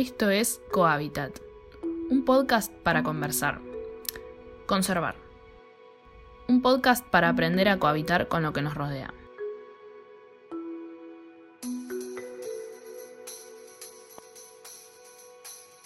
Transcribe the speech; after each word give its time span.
Esto 0.00 0.30
es 0.30 0.62
Cohabitat, 0.72 1.40
un 2.08 2.24
podcast 2.24 2.72
para 2.72 3.02
conversar, 3.02 3.60
conservar, 4.64 5.14
un 6.48 6.62
podcast 6.62 7.06
para 7.06 7.28
aprender 7.28 7.68
a 7.68 7.78
cohabitar 7.78 8.26
con 8.26 8.42
lo 8.42 8.54
que 8.54 8.62
nos 8.62 8.74
rodea. 8.74 9.12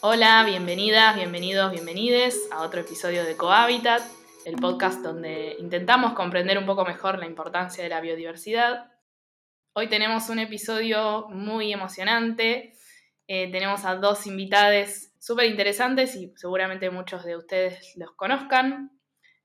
Hola, 0.01 0.45
bienvenidas, 0.47 1.17
bienvenidos, 1.17 1.73
bienvenides 1.73 2.41
a 2.53 2.63
otro 2.63 2.83
episodio 2.83 3.25
de 3.25 3.37
Cohabitat, 3.37 4.03
el 4.45 4.55
podcast 4.55 5.03
donde 5.03 5.57
intentamos 5.59 6.13
comprender 6.13 6.57
un 6.57 6.67
poco 6.67 6.85
mejor 6.85 7.19
la 7.19 7.27
importancia 7.27 7.83
de 7.83 7.91
la 7.91 8.01
biodiversidad. 8.01 8.93
Hoy 9.73 9.89
tenemos 9.89 10.29
un 10.29 10.39
episodio 10.39 11.27
muy 11.31 11.73
emocionante 11.73 12.75
eh, 13.27 13.51
tenemos 13.51 13.85
a 13.85 13.97
dos 13.97 14.27
invitades 14.27 15.15
súper 15.19 15.47
interesantes 15.47 16.15
y 16.17 16.33
seguramente 16.37 16.91
muchos 16.91 17.25
de 17.25 17.37
ustedes 17.37 17.95
los 17.97 18.13
conozcan. 18.13 18.91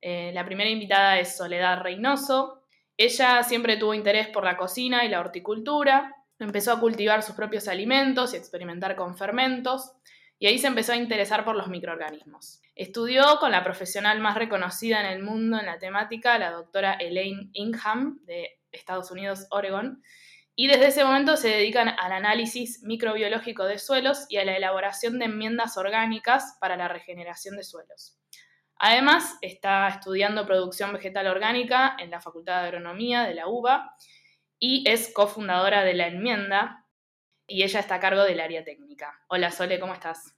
Eh, 0.02 0.32
la 0.34 0.46
primera 0.46 0.70
invitada 0.70 1.20
es 1.20 1.38
Soledad 1.38 1.82
Reynoso. 1.82 2.64
Ella 2.98 3.44
siempre 3.44 3.78
tuvo 3.78 3.94
interés 3.94 4.28
por 4.28 4.44
la 4.44 4.58
cocina 4.58 5.06
y 5.06 5.10
la 5.10 5.22
horticultura. 5.22 6.16
Empezó 6.38 6.74
a 6.74 6.80
cultivar 6.80 7.24
sus 7.24 7.36
propios 7.36 7.68
alimentos 7.68 8.34
y 8.34 8.38
experimentar 8.38 8.96
con 8.96 9.18
fermentos. 9.18 9.94
Y 10.38 10.48
ahí 10.48 10.58
se 10.58 10.68
empezó 10.68 10.94
a 10.94 10.98
interesar 10.98 11.44
por 11.44 11.56
los 11.56 11.68
microorganismos. 11.68 12.62
Estudió 12.76 13.40
con 13.40 13.52
la 13.52 13.64
profesional 13.64 14.22
más 14.22 14.36
reconocida 14.36 15.02
en 15.02 15.08
el 15.08 15.24
mundo 15.24 15.60
en 15.60 15.66
la 15.66 15.80
temática, 15.80 16.38
la 16.38 16.52
doctora 16.52 16.94
Elaine 16.94 17.50
Ingham 17.54 18.20
de 18.26 18.60
Estados 18.72 19.12
Unidos, 19.12 19.48
Oregon, 19.52 20.02
y 20.62 20.68
desde 20.68 20.88
ese 20.88 21.06
momento 21.06 21.38
se 21.38 21.48
dedican 21.48 21.88
al 21.88 22.12
análisis 22.12 22.84
microbiológico 22.84 23.64
de 23.64 23.80
suelos 23.80 24.26
y 24.28 24.36
a 24.36 24.44
la 24.44 24.58
elaboración 24.58 25.18
de 25.18 25.24
enmiendas 25.24 25.78
orgánicas 25.78 26.58
para 26.60 26.76
la 26.76 26.90
regeneración 26.90 27.56
de 27.56 27.64
suelos. 27.64 28.20
Además, 28.76 29.38
está 29.40 29.88
estudiando 29.88 30.46
producción 30.46 30.92
vegetal 30.92 31.28
orgánica 31.28 31.96
en 31.98 32.12
la 32.12 32.20
Facultad 32.20 32.60
de 32.60 32.68
Agronomía 32.68 33.24
de 33.24 33.36
la 33.36 33.48
UBA 33.48 33.96
y 34.60 34.84
es 34.86 35.14
cofundadora 35.14 35.86
de 35.86 35.94
la 35.94 36.08
enmienda 36.08 36.86
y 37.48 37.64
ella 37.64 37.80
está 37.80 37.96
a 37.96 38.00
cargo 38.02 38.24
del 38.24 38.42
área 38.42 38.66
técnica. 38.66 39.18
Hola 39.30 39.52
Sole, 39.52 39.80
¿cómo 39.80 39.94
estás? 39.94 40.36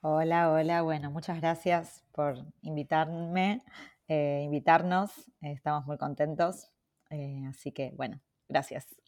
Hola, 0.00 0.50
hola, 0.50 0.82
bueno, 0.82 1.12
muchas 1.12 1.40
gracias 1.40 2.02
por 2.10 2.38
invitarme, 2.62 3.62
eh, 4.08 4.42
invitarnos, 4.42 5.12
estamos 5.40 5.86
muy 5.86 5.96
contentos, 5.96 6.72
eh, 7.10 7.44
así 7.48 7.70
que 7.70 7.92
bueno, 7.94 8.20
gracias. 8.48 8.99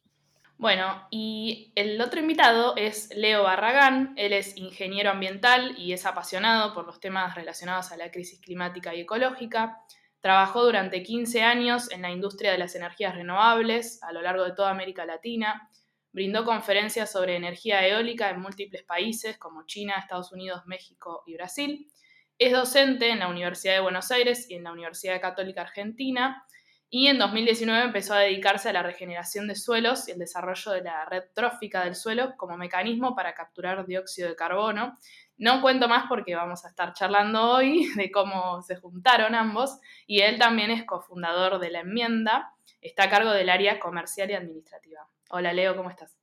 Bueno, 0.58 1.08
y 1.10 1.72
el 1.74 2.00
otro 2.00 2.20
invitado 2.20 2.76
es 2.76 3.10
Leo 3.16 3.42
Barragán. 3.42 4.14
Él 4.16 4.32
es 4.32 4.56
ingeniero 4.56 5.10
ambiental 5.10 5.74
y 5.76 5.92
es 5.92 6.06
apasionado 6.06 6.72
por 6.72 6.86
los 6.86 7.00
temas 7.00 7.34
relacionados 7.34 7.90
a 7.90 7.96
la 7.96 8.10
crisis 8.10 8.40
climática 8.40 8.94
y 8.94 9.00
ecológica. 9.00 9.80
Trabajó 10.20 10.64
durante 10.64 11.02
15 11.02 11.42
años 11.42 11.90
en 11.90 12.02
la 12.02 12.12
industria 12.12 12.52
de 12.52 12.58
las 12.58 12.76
energías 12.76 13.16
renovables 13.16 14.00
a 14.04 14.12
lo 14.12 14.22
largo 14.22 14.44
de 14.44 14.52
toda 14.52 14.70
América 14.70 15.04
Latina. 15.04 15.68
Brindó 16.12 16.44
conferencias 16.44 17.10
sobre 17.10 17.34
energía 17.34 17.84
eólica 17.84 18.30
en 18.30 18.40
múltiples 18.40 18.84
países 18.84 19.38
como 19.38 19.66
China, 19.66 19.96
Estados 19.98 20.30
Unidos, 20.30 20.62
México 20.66 21.24
y 21.26 21.34
Brasil. 21.34 21.90
Es 22.38 22.52
docente 22.52 23.08
en 23.10 23.18
la 23.18 23.28
Universidad 23.28 23.74
de 23.74 23.80
Buenos 23.80 24.12
Aires 24.12 24.48
y 24.48 24.54
en 24.54 24.64
la 24.64 24.72
Universidad 24.72 25.20
Católica 25.20 25.62
Argentina 25.62 26.46
y 26.94 27.06
en 27.06 27.18
2019 27.18 27.84
empezó 27.84 28.12
a 28.12 28.18
dedicarse 28.18 28.68
a 28.68 28.72
la 28.74 28.82
regeneración 28.82 29.48
de 29.48 29.54
suelos 29.54 30.08
y 30.08 30.10
el 30.10 30.18
desarrollo 30.18 30.72
de 30.72 30.82
la 30.82 31.06
red 31.06 31.22
trófica 31.32 31.84
del 31.84 31.94
suelo 31.94 32.36
como 32.36 32.58
mecanismo 32.58 33.16
para 33.16 33.34
capturar 33.34 33.86
dióxido 33.86 34.28
de 34.28 34.36
carbono. 34.36 34.98
No 35.38 35.62
cuento 35.62 35.88
más 35.88 36.04
porque 36.06 36.34
vamos 36.34 36.66
a 36.66 36.68
estar 36.68 36.92
charlando 36.92 37.50
hoy 37.50 37.88
de 37.96 38.10
cómo 38.10 38.60
se 38.60 38.76
juntaron 38.76 39.34
ambos 39.34 39.78
y 40.06 40.20
él 40.20 40.38
también 40.38 40.70
es 40.70 40.84
cofundador 40.84 41.60
de 41.60 41.70
la 41.70 41.80
enmienda, 41.80 42.52
está 42.82 43.04
a 43.04 43.08
cargo 43.08 43.30
del 43.30 43.48
área 43.48 43.80
comercial 43.80 44.30
y 44.30 44.34
administrativa. 44.34 45.00
Hola 45.30 45.54
Leo, 45.54 45.74
¿cómo 45.74 45.88
estás? 45.88 46.18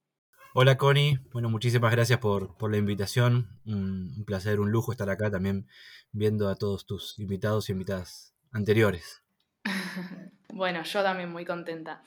Hola 0.53 0.78
Connie, 0.78 1.18
bueno, 1.31 1.50
muchísimas 1.50 1.91
gracias 1.91 2.19
por, 2.19 2.69
la 2.69 2.78
invitación, 2.78 3.59
un, 3.66 4.13
un 4.16 4.24
placer, 4.24 4.59
un 4.59 4.69
lujo 4.69 4.91
estar 4.91 5.09
acá 5.09 5.31
también 5.31 5.66
viendo 6.12 6.47
a 6.47 6.56
todos 6.56 6.85
tus 6.85 7.18
invitados 7.18 7.69
y 7.69 7.72
invitadas 7.72 8.35
anteriores. 8.52 9.24
Bueno, 10.52 10.84
yo 10.84 11.03
también 11.03 11.31
muy 11.31 11.46
contenta. 11.46 12.02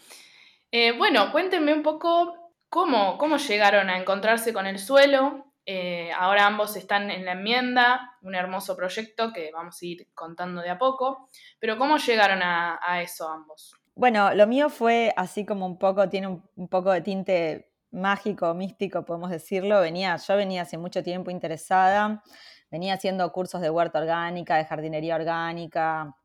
Eh, 0.71 0.93
bueno, 0.93 1.33
cuéntenme 1.33 1.73
un 1.73 1.83
poco 1.83 2.53
cómo, 2.69 3.17
cómo 3.17 3.37
llegaron 3.39 3.89
a 3.89 3.99
encontrarse 3.99 4.53
con 4.53 4.67
el 4.67 4.79
suelo. 4.79 5.53
Eh, 5.65 6.11
ahora 6.19 6.47
ambos 6.47 6.77
están 6.77 7.11
en 7.11 7.25
la 7.25 7.33
enmienda, 7.33 8.17
un 8.23 8.35
hermoso 8.35 8.77
proyecto 8.77 9.33
que 9.33 9.53
vamos 9.53 9.81
a 9.81 9.87
ir 9.87 10.09
contando 10.13 10.61
de 10.61 10.71
a 10.71 10.79
poco, 10.79 11.29
pero 11.61 11.79
¿cómo 11.79 11.99
llegaron 11.99 12.41
a, 12.43 13.01
eso 13.01 13.29
ambos? 13.29 13.77
Bueno, 13.95 14.35
lo 14.35 14.47
mío 14.49 14.69
fue 14.71 15.15
así 15.17 15.47
como 15.47 15.67
un 15.67 15.79
poco, 15.79 16.09
tiene 16.09 16.27
un, 16.27 16.69
poco 16.69 16.91
de 16.91 17.03
tinte 17.03 17.71
mágico, 17.93 18.53
místico, 18.55 19.05
podemos 19.05 19.31
decirlo. 19.31 19.81
Venía, 19.81 20.17
yo 20.17 20.37
venía 20.37 20.63
hace 20.63 20.79
mucho 20.79 21.05
tiempo 21.05 21.31
interesada, 21.31 22.23
venía 22.71 22.95
haciendo 22.95 23.31
cursos 23.31 23.61
de 23.61 23.71
huerta 23.71 24.01
orgánica, 24.01 24.57
de 24.57 24.65
jardinería 24.65 25.15
orgánica, 25.15 26.17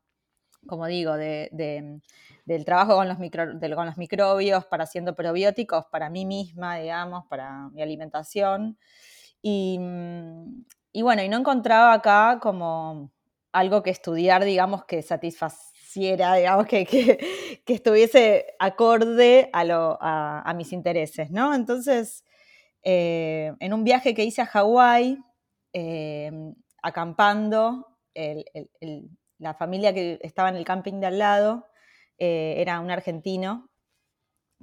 como 0.68 0.86
digo, 0.86 1.16
de, 1.16 1.50
del 2.44 2.64
trabajo 2.64 2.94
con 2.94 3.08
los, 3.08 3.18
microbios 3.18 4.64
para 4.66 4.84
haciendo 4.84 5.16
probióticos 5.16 5.86
para 5.86 6.10
mí 6.10 6.26
misma, 6.26 6.76
digamos, 6.76 7.26
para 7.26 7.68
mi 7.70 7.82
alimentación. 7.82 8.78
Y, 9.42 9.78
mm, 9.80 10.64
y, 10.92 11.02
bueno, 11.02 11.22
y 11.22 11.28
no 11.28 11.38
encontraba 11.38 11.92
acá 11.94 12.38
como 12.40 13.10
algo 13.52 13.82
que 13.82 13.90
estudiar, 13.90 14.44
digamos, 14.44 14.84
que 14.84 15.02
satisfaciera, 15.02 16.34
digamos, 16.34 16.66
que, 16.66 16.84
que, 16.86 17.18
estuviese 17.66 18.54
acorde 18.58 19.50
a, 19.52 20.54
mis 20.56 20.72
intereses, 20.72 21.30
¿no? 21.30 21.54
Entonces, 21.54 22.24
eh, 22.82 23.54
en 23.60 23.72
un 23.72 23.84
viaje 23.84 24.14
que 24.14 24.24
hice 24.24 24.42
a 24.42 24.46
Hawái, 24.46 25.18
eh, 25.72 26.30
acampando, 26.82 27.86
el, 28.14 28.44
la 29.38 29.54
familia 29.54 29.94
que 29.94 30.18
estaba 30.22 30.48
en 30.48 30.56
el 30.56 30.64
camping 30.64 31.00
de 31.00 31.06
al 31.06 31.18
lado 31.18 31.66
eh, 32.18 32.54
era 32.58 32.80
un 32.80 32.90
argentino 32.90 33.70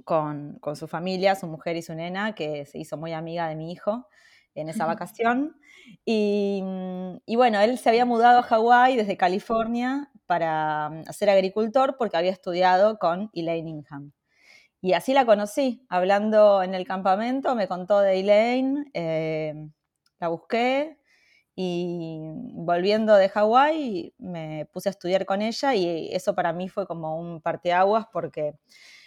con, 0.04 0.60
su 0.74 0.86
familia, 0.86 1.34
su 1.34 1.46
mujer 1.46 1.76
y 1.76 1.82
su 1.82 1.94
nena, 1.94 2.34
que 2.34 2.66
se 2.66 2.78
hizo 2.78 2.96
muy 2.96 3.12
amiga 3.12 3.48
de 3.48 3.56
mi 3.56 3.72
hijo 3.72 4.06
en 4.54 4.68
esa 4.68 4.86
vacación. 4.86 5.56
Y, 6.04 6.62
bueno, 7.26 7.60
él 7.60 7.78
se 7.78 7.88
había 7.88 8.04
mudado 8.04 8.40
a 8.40 8.42
Hawái 8.42 8.96
desde 8.96 9.16
California 9.16 10.10
para 10.26 10.90
mm, 10.90 11.04
ser 11.12 11.30
agricultor 11.30 11.96
porque 11.96 12.16
había 12.16 12.32
estudiado 12.32 12.98
con 12.98 13.30
Elaine 13.32 13.70
Ingham. 13.70 14.12
Y 14.80 14.92
así 14.92 15.14
la 15.14 15.24
conocí, 15.24 15.84
hablando 15.88 16.62
en 16.62 16.74
el 16.74 16.86
campamento, 16.86 17.54
me 17.54 17.68
contó 17.68 18.00
de 18.00 18.20
Elaine, 18.20 18.84
eh, 18.94 19.54
la 20.20 20.28
busqué, 20.28 20.98
y 21.58 22.20
volviendo 22.52 23.16
de 23.16 23.30
Hawái 23.30 24.14
me 24.18 24.68
puse 24.72 24.90
a 24.90 24.92
estudiar 24.92 25.24
con 25.24 25.40
ella 25.40 25.74
y 25.74 26.10
eso 26.12 26.34
para 26.34 26.52
mí 26.52 26.68
fue 26.68 26.86
como 26.86 27.18
un 27.18 27.40
parteaguas 27.40 28.06
porque 28.12 28.54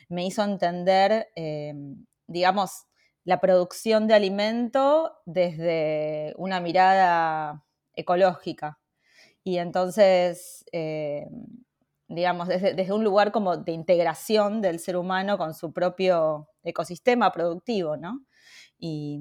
me 0.09 0.25
hizo 0.25 0.43
entender, 0.43 1.27
eh, 1.35 1.75
digamos, 2.25 2.87
la 3.23 3.39
producción 3.39 4.07
de 4.07 4.15
alimento 4.15 5.13
desde 5.27 6.33
una 6.37 6.59
mirada 6.59 7.63
ecológica. 7.93 8.79
Y 9.43 9.59
entonces, 9.59 10.65
eh, 10.71 11.27
digamos, 12.07 12.47
desde, 12.47 12.73
desde, 12.73 12.93
un 12.93 13.03
lugar 13.03 13.31
como 13.31 13.57
de 13.57 13.73
integración 13.73 14.61
del 14.61 14.79
ser 14.79 14.97
humano 14.97 15.37
con 15.37 15.53
su 15.53 15.71
propio 15.71 16.49
ecosistema 16.63 17.31
productivo, 17.31 17.95
¿no? 17.95 18.25
Y, 18.79 19.19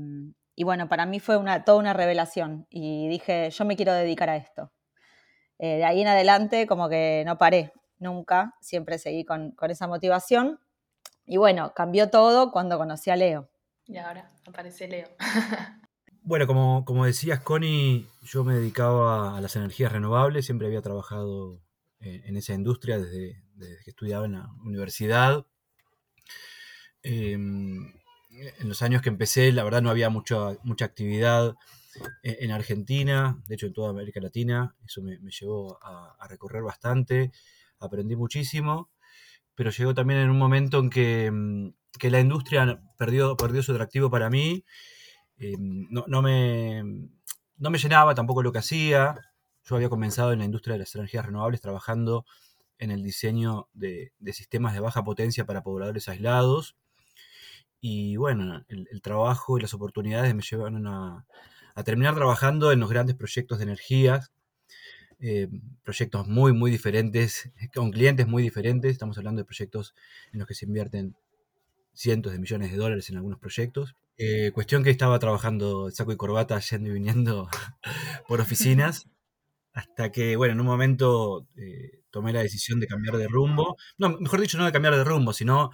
y 0.59 0.65
bueno, 0.65 0.89
para 0.89 1.07
mí 1.07 1.21
fue 1.21 1.37
una, 1.37 1.63
toda 1.63 1.79
una 1.79 1.93
revelación 1.93 2.67
y 2.69 3.07
dije, 3.07 3.49
yo 3.49 3.65
me 3.65 3.77
quiero 3.77 3.93
dedicar 3.93 4.29
a 4.29 4.37
esto. 4.37 4.73
Eh, 5.61 5.77
de 5.77 5.85
ahí 5.85 6.01
en 6.01 6.09
adelante 6.09 6.67
como 6.67 6.89
que 6.89 7.23
no 7.25 7.39
paré, 7.39 7.73
nunca, 8.01 8.57
siempre 8.61 8.99
seguí 8.99 9.25
con, 9.25 9.55
esa 9.69 9.87
motivación. 9.87 10.59
Y 11.25 11.37
bueno, 11.37 11.75
cambió 11.77 12.11
todo 12.11 12.51
cuando 12.51 12.77
conocí 12.77 13.09
a 13.09 13.15
Leo. 13.15 13.49
Y 13.87 13.99
ahora 13.99 14.33
aparece 14.49 14.89
Leo. 14.89 15.07
bueno, 16.23 16.49
como, 16.49 16.85
como 16.85 17.05
decías, 17.05 17.39
Connie, 17.39 18.09
yo 18.25 18.43
me 18.43 18.55
dedicaba 18.55 19.39
a 19.39 19.41
las 19.41 19.55
energías 19.55 19.93
renovables, 19.93 20.45
siempre 20.45 20.67
había 20.67 20.83
trabajado 20.83 21.63
eh, 22.01 22.23
en 22.25 22.37
esa 22.37 22.55
industria 22.55 22.99
desde, 22.99 23.45
desde, 23.55 23.85
que 23.85 23.91
estudiaba 23.91 24.27
en 24.27 24.33
la 24.33 24.51
universidad. 24.65 25.47
Em, 27.05 27.93
en 28.31 28.69
los 28.69 28.83
años 28.83 29.03
que 29.03 29.09
empecé, 29.09 29.53
la 29.53 29.65
verdad 29.65 29.83
no 29.83 29.91
había 29.91 30.11
mucha, 30.11 30.57
mucha 30.63 30.85
actividad 30.85 31.57
en, 32.23 32.51
Argentina, 32.53 33.43
de 33.47 33.55
hecho 33.55 33.67
en 33.67 33.73
toda 33.73 33.91
América 33.91 34.21
Latina, 34.21 34.77
eso 34.85 35.03
me, 35.03 35.19
llevó 35.19 35.79
a, 35.83 36.27
recorrer 36.29 36.63
bastante, 36.63 37.33
aprendí 37.81 38.17
muchísimo, 38.17 38.91
pero 39.55 39.71
llegó 39.71 39.95
también 39.95 40.21
en 40.21 40.31
un 40.31 40.39
momento 40.39 40.79
en 40.79 40.91
que, 40.91 41.31
mm, 41.31 41.73
la 42.03 42.21
industria 42.21 42.81
perdió, 42.97 43.37
perdió 43.37 43.63
su 43.63 43.73
atractivo 43.73 44.11
para 44.11 44.31
mí, 44.31 44.65
eh, 45.39 45.57
no, 45.59 46.23
me, 46.23 46.83
no 47.57 47.71
me 47.71 47.79
llenaba 47.79 48.15
tampoco 48.15 48.43
lo 48.43 48.53
que 48.53 48.59
hacía. 48.59 49.17
Yo 49.65 49.77
había 49.77 49.89
comenzado 49.89 50.33
en 50.33 50.41
la 50.41 50.45
industria 50.45 50.75
de 50.75 50.81
las 50.81 50.95
energías 50.95 51.27
renovables 51.27 51.61
trabajando 51.61 52.25
en 52.79 52.91
el 52.91 53.03
diseño 53.03 53.69
de, 53.73 54.13
sistemas 54.33 54.75
de 54.75 54.81
baja 54.81 55.05
potencia 55.05 55.45
para 55.45 55.63
pobladores 55.63 56.09
aislados. 56.09 56.77
Y 57.81 58.17
bueno, 58.17 58.65
el, 58.69 59.03
trabajo 59.03 59.59
y 59.59 59.63
las 59.63 59.75
oportunidades 59.75 60.35
me 60.35 60.43
llevaron 60.43 60.87
a, 60.87 61.27
terminar 61.85 62.15
trabajando 62.17 62.73
en 62.73 62.81
los 62.81 62.91
grandes 62.91 63.15
proyectos 63.15 63.59
de 63.59 63.65
energías, 63.65 64.33
eh, 65.21 65.49
proyectos 65.85 66.27
muy, 66.27 66.53
muy 66.53 66.71
diferentes, 66.71 67.51
con 67.75 67.93
clientes 67.93 68.27
muy 68.27 68.43
diferentes. 68.43 68.93
Estamos 68.93 69.17
hablando 69.19 69.41
de 69.41 69.45
proyectos 69.45 69.95
en 70.33 70.41
los 70.41 70.49
que 70.49 70.55
se 70.55 70.67
invierten 70.67 71.15
cientos 71.95 72.33
de 72.33 72.39
millones 72.39 72.71
de 72.71 72.77
dólares 72.77 73.11
en 73.11 73.17
algunos 73.17 73.39
proyectos. 73.39 73.95
Eh, 74.17 74.51
cuestión 74.53 74.83
que 74.83 74.91
estaba 74.91 75.21
trabajando 75.21 75.91
saco 75.93 76.11
y 76.13 76.17
corbata, 76.17 76.59
yendo 76.59 76.91
y 76.91 76.93
viniendo 76.93 77.49
por 78.29 78.41
oficinas, 78.41 79.09
hasta 79.73 80.11
que, 80.11 80.35
bueno, 80.35 80.55
en 80.55 80.61
un 80.61 80.67
momento 80.67 81.47
eh, 81.57 82.01
tomé 82.11 82.33
la 82.33 82.43
decisión 82.43 82.81
de 82.81 82.89
cambiar 82.89 83.17
de 83.17 83.29
rumbo. 83.29 83.77
No, 83.97 84.19
mejor 84.19 84.41
dicho, 84.41 84.59
no 84.59 84.65
de 84.65 84.73
cambiar 84.73 84.97
de 84.97 85.05
rumbo, 85.05 85.33
sino 85.33 85.71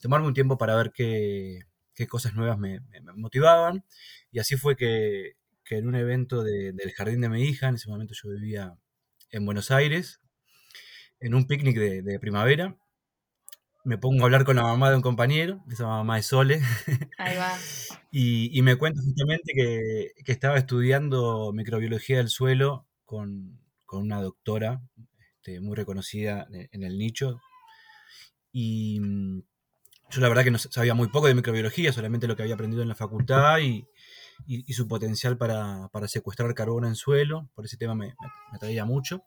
tomarme 0.00 0.26
un 0.26 0.34
tiempo 0.34 0.58
para 0.58 0.76
ver 0.76 0.92
qué, 0.92 1.64
cosas 2.08 2.34
nuevas 2.34 2.58
me, 2.58 2.80
motivaban. 3.16 3.84
Y 4.30 4.38
así 4.38 4.56
fue 4.56 4.76
que, 4.76 5.36
en 5.70 5.86
un 5.86 5.94
evento 5.94 6.42
del 6.42 6.92
jardín 6.96 7.20
de 7.20 7.28
mi 7.28 7.42
hija, 7.42 7.68
en 7.68 7.74
ese 7.74 7.90
momento 7.90 8.14
yo 8.14 8.30
vivía 8.30 8.74
en 9.30 9.44
Buenos 9.44 9.70
Aires, 9.70 10.20
en 11.20 11.34
un 11.34 11.46
picnic 11.46 11.76
de 11.76 12.18
primavera, 12.20 12.76
me 13.88 13.96
pongo 13.96 14.22
a 14.22 14.24
hablar 14.26 14.44
con 14.44 14.56
la 14.56 14.64
mamá 14.64 14.90
de 14.90 14.96
un 14.96 15.02
compañero, 15.02 15.64
esa 15.70 15.86
mamá 15.86 16.16
de 16.16 16.22
Sole. 16.22 16.60
Ahí 17.18 17.36
va. 17.38 17.56
y, 18.12 18.60
me 18.60 18.76
cuenta 18.76 19.00
justamente 19.02 19.52
que, 19.54 20.12
estaba 20.30 20.58
estudiando 20.58 21.52
microbiología 21.54 22.18
del 22.18 22.28
suelo 22.28 22.86
con, 23.06 23.58
una 23.90 24.20
doctora 24.20 24.82
este, 25.36 25.60
muy 25.60 25.74
reconocida 25.74 26.46
en 26.50 26.82
el 26.82 26.98
nicho. 26.98 27.40
Y 28.52 29.00
mm, 29.00 29.42
yo 30.10 30.20
la 30.20 30.28
verdad 30.28 30.44
que 30.44 30.50
no 30.50 30.58
sabía 30.58 30.94
muy 30.94 31.08
poco 31.08 31.26
de 31.26 31.34
microbiología, 31.34 31.92
solamente 31.92 32.26
lo 32.26 32.36
que 32.36 32.42
había 32.42 32.54
aprendido 32.54 32.82
en 32.82 32.88
la 32.88 32.94
facultad 32.94 33.58
y, 33.58 33.86
su 34.72 34.86
potencial 34.88 35.36
para, 35.36 35.90
secuestrar 36.06 36.54
carbono 36.54 36.86
en 36.86 36.94
suelo. 36.94 37.50
Por 37.54 37.64
ese 37.64 37.76
tema 37.76 37.94
me, 37.94 38.08
me 38.50 38.56
atraía 38.56 38.84
mucho. 38.84 39.24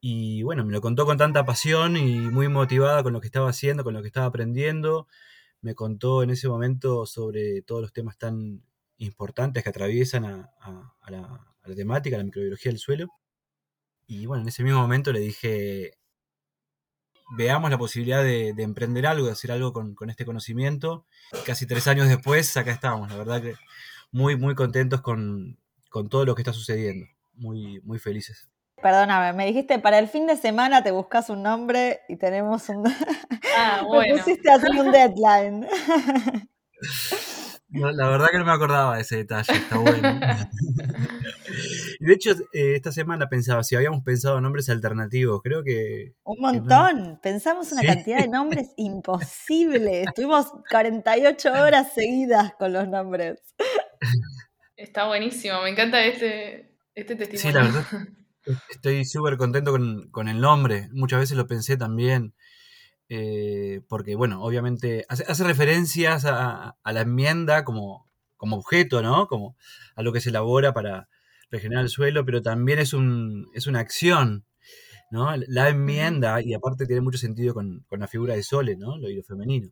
Y 0.00 0.42
bueno, 0.42 0.64
me 0.64 0.72
lo 0.72 0.80
contó 0.80 1.06
con 1.06 1.16
tanta 1.16 1.44
pasión 1.44 1.96
y 1.96 2.16
muy 2.16 2.48
motivada 2.48 3.04
con 3.04 3.12
lo 3.12 3.20
que 3.20 3.28
estaba 3.28 3.50
haciendo, 3.50 3.84
con 3.84 3.94
lo 3.94 4.02
que 4.02 4.08
estaba 4.08 4.26
aprendiendo. 4.26 5.06
Me 5.60 5.76
contó 5.76 6.24
en 6.24 6.30
ese 6.30 6.48
momento 6.48 7.06
sobre 7.06 7.62
todos 7.62 7.82
los 7.82 7.92
temas 7.92 8.18
tan 8.18 8.64
importantes 8.98 9.62
que 9.62 9.68
atraviesan 9.68 10.24
a, 10.24 10.50
la, 11.08 11.54
temática, 11.76 12.16
a 12.16 12.18
la 12.18 12.24
microbiología 12.24 12.72
del 12.72 12.80
suelo. 12.80 13.08
Y 14.08 14.26
bueno, 14.26 14.42
en 14.42 14.48
ese 14.48 14.64
mismo 14.64 14.80
momento 14.80 15.12
le 15.12 15.20
dije, 15.20 15.98
veamos 17.36 17.70
la 17.70 17.78
posibilidad 17.78 18.22
de, 18.22 18.54
emprender 18.58 19.06
algo, 19.06 19.26
de 19.26 19.32
hacer 19.32 19.52
algo 19.52 19.72
con, 19.72 19.96
este 20.08 20.24
conocimiento. 20.24 21.04
casi 21.44 21.66
tres 21.66 21.86
años 21.86 22.08
después, 22.08 22.56
acá 22.56 22.70
estamos, 22.70 23.10
la 23.10 23.16
verdad 23.16 23.42
que 23.42 23.54
muy, 24.10 24.36
muy 24.36 24.54
contentos 24.54 25.00
con, 25.00 25.58
con 25.88 26.08
todo 26.08 26.24
lo 26.24 26.34
que 26.34 26.42
está 26.42 26.52
sucediendo, 26.52 27.06
muy, 27.34 27.80
muy 27.80 27.98
felices. 27.98 28.48
Perdóname, 28.82 29.32
me 29.32 29.46
dijiste 29.46 29.78
para 29.78 29.98
el 29.98 30.08
fin 30.08 30.26
de 30.26 30.36
semana 30.36 30.82
te 30.82 30.90
buscas 30.90 31.30
un 31.30 31.42
nombre 31.42 32.00
y 32.08 32.16
tenemos 32.16 32.68
un. 32.68 32.84
Ah, 33.56 33.82
bueno. 33.86 34.14
me 34.14 34.20
pusiste 34.20 34.50
así 34.50 34.66
un 34.76 34.90
deadline. 34.90 35.68
la 37.72 38.08
verdad 38.08 38.26
que 38.30 38.38
no 38.38 38.44
me 38.44 38.52
acordaba 38.52 38.96
de 38.96 39.02
ese 39.02 39.16
detalle, 39.16 39.52
está 39.52 39.78
bueno. 39.78 40.20
de 42.00 42.12
hecho, 42.12 42.32
eh, 42.52 42.74
esta 42.76 42.92
semana 42.92 43.28
pensaba 43.28 43.62
si 43.62 43.76
habíamos 43.76 44.02
pensado 44.02 44.40
nombres 44.40 44.68
alternativos. 44.68 45.40
Creo 45.42 45.62
que. 45.62 46.14
Un 46.24 46.40
montón. 46.40 47.18
Pensamos 47.22 47.72
una 47.72 47.82
cantidad 47.82 48.18
de 48.18 48.28
nombres 48.28 48.72
imposibles. 48.76 50.06
Estuvimos 50.08 50.52
48 50.70 51.52
horas 51.52 51.92
seguidas 51.94 52.52
con 52.58 52.72
los 52.72 52.88
nombres. 52.88 53.38
Está 54.76 55.06
buenísimo, 55.06 55.62
me 55.62 55.70
encanta 55.70 56.04
este, 56.04 56.76
este 56.94 57.16
testimonio. 57.16 57.38
Sí, 57.38 57.52
la 57.52 57.62
verdad. 57.62 58.08
Estoy 58.70 59.04
súper 59.04 59.36
contento 59.36 59.70
con, 59.70 60.28
el 60.28 60.40
nombre. 60.40 60.88
Muchas 60.92 61.20
veces 61.20 61.36
lo 61.36 61.46
pensé 61.46 61.76
también. 61.76 62.34
Eh, 63.14 63.82
porque, 63.88 64.14
bueno, 64.14 64.42
obviamente 64.42 65.04
hace, 65.06 65.44
referencias 65.44 66.24
a, 66.24 66.78
la 66.82 67.00
enmienda 67.02 67.62
como, 67.62 68.08
como 68.38 68.56
objeto, 68.56 69.02
¿no? 69.02 69.26
Como 69.26 69.54
a 69.96 70.02
lo 70.02 70.14
que 70.14 70.22
se 70.22 70.30
elabora 70.30 70.72
para 70.72 71.10
regenerar 71.50 71.84
el 71.84 71.90
suelo, 71.90 72.24
pero 72.24 72.40
también 72.40 72.78
es, 72.78 72.94
un, 72.94 73.50
es 73.52 73.66
una 73.66 73.80
acción, 73.80 74.46
¿no? 75.10 75.36
La 75.46 75.68
enmienda, 75.68 76.40
y 76.40 76.54
aparte 76.54 76.86
tiene 76.86 77.02
mucho 77.02 77.18
sentido 77.18 77.52
con, 77.52 77.84
la 77.90 78.08
figura 78.08 78.34
de 78.34 78.42
Sole, 78.42 78.78
¿no? 78.78 78.96
Lo, 78.96 79.10
lo 79.10 79.22
femenino. 79.24 79.68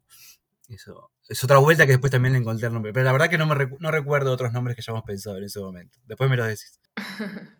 Eso 0.68 1.10
es 1.26 1.42
otra 1.42 1.56
vuelta 1.56 1.86
que 1.86 1.92
después 1.92 2.12
también 2.12 2.34
le 2.34 2.40
encontré 2.40 2.66
el 2.66 2.74
nombre. 2.74 2.92
Pero 2.92 3.04
la 3.04 3.12
verdad 3.12 3.30
que 3.30 3.38
no, 3.38 3.46
me 3.46 3.54
no 3.78 3.90
recuerdo 3.90 4.32
otros 4.32 4.52
nombres 4.52 4.76
que 4.76 4.82
hayamos 4.82 5.04
pensado 5.04 5.38
en 5.38 5.44
ese 5.44 5.60
momento. 5.60 5.98
Después 6.04 6.28
me 6.28 6.36
lo 6.36 6.44
decís. 6.44 6.78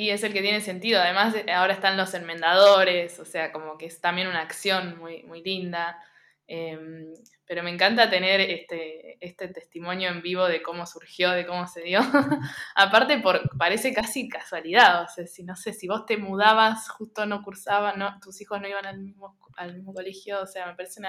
Y 0.00 0.08
es 0.08 0.24
el 0.24 0.32
que 0.32 0.40
tiene 0.40 0.62
sentido. 0.62 0.98
Además, 0.98 1.34
ahora 1.54 1.74
están 1.74 1.98
los 1.98 2.14
enmendadores, 2.14 3.20
o 3.20 3.26
sea, 3.26 3.52
como 3.52 3.76
que 3.76 3.84
es 3.84 4.00
también 4.00 4.28
una 4.28 4.40
acción 4.40 4.98
muy, 4.98 5.24
muy 5.24 5.42
linda. 5.42 6.02
Em, 6.46 7.12
pero 7.44 7.62
me 7.62 7.68
encanta 7.68 8.08
tener 8.08 8.40
este, 8.40 9.18
este 9.20 9.48
testimonio 9.48 10.08
en 10.08 10.22
vivo 10.22 10.46
de 10.46 10.62
cómo 10.62 10.86
surgió, 10.86 11.32
de 11.32 11.44
cómo 11.44 11.66
se 11.66 11.82
dio. 11.82 12.00
Aparte, 12.74 13.18
por, 13.18 13.42
parece 13.58 13.92
casi 13.92 14.26
casualidad. 14.26 15.02
O 15.02 15.06
sea, 15.06 15.26
si 15.26 15.44
no 15.44 15.54
sé, 15.54 15.74
si 15.74 15.86
vos 15.86 16.06
te 16.06 16.16
mudabas, 16.16 16.88
justo 16.88 17.26
no 17.26 17.42
cursaban, 17.42 17.98
no, 17.98 18.18
tus 18.20 18.40
hijos 18.40 18.58
no 18.58 18.68
iban 18.68 18.86
al 18.86 19.00
mismo, 19.00 19.36
al 19.58 19.74
mismo 19.74 19.92
colegio, 19.92 20.40
o 20.40 20.46
sea, 20.46 20.64
me 20.64 20.76
parece 20.76 21.02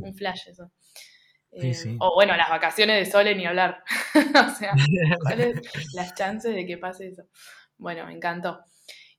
un 0.00 0.14
flash 0.14 0.46
eso. 0.46 0.70
Em, 1.50 1.96
o 1.98 2.14
bueno, 2.14 2.36
las 2.36 2.50
vacaciones 2.50 3.04
de 3.04 3.10
Sole 3.10 3.34
ni 3.34 3.46
hablar. 3.46 3.82
o 4.14 4.54
sea, 4.54 4.74
¿cuáles 5.22 5.60
las 5.94 6.14
chances 6.14 6.54
de 6.54 6.66
que 6.66 6.78
pase 6.78 7.08
eso? 7.08 7.24
Bueno, 7.78 8.06
me 8.06 8.12
encantó. 8.12 8.60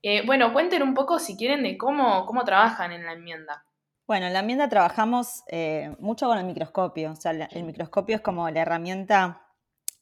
Eh, 0.02 0.26
bueno, 0.26 0.54
cuenten 0.54 0.84
un 0.84 0.94
poco 0.94 1.20
si 1.20 1.36
quieren 1.36 1.64
de 1.64 1.78
cómo, 1.78 2.26
cómo 2.26 2.44
trabajan 2.46 2.92
en 2.92 3.06
la 3.06 3.14
enmienda. 3.14 3.66
Bueno, 4.08 4.28
en 4.28 4.34
la 4.34 4.40
enmienda 4.40 4.70
trabajamos 4.70 5.44
eh, 5.48 5.96
mucho 6.00 6.28
con 6.28 6.38
el 6.38 6.46
microscopio. 6.46 7.12
O 7.12 7.16
sea, 7.16 7.32
el 7.32 7.64
microscopio 7.64 8.16
es 8.16 8.22
como 8.22 8.50
la 8.50 8.62
herramienta 8.62 9.46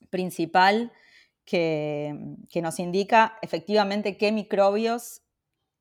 principal 0.09 0.91
que, 1.45 2.15
nos 2.61 2.79
indica 2.79 3.37
efectivamente 3.41 4.17
qué 4.17 4.31
microbios, 4.31 5.23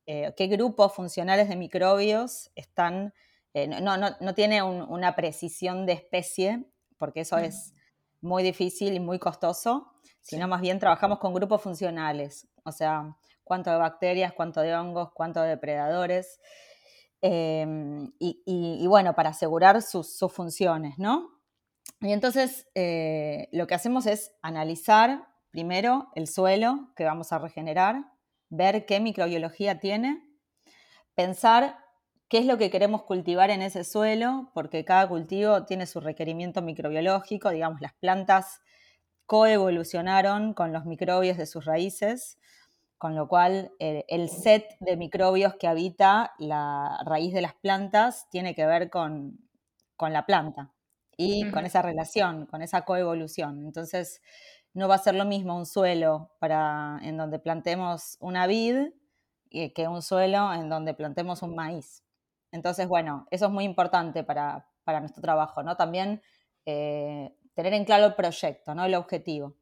eh, 0.06 0.32
qué 0.36 0.46
grupos 0.46 0.94
funcionales 0.94 1.48
de 1.48 1.56
microbios 1.56 2.50
están. 2.54 3.12
no, 3.54 4.34
tiene 4.34 4.62
una 4.62 5.14
precisión 5.14 5.86
de 5.86 5.92
especie, 5.92 6.64
porque 6.98 7.20
eso 7.20 7.38
es 7.38 7.74
muy 8.20 8.42
difícil 8.42 8.94
y 8.94 9.00
muy 9.00 9.18
costoso, 9.18 9.92
sino 10.20 10.48
más 10.48 10.60
bien 10.60 10.78
trabajamos 10.78 11.18
con 11.18 11.32
grupos 11.34 11.62
funcionales, 11.62 12.48
o 12.66 12.72
sea, 12.72 13.16
cuánto 13.44 13.70
de 13.70 13.78
bacterias, 13.78 14.32
cuánto 14.32 14.60
de 14.60 14.74
hongos, 14.74 15.10
cuánto 15.14 15.40
de 15.40 15.50
depredadores, 15.50 16.40
em, 17.22 18.12
y, 18.18 18.86
bueno, 18.88 19.14
para 19.14 19.30
asegurar 19.30 19.80
sus, 19.82 20.18
funciones, 20.32 20.98
¿no? 20.98 21.30
Y 22.00 22.12
entonces 22.12 22.66
eh, 22.74 23.48
lo 23.52 23.66
que 23.66 23.74
hacemos 23.74 24.06
es 24.06 24.34
analizar 24.42 25.28
primero 25.50 26.08
el 26.14 26.26
suelo 26.26 26.92
que 26.96 27.04
vamos 27.04 27.32
a 27.32 27.38
regenerar, 27.38 28.04
ver 28.50 28.84
qué 28.84 29.00
microbiología 29.00 29.80
tiene, 29.80 30.22
pensar 31.14 31.78
qué 32.28 32.38
es 32.38 32.46
lo 32.46 32.58
que 32.58 32.70
queremos 32.70 33.04
cultivar 33.04 33.50
en 33.50 33.62
ese 33.62 33.84
suelo, 33.84 34.50
porque 34.52 34.84
cada 34.84 35.08
cultivo 35.08 35.64
tiene 35.64 35.86
su 35.86 36.00
requerimiento 36.00 36.62
microbiológico, 36.62 37.50
digamos, 37.50 37.80
las 37.80 37.94
plantas 37.94 38.60
coevolucionaron 39.26 40.54
con 40.54 40.72
los 40.72 40.84
microbios 40.86 41.36
de 41.36 41.46
sus 41.46 41.64
raíces, 41.64 42.38
con 42.98 43.14
lo 43.14 43.28
cual 43.28 43.72
eh, 43.78 44.04
el 44.08 44.28
set 44.28 44.76
de 44.80 44.96
microbios 44.96 45.56
que 45.56 45.66
habita 45.68 46.34
la 46.38 46.98
raíz 47.04 47.34
de 47.34 47.42
las 47.42 47.54
plantas 47.54 48.28
tiene 48.30 48.54
que 48.54 48.66
ver 48.66 48.88
con, 48.88 49.38
la 50.00 50.26
planta 50.26 50.72
y 51.16 51.50
con 51.50 51.66
esa 51.66 51.82
relación, 51.82 52.46
con 52.46 52.62
esa 52.62 52.82
coevolución. 52.82 53.64
Entonces, 53.66 54.22
no 54.74 54.88
va 54.88 54.96
a 54.96 54.98
ser 54.98 55.14
lo 55.14 55.24
mismo 55.24 55.56
un 55.56 55.66
suelo 55.66 56.30
para, 56.38 56.98
en 57.02 57.16
donde 57.16 57.38
plantemos 57.38 58.16
una 58.20 58.46
vid 58.46 58.90
que 59.50 59.88
un 59.88 60.02
suelo 60.02 60.52
en 60.52 60.68
donde 60.68 60.92
plantemos 60.92 61.42
un 61.42 61.54
maíz. 61.54 62.04
Entonces, 62.52 62.88
bueno, 62.88 63.26
eso 63.30 63.46
es 63.46 63.52
muy 63.52 63.64
importante 63.64 64.22
para, 64.22 64.66
nuestro 65.00 65.20
trabajo, 65.22 65.62
¿no? 65.62 65.76
También 65.76 66.22
eh, 66.64 67.34
tener 67.56 67.74
en 67.74 67.84
claro 67.84 68.06
el 68.06 68.14
proyecto, 68.14 68.74
¿no? 68.74 68.84
El 68.84 68.94
objetivo. 68.94 69.56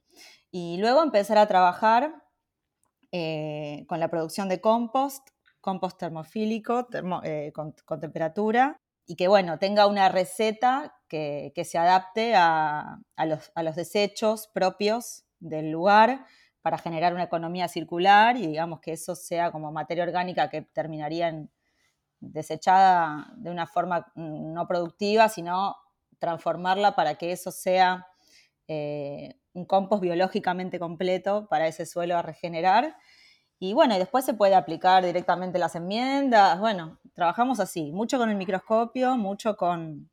Y 0.50 0.76
luego 0.76 1.02
empezar 1.02 1.38
a 1.38 1.46
trabajar 1.46 2.22
eh, 3.12 3.86
con 3.88 4.00
la 4.00 4.08
producción 4.08 4.50
de 4.50 4.60
compost, 4.60 5.26
compost 5.62 5.98
termofílico, 5.98 6.86
eh, 7.22 7.52
con, 7.54 7.74
temperatura, 8.00 8.76
y 9.06 9.16
que, 9.16 9.28
bueno, 9.28 9.58
tenga 9.58 9.86
una 9.86 10.08
receta 10.08 10.94
que, 11.08 11.52
se 11.64 11.78
adapte 11.78 12.34
a, 12.34 12.98
los, 13.26 13.52
a 13.54 13.62
los 13.62 13.76
desechos 13.76 14.48
propios 14.48 15.24
del 15.38 15.70
lugar, 15.70 16.26
para 16.64 16.78
generar 16.78 17.12
una 17.12 17.24
economía 17.24 17.68
circular 17.68 18.38
y 18.38 18.46
digamos 18.46 18.80
que 18.80 18.92
eso 18.92 19.14
sea 19.14 19.52
como 19.52 19.70
materia 19.70 20.02
orgánica 20.02 20.48
que 20.48 20.62
terminaría 20.62 21.28
en, 21.28 21.50
desechada 22.20 23.30
de 23.36 23.50
una 23.50 23.66
forma 23.66 24.10
no 24.14 24.66
productiva, 24.66 25.28
sino 25.28 25.76
transformarla 26.25 26.97
para 26.97 27.16
que 27.16 27.33
eso 27.33 27.50
sea 27.50 28.07
eh, 28.66 29.37
un 29.52 29.66
compost 29.66 30.02
biológicamente 30.02 30.78
completo 30.78 31.47
para 31.49 31.69
ese 31.69 31.87
suelo 31.87 32.16
a 32.16 32.23
regenerar. 32.23 32.97
Y 33.59 33.73
bueno, 33.73 33.95
y 33.95 33.99
después 33.99 34.25
se 34.25 34.35
puede 34.35 34.54
aplicar 34.54 35.04
directamente 35.04 35.59
las 35.59 35.75
enmiendas. 35.75 36.59
Bueno, 36.59 36.99
trabajamos 37.14 37.61
así, 37.61 37.93
mucho 37.93 38.19
con 38.19 38.31
el 38.31 38.37
microscopio, 38.37 39.16
mucho 39.16 39.57
con, 39.57 40.11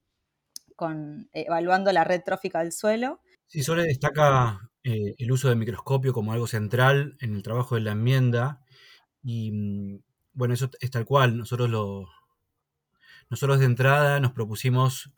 con 0.75 1.29
evaluando 1.33 1.91
la 1.91 2.03
red 2.03 2.21
trófica 2.23 2.59
del 2.59 2.71
suelo. 2.71 3.21
Sí, 3.47 3.63
Sole 3.63 3.83
destaca 3.83 4.69
eh, 4.83 5.15
el 5.17 5.31
uso 5.31 5.49
del 5.49 5.57
microscopio 5.57 6.13
como 6.13 6.33
algo 6.33 6.47
central 6.47 7.17
en 7.19 7.35
el 7.35 7.43
trabajo 7.43 7.75
de 7.75 7.81
la 7.81 7.91
enmienda. 7.91 8.61
Y 9.23 9.51
mm, 9.51 10.03
bueno, 10.33 10.53
eso 10.53 10.69
es 10.79 10.91
tal 10.91 11.05
cual. 11.05 11.37
Nosotros 11.37 11.69
lo. 11.69 12.07
Nosotros 13.29 13.59
de 13.59 13.65
entrada 13.65 14.19
nos 14.19 14.33
propusimos 14.33 15.11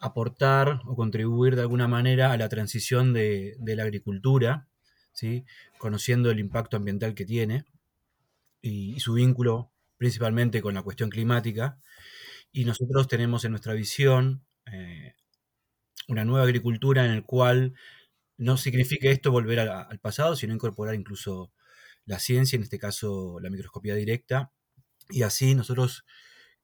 aportar 0.00 0.80
o 0.86 0.96
contribuir 0.96 1.54
de 1.54 1.62
alguna 1.62 1.86
manera 1.86 2.32
a 2.32 2.36
la 2.36 2.48
transición 2.48 3.12
de, 3.12 3.56
la 3.60 3.82
agricultura, 3.82 4.68
¿sí? 5.12 5.44
conociendo 5.78 6.30
el 6.30 6.40
impacto 6.40 6.76
ambiental 6.76 7.14
que 7.14 7.26
tiene 7.26 7.64
y, 8.62 8.98
su 9.00 9.12
vínculo 9.12 9.70
principalmente 9.98 10.62
con 10.62 10.74
la 10.74 10.82
cuestión 10.82 11.10
climática. 11.10 11.78
Y 12.50 12.64
nosotros 12.64 13.06
tenemos 13.06 13.44
en 13.44 13.52
nuestra 13.52 13.74
visión 13.74 14.44
eh, 14.72 15.14
una 16.08 16.24
nueva 16.24 16.44
agricultura 16.44 17.04
en 17.04 17.14
la 17.16 17.22
cual 17.22 17.74
no 18.38 18.56
significa 18.56 19.10
esto 19.10 19.30
volver 19.30 19.60
al 19.60 19.98
pasado, 20.00 20.34
sino 20.34 20.54
incorporar 20.54 20.94
incluso 20.94 21.52
la 22.06 22.18
ciencia, 22.18 22.56
en 22.56 22.62
este 22.62 22.78
caso 22.78 23.38
la 23.40 23.50
microscopía 23.50 23.94
directa, 23.94 24.50
y 25.10 25.22
así 25.22 25.54
nosotros 25.54 26.04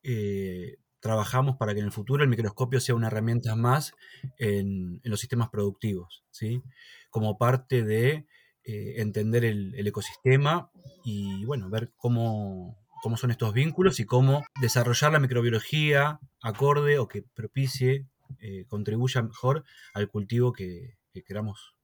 eh, 0.03 0.79
trabajamos 1.07 1.57
para 1.57 1.73
que 1.73 1.79
en 1.79 1.87
el 1.87 1.93
futuro 1.93 2.25
el 2.25 2.29
microscopio 2.29 2.81
sea 2.81 2.97
una 2.97 3.07
herramienta 3.07 3.55
más 3.55 3.95
en, 4.39 5.01
los 5.05 5.21
sistemas 5.21 5.51
productivos, 5.51 6.25
¿sí? 6.33 6.63
como 7.11 7.39
parte 7.39 7.85
de 7.85 8.27
eh, 8.65 8.95
entender 8.97 9.45
el, 9.45 9.87
ecosistema 9.87 10.73
y 11.05 11.45
bueno, 11.45 11.71
ver 11.71 11.93
cómo, 11.97 12.77
cómo 13.03 13.17
son 13.17 13.31
estos 13.31 13.53
vínculos 13.53 14.01
y 14.01 14.05
cómo 14.05 14.45
desarrollar 14.61 15.13
la 15.13 15.21
microbiología 15.21 16.19
acorde 16.43 16.99
o 16.99 17.07
que 17.07 17.23
propicie, 17.23 18.09
eh, 18.41 18.65
contribuya 18.67 19.23
mejor 19.23 19.65
al 19.95 20.09
cultivo 20.09 20.53
que, 20.53 20.99
queramos 21.25 21.77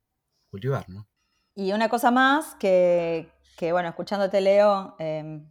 cultivar. 0.51 0.89
¿no? 0.89 1.07
Y 1.55 1.73
una 1.73 1.89
cosa 1.89 2.11
más 2.11 2.57
que, 2.57 3.31
bueno, 3.71 3.89
escuchándote 3.89 4.41
Leo, 4.41 4.97
em, 4.99 5.49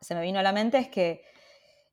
se 0.00 0.14
me 0.14 0.22
vino 0.22 0.38
a 0.38 0.42
la 0.42 0.52
mente 0.52 0.78
es 0.78 0.88
que 0.88 1.22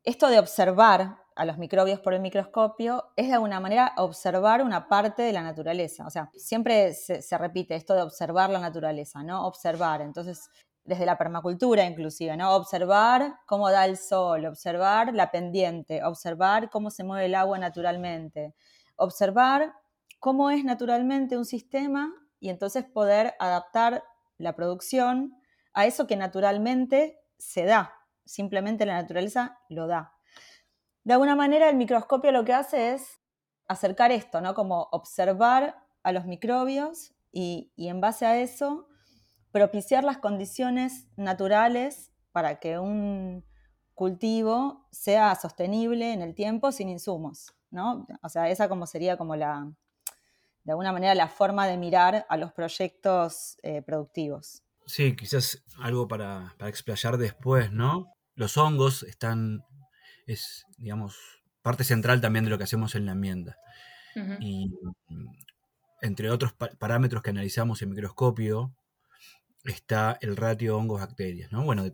esto 0.05 0.29
de 0.29 0.39
observar 0.39 1.17
a 1.35 1.45
los 1.45 1.57
microbios 1.57 1.99
por 1.99 2.13
el 2.13 2.21
microscopio 2.21 3.11
es 3.15 3.27
de 3.27 3.33
alguna 3.33 3.59
manera 3.59 3.93
observar 3.97 4.61
una 4.61 4.87
parte 4.87 5.23
de 5.23 5.33
la 5.33 5.41
naturaleza. 5.41 6.05
O 6.05 6.09
sea, 6.09 6.29
siempre 6.35 6.93
se, 6.93 7.37
repite 7.37 7.75
esto 7.75 7.93
de 7.93 8.03
observar 8.03 8.49
la 8.49 8.59
naturaleza, 8.59 9.23
¿no? 9.23 9.45
Observar. 9.45 10.01
Entonces, 10.01 10.49
desde 10.85 11.05
la 11.05 11.17
permacultura 11.17 11.83
inclusive, 11.83 12.37
¿no? 12.37 12.55
Observar 12.55 13.35
cómo 13.47 13.69
da 13.69 13.85
el 13.85 13.97
sol, 13.97 14.45
observar 14.45 15.13
la 15.13 15.31
pendiente, 15.31 16.03
observar 16.03 16.69
cómo 16.69 16.91
se 16.91 17.03
mueve 17.03 17.25
el 17.25 17.35
agua 17.35 17.57
naturalmente, 17.57 18.53
observar 18.95 19.73
cómo 20.19 20.51
es 20.51 20.63
naturalmente 20.63 21.37
un 21.37 21.45
sistema 21.45 22.13
y 22.39 22.49
entonces 22.49 22.85
poder 22.85 23.33
adaptar 23.39 24.03
la 24.37 24.55
producción 24.55 25.33
a 25.73 25.85
eso 25.85 26.07
que 26.07 26.15
naturalmente 26.15 27.19
se 27.37 27.65
da, 27.65 27.93
simplemente 28.25 28.85
la 28.85 29.01
naturaleza 29.01 29.59
lo 29.69 29.87
da. 29.87 30.13
De 31.03 31.13
alguna 31.13 31.35
manera 31.35 31.69
el 31.69 31.75
microscopio 31.75 32.31
lo 32.31 32.43
que 32.45 32.53
hace 32.53 32.93
es 32.93 33.21
acercar 33.67 34.11
esto, 34.11 34.41
¿no? 34.41 34.53
Como 34.53 34.89
observar 34.91 35.77
a 36.03 36.11
los 36.11 36.25
microbios 36.25 37.13
y, 37.31 37.71
en 37.77 38.01
base 38.01 38.25
a 38.25 38.39
eso 38.39 38.87
propiciar 39.51 40.03
las 40.03 40.17
condiciones 40.17 41.07
naturales 41.15 42.11
para 42.31 42.59
que 42.59 42.77
un 42.79 43.45
cultivo 43.93 44.87
sea 44.91 45.35
sostenible 45.35 46.11
en 46.11 46.21
el 46.21 46.35
tiempo 46.35 46.71
sin 46.71 46.89
insumos, 46.89 47.53
¿no? 47.71 48.05
O 48.21 48.29
sea, 48.29 48.49
esa 48.49 48.67
sería 48.85 49.15
como 49.17 49.35
la, 49.35 49.71
de 50.63 50.71
alguna 50.71 50.91
manera, 50.91 51.15
la 51.15 51.29
forma 51.29 51.67
de 51.67 51.77
mirar 51.77 52.25
a 52.27 52.37
los 52.37 52.51
proyectos 52.51 53.57
eh, 53.63 53.81
productivos. 53.81 54.63
Sí, 54.85 55.15
quizás 55.15 55.63
algo 55.79 56.07
para, 56.07 56.53
para 56.57 56.69
explayar 56.69 57.17
después, 57.17 57.71
¿no? 57.71 58.14
Los 58.35 58.57
hongos 58.57 59.03
están, 59.03 59.63
es, 60.27 60.65
digamos, 60.77 61.17
parte 61.61 61.83
central 61.83 62.21
también 62.21 62.45
de 62.45 62.51
lo 62.51 62.57
que 62.57 62.65
hacemos 62.65 62.95
en 62.95 63.05
la 63.05 63.13
enmienda. 63.13 63.57
Y 64.39 64.69
mm, 65.09 65.27
entre 66.01 66.29
otros 66.31 66.53
parámetros 66.53 67.21
que 67.21 67.31
analizamos 67.31 67.81
en 67.81 67.89
microscopio 67.89 68.73
está 69.65 70.17
el 70.21 70.37
ratio 70.37 70.77
hongos-bacterias. 70.77 71.51
¿no? 71.51 71.63
Bueno, 71.63 71.85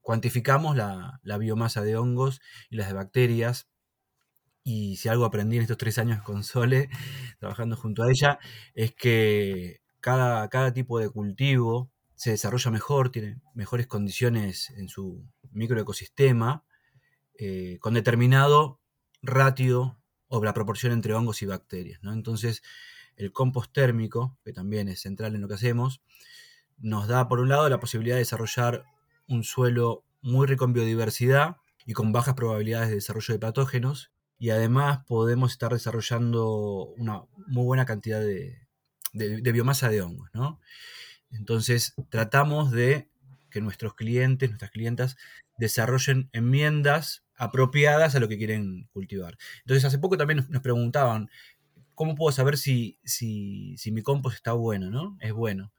cuantificamos 0.00 0.76
la, 0.76 1.20
biomasa 1.38 1.82
de 1.82 1.96
hongos 1.96 2.40
y 2.70 2.76
las 2.76 2.88
de 2.88 2.94
bacterias. 2.94 3.68
Y 4.62 4.96
si 4.96 5.08
algo 5.08 5.24
aprendí 5.24 5.56
en 5.56 5.62
estos 5.62 5.78
tres 5.78 5.98
años 5.98 6.22
con 6.22 6.42
Sole, 6.42 6.88
trabajando 7.40 7.76
junto 7.76 8.02
a 8.02 8.10
ella, 8.10 8.38
es 8.74 8.94
que 8.94 9.80
cada, 10.00 10.48
cada 10.48 10.72
tipo 10.72 10.98
de 10.98 11.10
cultivo 11.10 11.90
se 12.14 12.30
desarrolla 12.30 12.70
mejor, 12.70 13.10
tiene 13.10 13.40
mejores 13.54 13.86
condiciones 13.86 14.70
en 14.70 14.88
su 14.88 15.24
microecosistema, 15.56 16.64
eh, 17.38 17.78
con 17.80 17.94
determinado 17.94 18.80
ratio 19.22 19.98
o 20.28 20.42
la 20.44 20.54
proporción 20.54 20.92
entre 20.92 21.14
hongos 21.14 21.42
y 21.42 21.46
bacterias. 21.46 22.02
¿no? 22.02 22.12
Entonces, 22.12 22.62
el 23.16 23.32
compost 23.32 23.72
térmico, 23.72 24.38
que 24.44 24.52
también 24.52 24.88
es 24.88 25.00
central 25.00 25.34
en 25.34 25.40
lo 25.40 25.48
que 25.48 25.54
hacemos, 25.54 26.02
nos 26.78 27.08
da, 27.08 27.28
por 27.28 27.40
un 27.40 27.48
lado, 27.48 27.68
la 27.68 27.80
posibilidad 27.80 28.16
de 28.16 28.20
desarrollar 28.20 28.84
un 29.28 29.44
suelo 29.44 30.04
muy 30.20 30.46
rico 30.46 30.64
en 30.64 30.72
biodiversidad 30.72 31.56
y 31.86 31.92
con 31.92 32.12
bajas 32.12 32.34
probabilidades 32.34 32.88
de 32.88 32.96
desarrollo 32.96 33.34
de 33.34 33.40
patógenos, 33.40 34.10
y 34.38 34.50
además 34.50 35.00
podemos 35.06 35.52
estar 35.52 35.72
desarrollando 35.72 36.92
una 36.98 37.22
muy 37.46 37.64
buena 37.64 37.86
cantidad 37.86 38.20
de, 38.20 38.66
de 39.14 39.52
biomasa 39.52 39.88
de 39.88 40.02
hongos. 40.02 40.28
¿no? 40.34 40.60
Entonces, 41.30 41.94
tratamos 42.10 42.70
de 42.70 43.08
que 43.50 43.60
nuestros 43.60 43.94
clientes, 43.94 44.50
nuestras 44.50 44.70
clientas, 44.70 45.16
desarrollen 45.58 46.28
enmiendas 46.32 47.24
apropiadas 47.36 48.14
a 48.14 48.20
lo 48.20 48.28
que 48.28 48.38
quieren 48.38 48.88
cultivar. 48.92 49.36
Entonces, 49.60 49.84
hace 49.84 49.98
poco 49.98 50.16
también 50.16 50.46
nos, 50.48 50.62
preguntaban, 50.62 51.28
¿cómo 51.94 52.14
puedo 52.14 52.32
saber 52.32 52.56
si, 52.56 52.98
si, 53.04 53.76
mi 53.92 54.02
compost 54.02 54.36
está 54.36 54.52
bueno? 54.52 54.90
¿no? 54.90 55.16
Es 55.20 55.32
bueno. 55.32 55.72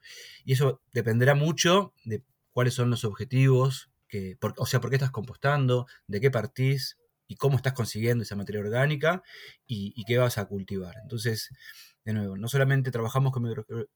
Y 0.46 0.54
eso 0.54 0.82
dependerá 0.94 1.36
mucho 1.36 1.94
de 2.06 2.24
cuáles 2.52 2.74
son 2.74 2.90
los 2.90 3.04
objetivos, 3.06 3.90
que, 4.08 4.38
o 4.58 4.66
sea, 4.66 4.80
por 4.80 4.90
qué 4.90 4.96
estás 4.96 5.12
compostando, 5.12 5.88
de 6.08 6.22
qué 6.22 6.32
partís 6.32 6.98
y 7.28 7.36
cómo 7.36 7.58
estás 7.58 7.74
consiguiendo 7.74 8.24
esa 8.24 8.36
materia 8.36 8.62
orgánica 8.62 9.22
y, 9.66 10.04
qué 10.06 10.18
vas 10.18 10.38
a 10.38 10.46
cultivar. 10.46 10.96
Entonces, 11.02 11.50
de 12.06 12.14
nuevo, 12.14 12.38
no 12.38 12.48
solamente 12.48 12.90
trabajamos 12.90 13.34
con, 13.34 13.44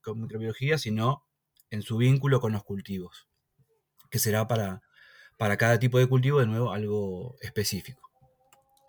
con 0.01 0.21
microbiología, 0.21 0.77
sino 0.77 1.25
en 1.69 1.81
su 1.81 1.97
vínculo 1.97 2.41
con 2.41 2.51
los 2.51 2.63
cultivos, 2.63 3.29
que 4.09 4.19
será 4.19 4.47
para, 4.47 4.81
para 5.41 5.57
cada 5.57 5.79
tipo 5.79 5.97
de 5.97 6.07
cultivo, 6.07 6.39
de 6.39 6.45
nuevo, 6.45 6.71
algo 6.71 7.35
específico. 7.41 7.99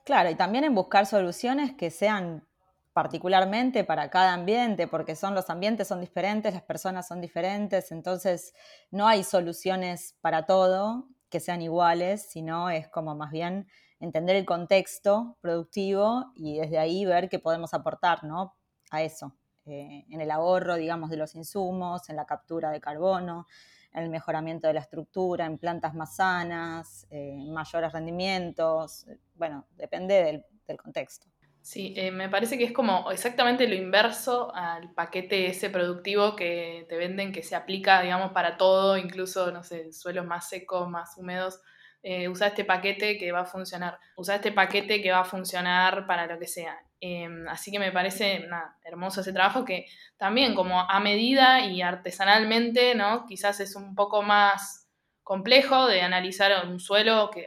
Claro, 0.05 0.29
y 0.29 0.35
también 0.35 0.65
en 0.65 0.75
buscar 0.75 1.07
soluciones 1.07 1.73
que 1.73 1.91
sean 1.91 2.47
particularmente 2.93 3.85
para 3.85 4.11
cada 4.11 4.35
ambiente, 4.35 4.87
porque 4.87 5.17
son 5.17 5.35
los 5.35 5.49
ambientes 5.49 5.89
son 5.89 6.03
diferentes, 6.03 6.53
las 6.53 6.63
personas 6.63 7.09
son 7.09 7.23
diferentes, 7.23 7.91
entonces 7.91 8.53
no 8.91 9.09
hay 9.09 9.25
soluciones 9.25 10.15
para 10.21 10.45
todo 10.45 11.09
que 11.31 11.41
sean 11.41 11.63
iguales, 11.63 12.29
sino 12.31 12.69
es 12.69 12.87
como 12.87 13.15
más 13.15 13.31
bien 13.31 13.67
entender 13.99 14.37
el 14.37 14.45
contexto 14.45 15.39
productivo 15.41 16.33
y 16.35 16.59
desde 16.59 16.77
ahí 16.77 17.07
ver 17.07 17.31
qué 17.31 17.39
podemos 17.39 17.73
aportar 17.73 18.25
¿no? 18.25 18.59
a 18.91 19.03
eso. 19.03 19.35
Eh, 19.65 20.05
en 20.11 20.21
el 20.21 20.31
ahorro, 20.31 20.75
digamos, 20.75 21.09
de 21.09 21.17
los 21.17 21.35
insumos, 21.35 22.11
en 22.11 22.17
la 22.17 22.27
captura 22.27 22.71
de 22.71 22.81
carbono, 22.81 23.47
el 23.95 24.09
mejoramiento 24.09 24.67
de 24.67 24.75
la 24.75 24.81
estructura, 24.81 25.47
en 25.47 25.59
plantas 25.59 25.95
más 25.95 26.17
sanas, 26.17 27.07
eh, 27.11 27.37
mayores 27.49 27.93
rendimientos, 27.93 29.07
bueno, 29.35 29.67
depende 29.77 30.15
del, 30.25 30.45
contexto. 30.83 31.27
Sí, 31.61 31.93
eh, 31.99 32.11
me 32.11 32.31
parece 32.31 32.57
que 32.57 32.65
es 32.65 32.73
como 32.73 33.11
exactamente 33.11 33.69
lo 33.69 33.75
inverso 33.75 34.55
al 34.55 34.91
paquete 34.95 35.49
ese 35.49 35.69
productivo 35.69 36.35
que 36.35 36.87
te 36.89 36.97
venden, 36.97 37.31
que 37.31 37.43
se 37.43 37.55
aplica, 37.55 38.01
digamos, 38.01 38.33
para 38.33 38.57
todo, 38.57 38.97
incluso, 38.97 39.53
no 39.53 39.63
sé, 39.63 39.93
suelos 39.93 40.25
más 40.25 40.49
secos, 40.49 40.89
más 40.89 41.19
húmedos, 41.19 41.61
eh, 42.03 42.27
usa 42.29 42.49
este 42.49 42.65
paquete 42.65 43.19
que 43.19 43.33
va 43.33 43.41
a 43.41 43.45
funcionar, 43.45 43.99
usa 44.17 44.37
este 44.37 44.51
paquete 44.51 45.03
que 45.03 45.13
va 45.13 45.21
a 45.21 45.25
funcionar 45.25 46.07
para 46.07 46.27
lo 46.27 46.39
que 46.39 46.49
sea. 46.49 46.77
Em, 47.05 47.49
así 47.49 47.73
que 47.73 47.81
me 47.81 47.91
parece 47.91 48.47
hermoso 48.85 49.23
ese 49.23 49.33
trabajo 49.33 49.65
que 49.65 49.87
también 50.17 50.55
como 50.55 50.89
a 50.89 51.01
medida 51.01 51.67
y 51.67 51.83
artesanalmente, 51.83 52.95
¿no? 52.95 53.27
Quizás 53.27 53.59
es 53.59 53.75
un 53.75 53.97
poco 53.97 54.23
más 54.23 54.89
complejo 55.25 55.89
de 55.89 56.03
analizar 56.03 56.65
un 56.65 56.79
suelo 56.79 57.29
que, 57.33 57.45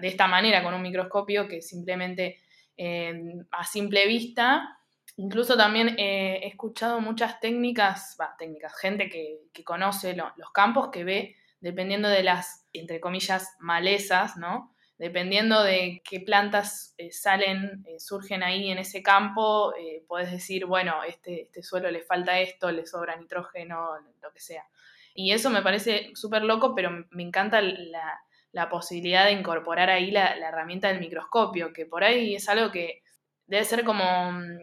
de 0.00 0.08
esta 0.08 0.26
manera 0.26 0.64
con 0.64 0.74
un 0.74 0.82
microscopio 0.82 1.46
que 1.46 1.62
simplemente 1.62 2.40
em, 2.76 3.46
a 3.52 3.62
simple 3.62 4.04
vista. 4.08 4.76
Incluso 5.16 5.56
también 5.56 5.94
he 5.96 6.44
escuchado 6.48 7.00
muchas 7.00 7.38
técnicas, 7.38 8.16
va, 8.20 8.34
técnicas, 8.36 8.76
gente 8.80 9.08
que, 9.08 9.62
conoce 9.62 10.16
los 10.16 10.50
campos, 10.52 10.88
que 10.90 11.04
ve 11.04 11.36
dependiendo 11.60 12.08
de 12.08 12.24
las, 12.24 12.66
entre 12.72 12.98
comillas, 12.98 13.54
malezas, 13.60 14.36
¿no? 14.36 14.74
Dependiendo 14.98 15.62
de 15.62 16.00
qué 16.08 16.20
plantas 16.20 16.94
eh, 16.96 17.12
salen, 17.12 17.84
eh, 17.86 18.00
surgen 18.00 18.42
ahí 18.42 18.70
en 18.70 18.78
ese 18.78 19.02
campo, 19.02 19.74
eh, 19.76 20.02
puedes 20.08 20.30
decir, 20.30 20.64
bueno, 20.64 21.04
este, 21.04 21.42
este 21.42 21.62
suelo 21.62 21.90
le 21.90 22.00
falta 22.00 22.40
esto, 22.40 22.72
le 22.72 22.86
sobra 22.86 23.14
nitrógeno, 23.16 23.90
lo 24.22 24.32
que 24.32 24.40
sea. 24.40 24.64
Y 25.14 25.32
eso 25.32 25.50
me 25.50 25.60
parece 25.60 26.12
súper 26.14 26.44
loco, 26.44 26.74
pero 26.74 26.90
me 27.10 27.22
encanta 27.22 27.60
la, 27.60 28.20
posibilidad 28.70 29.26
de 29.26 29.32
incorporar 29.32 29.90
ahí 29.90 30.10
la, 30.10 30.34
herramienta 30.34 30.88
del 30.88 31.00
microscopio, 31.00 31.74
que 31.74 31.84
por 31.84 32.02
ahí 32.02 32.34
es 32.34 32.48
algo 32.48 32.72
que 32.72 33.02
debe 33.46 33.64
ser 33.66 33.84
como, 33.84 34.02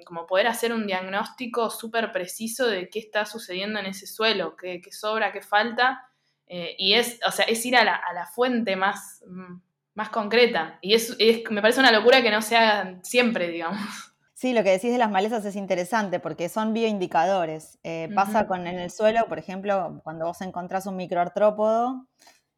como 0.03 0.25
poder 0.25 0.47
hacer 0.47 0.73
un 0.73 0.87
diagnóstico 0.87 1.69
súper 1.69 2.11
preciso 2.11 2.67
de 2.67 2.89
qué 2.89 2.97
está 2.97 3.27
sucediendo 3.27 3.79
en 3.79 3.85
ese 3.85 4.07
suelo, 4.07 4.55
qué, 4.55 4.81
qué 4.81 4.91
sobra, 4.91 5.31
qué 5.31 5.41
falta, 5.41 6.09
y 6.47 6.95
es, 6.95 7.19
o 7.25 7.31
sea, 7.31 7.45
es 7.45 7.63
ir 7.65 7.75
a 7.75 7.83
la, 7.83 7.95
a 7.95 8.13
la 8.13 8.25
fuente 8.25 8.75
más, 8.75 9.23
mm, 9.27 9.57
más 9.95 10.09
concreta. 10.09 10.79
Y 10.81 10.93
es, 10.93 11.17
me 11.49 11.61
parece 11.61 11.79
una 11.79 11.91
locura 11.91 12.21
que 12.21 12.31
no 12.31 12.41
sea 12.41 12.99
siempre, 13.03 13.49
digamos. 13.49 13.79
Sí, 14.33 14.53
lo 14.53 14.63
que 14.63 14.71
decís 14.71 14.91
de 14.91 14.97
las 14.97 15.11
malezas 15.11 15.45
es 15.45 15.55
interesante 15.55 16.19
porque 16.19 16.49
son 16.49 16.73
bioindicadores. 16.73 17.79
Eh, 17.83 18.09
pasa 18.13 18.45
con 18.45 18.67
en 18.67 18.77
el 18.77 18.91
suelo, 18.91 19.25
por 19.29 19.39
ejemplo, 19.39 20.01
cuando 20.03 20.25
vos 20.25 20.41
encontrás 20.41 20.85
un 20.85 20.97
microartrópodo, 20.97 22.07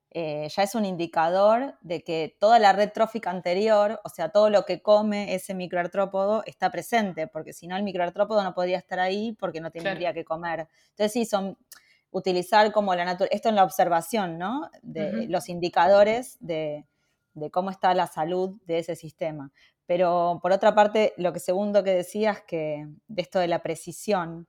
eh, 0.09 0.47
ya 0.49 0.63
es 0.63 0.73
un 0.73 0.85
indicador 0.85 1.77
de 1.81 2.01
que 2.03 2.35
toda 2.39 2.57
la 2.57 2.73
red 2.73 2.91
trófica 2.91 3.29
anterior, 3.29 3.99
o 4.03 4.09
sea, 4.09 4.29
todo 4.29 4.49
lo 4.49 4.65
que 4.65 4.81
come 4.81 5.35
ese 5.35 5.53
microartrópodo 5.53 6.41
está 6.45 6.71
presente, 6.71 7.27
porque 7.27 7.53
si 7.53 7.67
no 7.67 7.75
el 7.75 7.83
microartrópodo 7.83 8.41
no 8.41 8.55
podría 8.55 8.77
estar 8.77 8.99
ahí 8.99 9.33
porque 9.39 9.59
no 9.59 9.69
tendría 9.69 10.13
que 10.13 10.25
comer. 10.25 10.67
Entonces 10.91 11.11
sí, 11.11 11.25
son 11.25 11.57
utilizar 12.09 12.71
como 12.71 12.95
la 12.95 13.03
naturaleza, 13.03 13.35
esto 13.35 13.49
en 13.49 13.55
la 13.55 13.63
observación, 13.65 14.37
¿no? 14.37 14.71
De 14.81 15.27
los 15.27 15.49
indicadores 15.49 16.37
de, 16.39 16.85
cómo 17.51 17.69
está 17.69 17.93
la 17.93 18.07
salud 18.07 18.59
de 18.65 18.79
ese 18.79 18.95
sistema. 18.95 19.51
Pero 19.85 20.39
por 20.41 20.51
otra 20.51 20.73
parte, 20.73 21.13
lo 21.17 21.33
que 21.33 21.39
segundo 21.39 21.83
que 21.83 21.91
decías, 21.93 22.41
que 22.47 22.87
de 23.07 23.21
esto 23.21 23.39
de 23.39 23.47
la 23.47 23.61
precisión, 23.61 24.47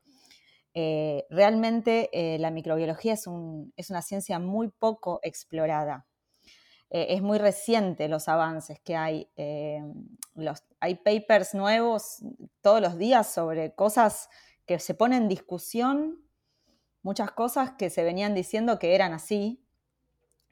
eh, 0.75 1.26
realmente 1.31 2.11
eh, 2.12 2.38
la 2.38 2.50
microbiología 2.50 3.14
es, 3.14 3.26
una 3.26 4.02
ciencia 4.02 4.38
muy 4.38 4.69
poco 4.69 5.21
explorada. 5.23 6.07
Eh, 6.90 7.07
es 7.11 7.23
muy 7.23 7.38
reciente 7.38 8.09
los 8.09 8.28
avances 8.28 8.81
que 8.81 8.97
hay. 8.97 9.28
hay 10.81 10.95
papers 10.97 11.55
nuevos 11.55 12.23
todos 12.61 12.81
los 12.81 12.97
días 12.97 13.33
sobre 13.33 13.75
cosas 13.75 14.28
que 14.66 14.78
se 14.78 14.95
ponen 14.95 15.23
en 15.25 15.28
discusión 15.28 16.26
muchas 17.07 17.31
cosas 17.31 17.71
que 17.78 17.88
se 17.88 18.02
venían 18.02 18.35
diciendo 18.35 18.81
que 18.81 18.97
eran 18.97 19.12
así 19.12 19.64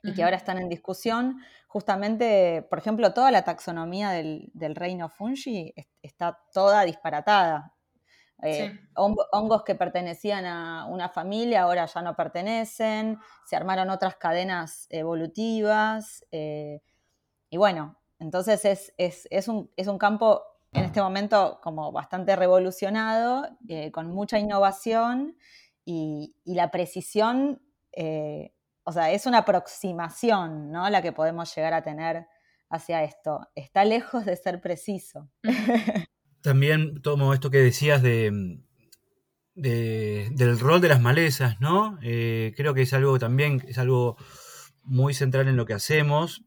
y 0.05 0.15
que 0.15 0.23
ahora 0.23 0.37
están 0.37 0.59
en 0.59 0.69
discusión. 0.69 1.41
Justamente, 1.67 2.67
por 2.69 2.79
ejemplo, 2.79 3.13
toda 3.13 3.31
la 3.31 3.43
taxonomía 3.43 4.11
del, 4.11 4.51
reino 4.75 5.09
fungi 5.09 5.75
está 6.03 6.39
toda 6.53 6.85
disparatada. 6.85 7.73
Eh, 8.43 8.79
hongos 8.97 9.63
que 9.65 9.75
pertenecían 9.75 10.45
a 10.45 10.87
una 10.87 11.09
familia 11.09 11.63
ahora 11.63 11.87
ya 11.87 12.03
no 12.03 12.15
pertenecen, 12.15 13.19
se 13.47 13.57
armaron 13.57 13.91
otras 13.91 14.17
cadenas 14.17 14.87
evolutivas. 14.91 16.25
Eh, 16.31 16.83
y 17.49 17.57
bueno, 17.57 17.97
entonces 18.19 18.93
es, 18.97 19.49
un, 19.49 19.99
campo 19.99 20.43
en 20.73 20.85
este 20.85 21.01
momento 21.01 21.61
como 21.63 21.93
bastante 21.93 22.37
revolucionado, 22.37 23.47
eh, 23.69 23.91
con 23.93 24.11
mucha 24.13 24.39
innovación 24.39 25.37
y, 25.85 26.35
la 26.45 26.71
precisión, 26.71 27.63
eh, 27.93 28.54
o 28.85 28.93
sea, 28.93 29.11
es 29.13 29.27
una 29.27 29.39
aproximación, 29.39 30.71
¿no? 30.71 30.89
La 30.91 31.03
que 31.03 31.13
podemos 31.13 31.55
llegar 31.55 31.75
a 31.75 31.83
tener 31.83 32.27
hacia 32.71 33.03
esto. 33.05 33.49
Está 33.55 33.85
lejos 33.85 34.25
de 34.25 34.37
ser 34.37 34.61
preciso. 34.61 35.31
También 36.43 37.01
tomo 37.01 37.33
esto 37.33 37.51
que 37.51 37.59
decías 37.59 38.03
de, 38.03 38.61
del 39.55 40.61
rol 40.61 40.81
de 40.81 40.89
las 40.89 41.01
malezas, 41.01 41.61
¿no? 41.61 41.99
Eh, 42.03 42.53
creo 42.57 42.75
que 42.75 42.83
es 42.83 42.93
algo 42.93 43.19
también, 43.19 43.65
es 43.67 43.79
algo 43.79 44.19
muy 44.83 45.15
central 45.15 45.49
en 45.49 45.57
lo 45.57 45.65
que 45.65 45.73
hacemos. 45.73 46.45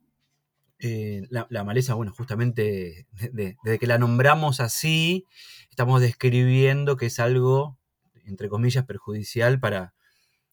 Eh, 0.77 1.23
la, 1.31 1.63
maleza, 1.63 1.95
bueno, 1.95 2.13
justamente 2.15 3.07
desde 3.31 3.79
que 3.79 3.87
la 3.87 3.97
nombramos 3.97 4.59
así, 4.59 5.25
estamos 5.71 5.99
describiendo 5.99 6.95
que 6.95 7.07
es 7.07 7.19
algo 7.19 7.79
entre 8.27 8.49
comillas, 8.49 8.85
perjudicial 8.85 9.59
para, 9.59 9.93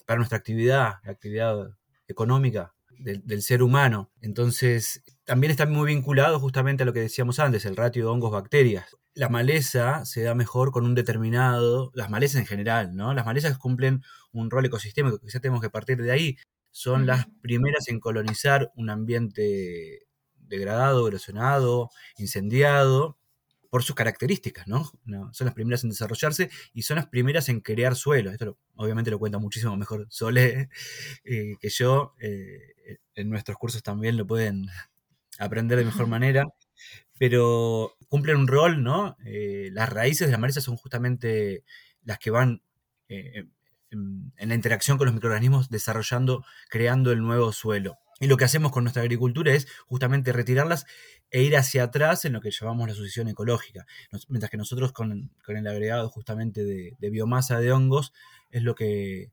para 0.07 0.19
nuestra 0.19 0.39
actividad, 0.39 0.95
la 1.05 1.13
actividad 1.13 1.71
económica 2.09 2.75
del, 2.99 3.43
ser 3.43 3.63
humano. 3.63 4.11
Entonces, 4.21 5.03
también 5.25 5.51
está 5.51 5.67
muy 5.67 5.87
vinculado 5.87 6.39
justamente 6.41 6.83
a 6.83 6.87
lo 6.87 6.93
que 6.93 7.01
decíamos 7.01 7.39
antes, 7.39 7.65
el 7.65 7.77
ratio 7.77 8.05
de 8.05 8.11
hongos-bacterias. 8.11 8.97
La 9.15 9.29
maleza 9.29 10.05
se 10.05 10.23
da 10.23 10.35
mejor 10.35 10.73
con 10.73 10.85
un 10.85 10.95
determinado, 10.95 11.91
las 11.95 12.11
malezas 12.11 12.41
en 12.41 12.47
general, 12.47 12.97
¿no? 12.97 13.15
Las 13.15 13.27
malezas 13.27 13.59
cumplen 13.59 14.03
un 14.33 14.51
rol 14.51 14.67
ecosistémico, 14.67 15.19
quizás 15.19 15.41
tenemos 15.41 15.61
que 15.61 15.71
partir 15.71 16.03
de 16.03 16.11
ahí. 16.11 16.37
Son 16.71 17.07
las 17.07 17.27
primeras 17.41 17.89
en 17.89 18.01
colonizar 18.01 18.73
un 18.75 18.91
ambiente 18.91 20.07
degradado, 20.35 21.07
erosionado, 21.07 21.91
incendiado, 22.17 23.19
por 23.75 23.83
sus 23.83 23.97
características, 23.97 24.69
¿no? 24.69 24.89
Son 25.33 25.47
las 25.47 25.53
primeras 25.53 25.83
en 25.83 25.91
desarrollarse 25.91 26.49
y 26.75 26.83
son 26.83 26.95
las 26.95 27.09
primeras 27.09 27.49
en 27.49 27.59
crear 27.59 27.97
suelo. 27.97 28.31
Esto 28.31 28.57
obviamente 28.77 29.11
lo 29.11 29.19
cuenta 29.19 29.39
muchísimo 29.39 29.77
mejor 29.77 30.07
Sole 30.11 30.69
eh, 31.25 31.57
que 31.59 31.69
yo. 31.71 32.15
Eh, 32.21 33.01
en 33.17 33.29
nuestros 33.29 33.59
cursos 33.59 33.83
también 33.83 34.17
lo 34.17 34.29
pueden 34.29 34.69
aprender 35.41 35.77
de 35.77 35.87
mejor 35.87 36.07
manera. 36.07 36.45
Pero 37.19 37.97
cumplen 38.07 38.37
un 38.37 38.47
rol, 38.47 38.81
¿no? 38.81 39.17
Eh, 39.27 39.71
las 39.73 39.89
raíces 39.89 40.29
de 40.29 40.33
la 40.33 40.39
maleza 40.39 40.61
son 40.61 40.77
justamente 40.77 41.65
las 42.05 42.21
que 42.21 42.31
van 42.31 42.63
en, 43.09 43.51
en 43.91 44.49
la 44.49 44.55
interacción 44.55 44.99
con 44.99 45.07
los 45.07 45.15
microorganismos 45.15 45.69
desarrollando, 45.69 46.45
creando 46.69 47.11
el 47.11 47.23
nuevo 47.23 47.51
suelo. 47.51 47.99
Y 48.25 48.27
lo 48.27 48.39
que 48.39 48.47
hacemos 48.47 48.73
con 48.73 48.85
nuestra 48.85 49.03
agricultura 49.03 49.53
es 49.53 49.69
justamente 49.85 50.33
retirarlas 50.33 50.87
e 51.31 51.43
ir 51.43 51.59
hacia 51.59 51.83
atrás 51.83 52.25
en 52.25 52.33
lo 52.33 52.41
que 52.41 52.51
llamamos 52.51 52.89
la 52.89 52.95
sucesión 52.95 53.29
ecológica. 53.29 53.85
mientras 54.29 54.51
que 54.51 54.57
nosotros 54.57 54.93
con, 54.93 55.31
el 55.47 55.67
agregado 55.67 56.09
justamente 56.09 56.65
de, 56.65 57.11
biomasa 57.11 57.61
de 57.61 57.71
hongos 57.71 58.15
es 58.51 58.63
lo 58.63 58.75
que 58.75 59.31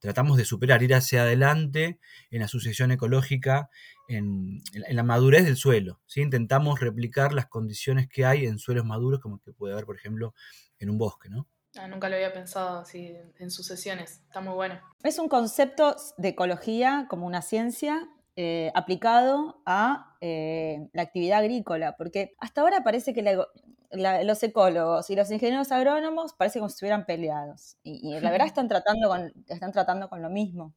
tratamos 0.00 0.38
de 0.38 0.44
superar, 0.44 0.82
ir 0.82 0.92
hacia 0.92 1.22
adelante 1.22 2.00
en 2.32 2.40
la 2.40 2.48
sucesión 2.48 2.90
ecológica, 2.90 3.70
en, 4.08 4.60
la 4.90 5.04
madurez 5.04 5.44
del 5.44 5.56
suelo. 5.56 6.00
¿sí? 6.06 6.20
Intentamos 6.20 6.80
replicar 6.80 7.32
las 7.34 7.46
condiciones 7.46 8.08
que 8.08 8.24
hay 8.24 8.46
en 8.46 8.58
suelos 8.58 8.84
maduros, 8.84 9.20
como 9.20 9.38
que 9.38 9.52
puede 9.52 9.74
haber, 9.74 9.86
por 9.86 9.94
ejemplo, 9.94 10.34
en 10.80 10.90
un 10.90 10.98
bosque. 10.98 11.28
¿no? 11.28 11.46
Ah, 11.76 11.86
nunca 11.86 12.08
lo 12.08 12.16
había 12.16 12.32
pensado 12.32 12.80
así 12.80 13.14
en 13.38 13.52
sucesiones. 13.52 14.22
Está 14.26 14.40
muy 14.40 14.54
bueno. 14.54 14.80
Es 15.04 15.20
un 15.20 15.28
concepto 15.28 15.94
de 16.18 16.30
ecología 16.30 17.06
como 17.08 17.24
una 17.24 17.40
ciencia 17.40 18.08
eh, 18.36 18.72
aplicado 18.74 19.62
a 19.66 20.16
eh, 20.20 20.88
la 20.92 21.02
actividad 21.02 21.40
agrícola, 21.40 21.96
porque 21.96 22.34
hasta 22.38 22.62
ahora 22.62 22.82
parece 22.82 23.12
que 23.12 23.22
los 23.22 24.42
ecólogos 24.42 25.10
y 25.10 25.16
los 25.16 25.30
ingenieros 25.30 25.70
agrónomos 25.70 26.32
parece 26.32 26.58
como 26.58 26.68
si 26.68 26.74
estuvieran 26.74 27.04
peleados, 27.04 27.76
y, 27.82 28.18
la 28.20 28.30
verdad 28.30 28.46
están 28.46 28.68
tratando, 28.68 29.08
con, 29.08 29.32
están 29.48 29.72
tratando 29.72 30.08
con 30.08 30.22
lo 30.22 30.30
mismo. 30.30 30.74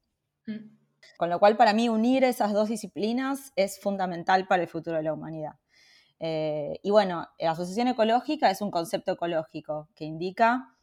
Mm. 0.48 0.76
Con 1.18 1.30
lo 1.30 1.39
cual, 1.39 1.56
para 1.56 1.74
mí, 1.74 1.88
unir 1.88 2.24
esas 2.24 2.52
dos 2.52 2.68
disciplinas 2.68 3.54
es 3.56 3.80
fundamental 3.80 4.48
para 4.48 4.63
el 4.63 4.68
futuro 4.68 4.98
de 4.98 5.04
la 5.04 5.13
humanidad. 5.13 5.54
Eh, 6.20 6.80
y 6.82 6.91
bueno, 6.91 7.28
la 7.39 7.52
asociación 7.52 7.88
ecológica 7.88 8.50
es 8.50 8.62
un 8.62 8.72
concepto 8.72 9.13
ecológico 9.13 9.89
que 9.96 10.06
indica 10.06 10.75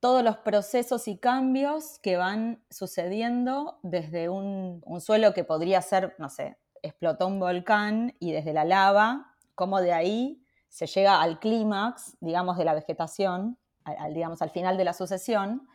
todos 0.00 0.22
los 0.22 0.36
procesos 0.38 1.08
y 1.08 1.18
cambios 1.18 1.98
que 2.00 2.16
van 2.16 2.62
sucediendo 2.70 3.78
desde 3.82 4.28
un, 4.28 4.82
suelo 5.00 5.34
que 5.34 5.44
podría 5.44 5.82
ser, 5.82 6.14
no 6.18 6.28
sé, 6.28 6.58
explotó 6.82 7.26
un 7.26 7.40
volcán 7.40 8.14
y 8.20 8.32
desde 8.32 8.52
la 8.52 8.64
lava, 8.64 9.34
como 9.54 9.80
de 9.80 9.92
ahí 9.92 10.44
se 10.68 10.86
llega 10.86 11.20
al 11.20 11.40
clímax, 11.40 12.16
digamos, 12.20 12.56
de 12.56 12.64
la 12.64 12.74
vegetación, 12.74 13.58
al, 13.84 14.14
digamos, 14.14 14.42
al 14.42 14.50
final 14.50 14.76
de 14.76 14.84
la 14.84 14.92
sucesión, 14.92 15.66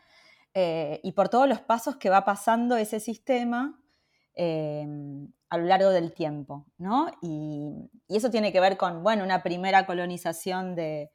eh, 0.53 1.01
y 1.03 1.13
por 1.13 1.29
todos 1.29 1.49
los 1.49 1.61
pasos 1.61 1.97
que 1.97 2.09
va 2.09 2.23
pasando 2.23 2.77
ese 2.77 2.99
sistema, 2.99 3.79
em, 4.35 5.31
a 5.49 5.57
lo 5.57 5.65
largo 5.65 5.89
del 5.89 6.13
tiempo, 6.13 6.65
¿no? 6.77 7.11
Y, 7.21 7.89
eso 8.07 8.29
tiene 8.29 8.51
que 8.51 8.59
ver 8.59 8.77
con, 8.77 9.03
bueno, 9.03 9.23
una 9.23 9.41
primera 9.41 9.85
colonización 9.87 10.75
de, 10.75 11.11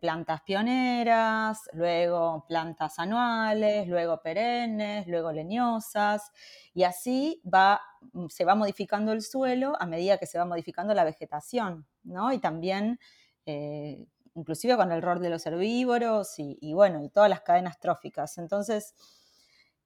plantas 0.00 0.42
pioneras, 0.42 1.68
luego 1.72 2.44
plantas 2.46 2.98
anuales, 2.98 3.88
luego 3.88 4.20
perennes, 4.22 5.06
luego 5.06 5.32
leñosas, 5.32 6.30
y 6.74 6.84
así 6.84 7.42
va, 7.52 7.80
se 8.28 8.44
va 8.44 8.54
modificando 8.54 9.12
el 9.12 9.22
suelo 9.22 9.74
a 9.80 9.86
medida 9.86 10.18
que 10.18 10.26
se 10.26 10.38
va 10.38 10.44
modificando 10.44 10.94
la 10.94 11.04
vegetación, 11.04 11.86
¿no? 12.04 12.32
Y 12.32 12.38
también 12.38 13.00
eh, 13.46 14.06
inclusive 14.38 14.76
con 14.76 14.92
el 14.92 15.02
rol 15.02 15.20
de 15.20 15.30
los 15.30 15.44
herbívoros 15.46 16.34
y, 16.38 16.72
bueno, 16.72 17.02
y 17.02 17.08
todas 17.08 17.28
las 17.28 17.40
cadenas 17.40 17.78
tróficas. 17.78 18.38
Entonces, 18.38 18.94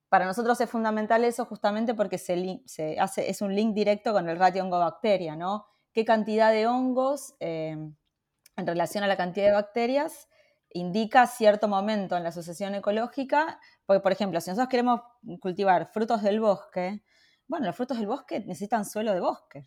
para 0.08 0.26
nosotros 0.26 0.61
es 0.61 0.68
fundamental 0.68 1.24
eso 1.24 1.46
justamente 1.46 1.94
porque 1.94 2.18
se, 2.18 2.61
hace, 3.00 3.30
es 3.30 3.40
un 3.40 3.54
link 3.54 3.74
directo 3.74 4.12
con 4.12 4.28
el 4.28 4.38
ratio 4.38 4.62
hongo-bacteria, 4.62 5.37
¿no? 5.37 5.66
¿Qué 5.92 6.04
cantidad 6.04 6.52
de 6.52 6.66
hongos 6.66 7.35
eh, 7.40 7.76
en 8.56 8.66
relación 8.66 9.04
a 9.04 9.06
la 9.06 9.16
cantidad 9.16 9.46
de 9.46 9.52
bacterias 9.52 10.28
indica 10.70 11.26
cierto 11.26 11.68
momento 11.68 12.16
en 12.16 12.22
la 12.22 12.30
asociación 12.30 12.74
ecológica? 12.74 13.60
Porque, 13.86 14.00
por 14.00 14.12
ejemplo, 14.12 14.40
si 14.40 14.50
nosotros 14.50 14.68
queremos 14.68 15.00
cultivar 15.40 15.90
frutos 15.92 16.22
del 16.22 16.40
bosque, 16.40 17.02
bueno, 17.46 17.66
los 17.66 17.76
frutos 17.76 17.98
del 17.98 18.06
bosque 18.06 18.40
necesitan 18.40 18.84
suelo 18.84 19.12
de 19.12 19.20
bosque. 19.20 19.66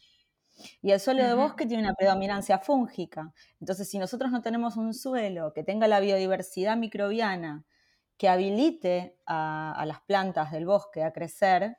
Y 0.81 0.91
el 0.91 0.99
suelo 0.99 1.23
de 1.23 1.33
bosque 1.33 1.65
tiene 1.65 1.83
una 1.83 1.93
predominancia 1.93 2.59
fúngica. 2.59 3.33
Entonces, 3.59 3.89
si 3.89 3.99
nosotros 3.99 4.31
no 4.31 4.41
tenemos 4.41 4.77
un 4.77 4.93
suelo 4.93 5.51
que 5.53 5.63
tenga 5.63 5.87
la 5.87 5.99
biodiversidad 5.99 6.77
microbiana 6.77 7.65
que 8.17 8.29
habilite 8.29 9.17
a, 9.25 9.83
las 9.85 10.01
plantas 10.01 10.51
del 10.51 10.65
bosque 10.65 11.03
a 11.03 11.11
crecer, 11.11 11.77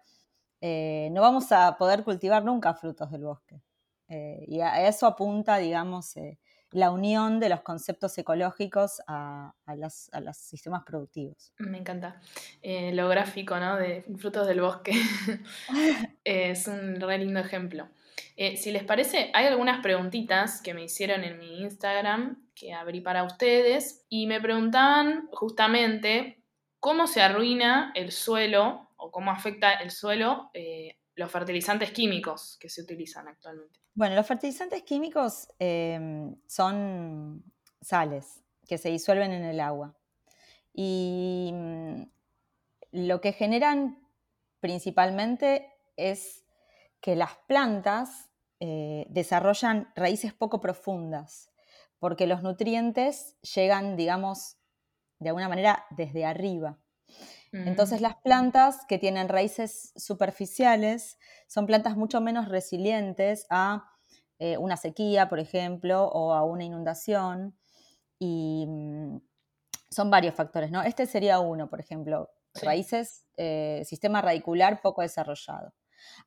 eh, 0.61 1.09
no 1.13 1.23
vamos 1.23 1.51
a 1.53 1.77
poder 1.79 2.05
cultivar 2.05 2.45
nunca 2.45 2.75
frutos 2.75 3.11
del 3.11 3.25
bosque. 3.25 3.63
Eh, 4.09 4.45
y 4.47 4.61
a 4.61 4.87
eso 4.87 5.07
apunta, 5.07 5.57
digamos, 5.57 6.17
eh, 6.17 6.39
la 6.77 6.91
unión 6.91 7.41
de 7.41 7.49
los 7.49 7.63
conceptos 7.63 8.17
ecológicos 8.19 9.01
a, 9.07 9.55
los, 9.77 10.11
sistemas 10.37 10.85
productivos. 10.85 11.53
Me 11.59 11.79
encanta. 11.79 12.21
lo 12.63 13.09
gráfico, 13.09 13.59
¿no? 13.59 13.77
De 13.77 14.05
frutos 14.19 14.47
del 14.47 14.61
bosque. 14.61 14.93
es 16.25 16.69
un 16.69 17.01
re 17.01 17.19
lindo 17.19 17.41
ejemplo. 17.41 17.89
Eh, 18.37 18.59
si 18.59 18.71
les 18.71 18.85
parece, 18.85 19.31
hay 19.33 19.47
algunas 19.47 19.81
preguntitas 19.81 20.61
que 20.61 20.75
me 20.75 20.85
hicieron 20.85 21.25
en 21.25 21.39
mi 21.39 21.63
Instagram 21.63 22.47
que 22.55 22.75
abrí 22.75 23.01
para 23.01 23.25
ustedes 23.25 24.05
y 24.11 24.27
me 24.27 24.41
preguntaban 24.41 25.29
justamente 25.33 26.43
cómo 26.79 27.07
se 27.07 27.23
arruina 27.23 27.93
el 27.95 28.13
suelo 28.13 28.91
o 28.97 29.11
cómo 29.11 29.31
afecta 29.31 29.73
el 29.73 29.91
suelo 29.91 30.51
eh, 30.53 30.99
los 31.17 31.31
fertilizantes 31.31 31.91
químicos 31.91 32.57
que 32.61 32.69
se 32.69 32.83
utilizan 32.83 33.27
actualmente. 33.27 33.81
Bueno, 33.95 34.15
los 34.15 34.27
fertilizantes 34.27 34.83
químicos 34.83 35.49
em, 35.59 36.37
son 36.47 37.43
sales 37.81 38.45
que 38.69 38.79
se 38.79 38.91
disuelven 38.91 39.33
en 39.33 39.45
el 39.45 39.61
agua 39.61 39.97
y 40.75 41.51
mm, 41.53 42.03
lo 42.93 43.21
que 43.21 43.33
generan 43.33 44.07
principalmente 44.61 45.73
es 45.97 46.45
que 47.01 47.17
las 47.17 47.37
plantas 47.47 48.29
eh, 48.61 49.07
desarrollan 49.09 49.93
raíces 49.95 50.35
poco 50.35 50.61
profundas, 50.61 51.51
porque 51.99 52.27
los 52.27 52.43
nutrientes 52.43 53.37
llegan, 53.41 53.97
digamos, 53.97 54.59
de 55.19 55.31
alguna 55.31 55.49
manera 55.49 55.87
desde 55.91 56.27
arriba. 56.27 56.79
Entonces 57.53 58.01
las 58.03 58.17
plantas 58.17 58.85
que 58.87 58.99
tienen 58.99 59.29
raíces 59.29 59.93
superficiales 59.97 61.19
son 61.47 61.67
plantas 61.67 61.97
mucho 61.97 62.21
menos 62.21 62.49
resilientes 62.49 63.47
a 63.49 63.91
eh, 64.39 64.59
una 64.59 64.77
sequía, 64.77 65.29
por 65.31 65.39
ejemplo, 65.39 66.07
o 66.09 66.35
a 66.35 66.45
una 66.45 66.65
inundación. 66.65 67.57
Y 68.19 68.67
mm, 68.69 69.21
son 69.91 70.11
varios 70.11 70.35
factores, 70.35 70.71
¿no? 70.71 70.83
Este 70.83 71.07
sería 71.07 71.41
uno, 71.41 71.71
por 71.71 71.81
ejemplo, 71.81 72.31
raíces, 72.63 73.25
eh, 73.37 73.83
sistema 73.85 74.21
radicular 74.21 74.83
poco 74.83 75.03
desarrollado. 75.03 75.73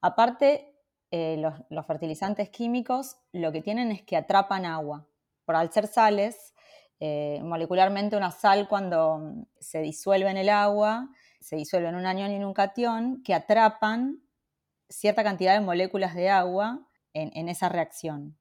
Aparte, 0.02 0.76
eh, 1.12 1.38
los, 1.70 1.86
fertilizantes 1.86 2.50
químicos 2.50 3.18
lo 3.32 3.52
que 3.52 3.62
tienen 3.62 3.92
es 3.92 4.04
que 4.04 4.18
atrapan 4.18 4.66
agua. 4.66 5.08
Por 5.46 5.56
al 5.56 5.72
ser 5.72 5.88
sales, 5.88 6.54
eh, 7.00 7.40
molecularmente 7.44 8.18
una 8.18 8.32
sal 8.32 8.68
cuando 8.68 9.20
mm, 9.20 9.46
se 9.60 9.82
disuelve 9.82 10.30
en 10.30 10.38
el 10.38 10.50
agua, 10.50 11.10
se 11.40 11.56
disuelve 11.56 11.90
en 11.90 11.96
un 11.96 12.06
anión 12.06 12.32
y 12.32 12.36
en 12.36 12.46
un 12.46 12.54
cation 12.54 13.24
que 13.24 13.34
atrapan 13.34 14.22
cierta 14.90 15.24
cantidad 15.24 15.54
de 15.54 15.62
moléculas 15.62 16.16
de 16.16 16.30
agua 16.30 16.86
en, 17.14 17.50
esa 17.50 17.70
reacción. 17.70 18.38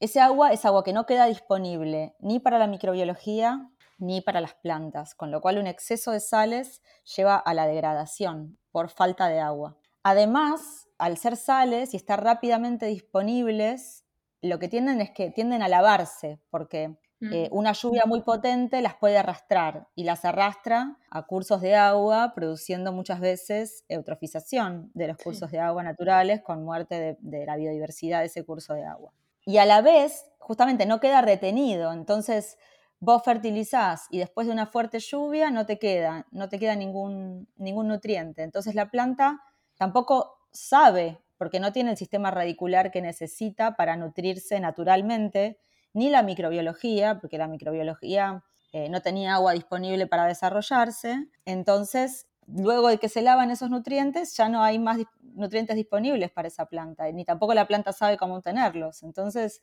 Ese 0.00 0.20
agua 0.20 0.52
es 0.52 0.64
agua 0.64 0.84
que 0.84 0.92
no 0.92 1.06
queda 1.06 1.26
disponible 1.26 2.14
ni 2.18 2.40
para 2.40 2.58
la 2.58 2.66
microbiología 2.66 3.70
ni 3.98 4.20
para 4.20 4.40
las 4.40 4.54
plantas, 4.54 5.14
con 5.14 5.30
lo 5.30 5.40
cual 5.40 5.58
un 5.58 5.66
exceso 5.66 6.10
de 6.10 6.20
sales 6.20 6.82
lleva 7.16 7.36
a 7.36 7.54
la 7.54 7.66
degradación 7.66 8.58
por 8.72 8.90
falta 8.90 9.28
de 9.28 9.38
agua. 9.38 9.76
Además, 10.02 10.88
al 10.98 11.16
ser 11.18 11.36
sales 11.36 11.94
y 11.94 11.96
estar 11.96 12.22
rápidamente 12.22 12.86
disponibles, 12.86 14.04
lo 14.40 14.58
que 14.58 14.68
tienden 14.68 15.00
es 15.00 15.10
que 15.12 15.30
tienden 15.30 15.62
a 15.62 15.68
lavarse, 15.68 16.40
porque 16.50 16.98
eh, 17.30 17.48
mm. 17.50 17.56
una 17.56 17.72
lluvia 17.72 18.02
muy 18.06 18.22
potente 18.22 18.82
las 18.82 18.94
puede 18.94 19.18
arrastrar 19.18 19.88
y 19.94 20.04
las 20.04 20.24
arrastra 20.24 20.96
a 21.10 21.22
cursos 21.26 21.60
de 21.60 21.76
agua, 21.76 22.32
produciendo 22.34 22.92
muchas 22.92 23.20
veces 23.20 23.84
eutrofización 23.88 24.90
de 24.94 25.08
los 25.08 25.16
cursos 25.18 25.50
de 25.50 25.60
agua 25.60 25.82
naturales 25.82 26.42
con 26.42 26.64
muerte 26.64 26.98
de, 26.98 27.16
de, 27.20 27.46
la 27.46 27.56
biodiversidad 27.56 28.20
de 28.20 28.26
ese 28.26 28.44
curso 28.44 28.74
de 28.74 28.84
agua. 28.84 29.12
Y 29.44 29.58
a 29.58 29.66
la 29.66 29.82
vez, 29.82 30.26
justamente 30.38 30.86
no 30.86 31.00
queda 31.00 31.20
retenido, 31.20 31.92
entonces 31.92 32.58
vos 33.02 33.24
fertilizás 33.24 34.06
y 34.10 34.18
después 34.18 34.46
de 34.46 34.52
una 34.52 34.66
fuerte 34.66 35.00
lluvia 35.00 35.50
no 35.50 35.66
te 35.66 35.76
queda, 35.80 36.28
no 36.30 36.48
te 36.48 36.60
queda 36.60 36.76
ningún, 36.76 37.48
ningún 37.56 37.88
nutriente. 37.88 38.44
Entonces 38.44 38.76
la 38.76 38.92
planta 38.92 39.40
tampoco 39.76 40.38
sabe, 40.52 41.18
porque 41.36 41.58
no 41.58 41.72
tiene 41.72 41.90
el 41.90 41.96
sistema 41.96 42.30
radicular 42.30 42.92
que 42.92 43.02
necesita 43.02 43.74
para 43.74 43.96
nutrirse 43.96 44.60
naturalmente, 44.60 45.58
ni 45.94 46.10
la 46.10 46.22
microbiología, 46.22 47.18
porque 47.20 47.38
la 47.38 47.48
microbiología 47.48 48.44
eh, 48.72 48.88
no 48.88 49.02
tenía 49.02 49.34
agua 49.34 49.52
disponible 49.52 50.06
para 50.06 50.26
desarrollarse. 50.26 51.28
Entonces, 51.44 52.26
luego 52.46 52.88
de 52.88 52.98
que 52.98 53.08
se 53.08 53.22
lavan 53.22 53.50
esos 53.50 53.70
nutrientes, 53.70 54.36
ya 54.36 54.48
no 54.48 54.62
hay 54.62 54.78
más 54.78 54.98
nutrientes 55.20 55.76
disponibles 55.76 56.30
para 56.30 56.48
esa 56.48 56.66
planta, 56.66 57.10
ni 57.12 57.24
tampoco 57.24 57.54
la 57.54 57.66
planta 57.66 57.92
sabe 57.92 58.16
cómo 58.16 58.40
tenerlos. 58.40 59.02
Entonces, 59.02 59.62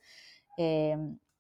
eh, 0.58 0.98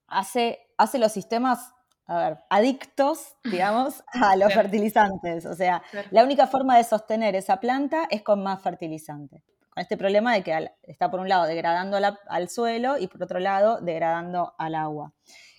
hace, 0.07 0.59
hace 0.77 0.97
los 0.99 1.11
sistemas 1.11 1.73
a 2.09 2.17
ver, 2.17 2.37
adictos, 2.49 3.35
digamos, 3.43 4.03
a 4.07 4.35
los 4.35 4.51
fertilizantes. 4.51 5.45
O 5.45 5.53
sea, 5.53 5.83
la 6.09 6.23
única 6.23 6.47
forma 6.47 6.75
de 6.75 6.83
sostener 6.83 7.35
esa 7.35 7.59
planta 7.59 8.07
es 8.09 8.23
con 8.23 8.41
más 8.41 8.61
fertilizante. 8.63 9.43
Este 9.79 9.97
problema 9.97 10.33
de 10.33 10.43
que 10.43 10.71
está 10.83 11.09
por 11.09 11.19
un 11.19 11.29
lado 11.29 11.45
degradando 11.45 11.97
al 12.27 12.49
suelo 12.49 12.97
y 12.97 13.07
por 13.07 13.23
otro 13.23 13.39
lado 13.39 13.79
degradando 13.81 14.53
al 14.57 14.75
agua. 14.75 15.13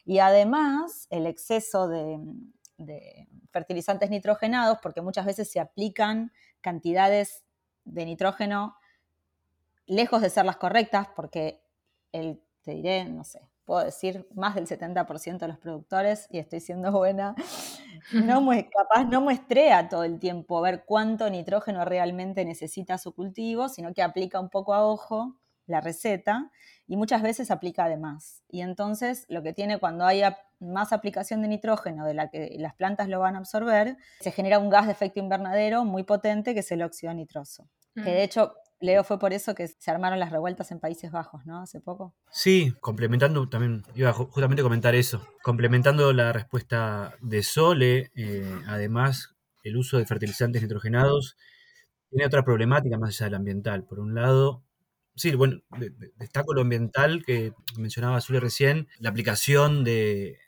Y 0.04 0.18
además, 0.18 1.06
el 1.10 1.26
exceso 1.26 1.88
de, 1.88 2.18
de 2.76 3.28
fertilizantes 3.52 4.10
nitrogenados, 4.10 4.78
porque 4.82 5.02
muchas 5.02 5.26
veces 5.26 5.50
se 5.50 5.60
aplican 5.60 6.32
cantidades 6.60 7.44
de 7.84 8.04
nitrógeno 8.04 8.76
lejos 9.86 10.22
de 10.22 10.30
ser 10.30 10.44
las 10.44 10.56
correctas, 10.56 11.08
porque 11.16 11.62
el, 12.12 12.42
te 12.62 12.72
diré, 12.72 13.04
no 13.04 13.24
sé, 13.24 13.48
puedo 13.64 13.84
decir, 13.84 14.28
más 14.34 14.54
del 14.54 14.66
70% 14.66 15.38
de 15.38 15.48
los 15.48 15.58
productores, 15.58 16.26
y 16.30 16.38
estoy 16.38 16.60
siendo 16.60 16.92
buena, 16.92 17.34
no 18.12 18.40
capaz 18.76 19.04
no 19.04 19.20
muestrea 19.20 19.88
todo 19.88 20.04
el 20.04 20.18
tiempo 20.18 20.60
ver 20.60 20.84
cuánto 20.84 21.28
nitrógeno 21.30 21.84
realmente 21.84 22.44
necesita 22.44 22.98
su 22.98 23.14
cultivo, 23.14 23.68
sino 23.68 23.92
que 23.94 24.02
aplica 24.02 24.40
un 24.40 24.50
poco 24.50 24.74
a 24.74 24.86
ojo 24.86 25.36
la 25.66 25.80
receta 25.80 26.50
y 26.86 26.96
muchas 26.96 27.22
veces 27.22 27.50
aplica 27.50 27.84
además. 27.84 28.42
Y 28.48 28.60
entonces 28.62 29.24
lo 29.28 29.42
que 29.42 29.52
tiene 29.52 29.78
cuando 29.78 30.04
hay 30.04 30.22
más 30.58 30.92
aplicación 30.92 31.40
de 31.42 31.48
nitrógeno 31.48 32.04
de 32.04 32.14
la 32.14 32.28
que 32.28 32.54
las 32.58 32.74
plantas 32.74 33.08
lo 33.08 33.20
van 33.20 33.36
a 33.36 33.38
absorber, 33.38 33.96
se 34.20 34.32
genera 34.32 34.58
un 34.58 34.68
gas 34.68 34.86
de 34.86 34.92
efecto 34.92 35.20
invernadero 35.20 35.84
muy 35.84 36.02
potente 36.02 36.52
que 36.52 36.60
es 36.60 36.72
el 36.72 36.82
óxido 36.82 37.14
nitroso. 37.14 37.68
Que 37.94 38.02
de 38.02 38.20
mm. 38.20 38.24
hecho 38.24 38.54
Leo, 38.80 39.04
fue 39.04 39.18
por 39.18 39.34
eso 39.34 39.54
que 39.54 39.68
se 39.68 39.90
armaron 39.90 40.18
las 40.18 40.30
revueltas 40.30 40.72
en 40.72 40.80
Países 40.80 41.12
Bajos, 41.12 41.44
¿no? 41.44 41.60
Hace 41.60 41.80
poco. 41.80 42.14
Sí, 42.30 42.72
complementando 42.80 43.46
también, 43.48 43.82
iba 43.94 44.10
justamente 44.12 44.62
a 44.62 44.64
comentar 44.64 44.94
eso, 44.94 45.26
complementando 45.42 46.14
la 46.14 46.32
respuesta 46.32 47.14
de 47.20 47.42
Sole, 47.42 48.10
eh, 48.14 48.58
además 48.66 49.36
el 49.62 49.76
uso 49.76 49.98
de 49.98 50.06
fertilizantes 50.06 50.62
nitrogenados 50.62 51.36
tiene 52.08 52.24
otra 52.24 52.42
problemática 52.42 52.96
más 52.96 53.10
allá 53.10 53.26
del 53.26 53.34
ambiental. 53.34 53.84
Por 53.84 54.00
un 54.00 54.14
lado, 54.14 54.64
sí, 55.14 55.34
bueno, 55.34 55.60
destaco 56.16 56.54
lo 56.54 56.62
ambiental 56.62 57.22
que 57.24 57.52
mencionaba 57.76 58.22
Sole 58.22 58.40
recién, 58.40 58.88
la 58.98 59.10
aplicación 59.10 59.84
de, 59.84 60.38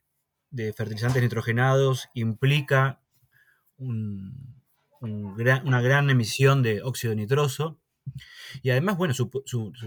fertilizantes 0.75 1.23
nitrogenados 1.23 2.09
implica 2.14 3.03
una 3.79 5.42
gran 5.83 6.09
emisión 6.09 6.62
de 6.62 6.83
óxido 6.83 7.14
nitroso, 7.14 7.82
Y 8.62 8.71
además, 8.71 8.97
bueno, 8.97 9.15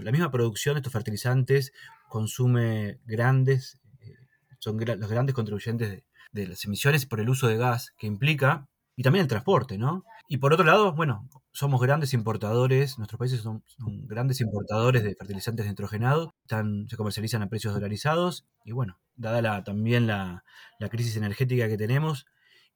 la 0.02 0.12
misma 0.12 0.30
producción 0.30 0.74
de 0.74 0.80
estos 0.80 0.92
fertilizantes 0.92 1.72
consume 2.08 2.98
grandes, 3.04 3.80
eh, 4.00 4.14
son 4.58 4.78
los 4.78 5.10
grandes 5.10 5.34
contribuyentes 5.34 6.02
de, 6.32 6.46
las 6.46 6.64
emisiones 6.64 7.06
por 7.06 7.20
el 7.20 7.30
uso 7.30 7.48
de 7.48 7.56
gas 7.56 7.94
que 7.96 8.06
implica, 8.06 8.68
y 8.96 9.02
también 9.02 9.22
el 9.22 9.28
transporte, 9.28 9.78
¿no? 9.78 10.04
Y 10.28 10.38
por 10.38 10.52
otro 10.52 10.64
lado, 10.64 10.92
bueno, 10.92 11.28
somos 11.52 11.80
grandes 11.80 12.12
importadores, 12.12 12.98
nuestros 12.98 13.18
países 13.18 13.40
son, 13.40 13.62
grandes 14.06 14.40
importadores 14.40 15.02
de 15.04 15.14
fertilizantes 15.14 15.66
nitrogenados, 15.66 16.30
están, 16.42 16.86
se 16.88 16.96
comercializan 16.96 17.42
a 17.42 17.48
precios 17.48 17.74
dolarizados 17.74 18.46
y 18.64 18.72
bueno, 18.72 18.98
dada 19.14 19.40
la, 19.40 19.64
también 19.64 20.06
la, 20.06 20.44
crisis 20.90 21.16
energética 21.16 21.68
que 21.68 21.78
tenemos 21.78 22.26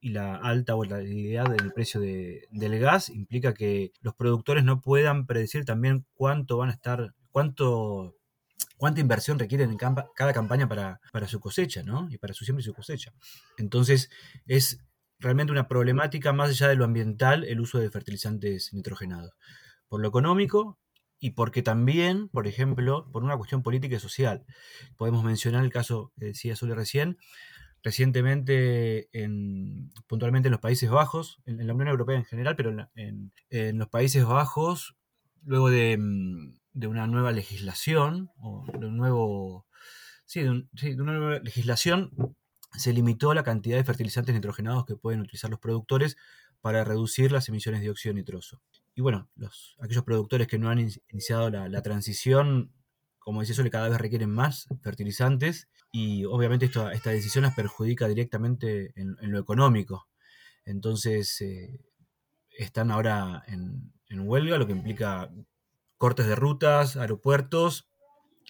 y 0.00 0.10
la 0.10 0.36
alta 0.36 0.74
volatilidad 0.74 1.50
del 1.50 1.72
precio 1.72 2.00
del 2.00 2.78
gas, 2.78 3.10
implica 3.10 3.54
que 3.54 3.92
los 4.00 4.14
productores 4.14 4.64
no 4.64 4.80
puedan 4.80 5.26
predecir 5.26 5.64
también 5.64 6.06
cuánto 6.14 6.56
van 6.56 6.70
a 6.70 6.72
estar, 6.72 7.14
cuánto 7.30 8.16
cuánta 8.76 9.00
inversión 9.02 9.38
requieren 9.38 9.70
en 9.70 9.76
cada 9.76 10.32
campaña 10.32 10.66
para, 10.66 11.00
para, 11.12 11.28
su 11.28 11.38
cosecha, 11.38 11.82
¿no? 11.82 12.08
Y 12.10 12.16
para 12.16 12.32
su 12.32 12.46
siembra 12.46 12.62
y 12.62 12.64
su 12.64 12.72
cosecha. 12.72 13.12
Entonces, 13.58 14.08
es 14.46 14.80
realmente 15.18 15.52
una 15.52 15.68
problemática 15.68 16.32
más 16.32 16.48
allá 16.48 16.68
de 16.68 16.76
lo 16.76 16.86
ambiental 16.86 17.44
el 17.44 17.60
uso 17.60 17.78
de 17.78 17.90
fertilizantes 17.90 18.72
nitrogenados. 18.72 19.32
Por 19.86 20.00
lo 20.00 20.08
económico 20.08 20.78
y 21.18 21.32
porque 21.32 21.62
también, 21.62 22.28
por 22.28 22.46
ejemplo, 22.46 23.10
por 23.12 23.22
una 23.22 23.36
cuestión 23.36 23.62
política 23.62 23.96
y 23.96 24.00
social. 24.00 24.46
Podemos 24.96 25.22
mencionar 25.22 25.62
el 25.62 25.70
caso 25.70 26.12
que 26.18 26.26
decía 26.26 26.56
Sole 26.56 26.74
recién, 26.74 27.18
recientemente 27.82 29.08
en, 29.12 29.92
puntualmente 30.06 30.48
en 30.48 30.52
los 30.52 30.60
Países 30.60 30.90
Bajos, 30.90 31.40
en, 31.46 31.66
la 31.66 31.72
Unión 31.72 31.88
Europea 31.88 32.16
en 32.16 32.24
general, 32.24 32.56
pero 32.56 32.88
en, 32.94 33.32
los 33.78 33.88
Países 33.88 34.24
Bajos, 34.24 34.96
luego 35.44 35.70
de, 35.70 35.96
una 36.74 37.06
nueva 37.06 37.32
legislación, 37.32 38.30
o 38.38 38.66
de 38.78 38.86
un 38.86 38.96
nuevo, 38.96 39.66
sí, 40.26 40.40
de 40.42 41.02
una 41.02 41.12
nueva 41.12 41.38
legislación 41.40 42.36
se 42.76 42.92
limitó 42.92 43.34
la 43.34 43.42
cantidad 43.42 43.76
de 43.76 43.84
fertilizantes 43.84 44.34
nitrogenados 44.34 44.86
que 44.86 44.96
pueden 44.96 45.20
utilizar 45.20 45.50
los 45.50 45.60
productores 45.60 46.16
para 46.60 46.84
reducir 46.84 47.32
las 47.32 47.48
emisiones 47.48 47.80
de 47.80 47.86
dióxido 47.86 48.14
nitroso. 48.14 48.62
Y 48.94 49.00
bueno, 49.00 49.28
los, 49.34 49.76
aquellos 49.80 50.04
productores 50.04 50.46
que 50.46 50.58
no 50.58 50.68
han 50.68 50.78
iniciado 51.10 51.50
la, 51.50 51.82
transición, 51.82 52.72
como 53.20 53.40
decía 53.40 53.54
Sole, 53.54 53.70
cada 53.70 53.88
vez 53.88 53.98
requieren 53.98 54.30
más 54.30 54.66
fertilizantes 54.82 55.68
y 55.92 56.24
obviamente 56.24 56.66
esta 56.66 57.10
decisión 57.10 57.44
las 57.44 57.54
perjudica 57.54 58.08
directamente 58.08 58.92
en, 58.96 59.16
lo 59.20 59.38
económico. 59.38 60.08
Entonces, 60.64 61.40
eh, 61.40 61.80
están 62.50 62.90
ahora 62.90 63.44
en, 63.46 63.92
huelga, 64.10 64.58
lo 64.58 64.66
que 64.66 64.72
implica 64.72 65.30
cortes 65.96 66.26
de 66.26 66.34
rutas, 66.34 66.96
aeropuertos 66.96 67.88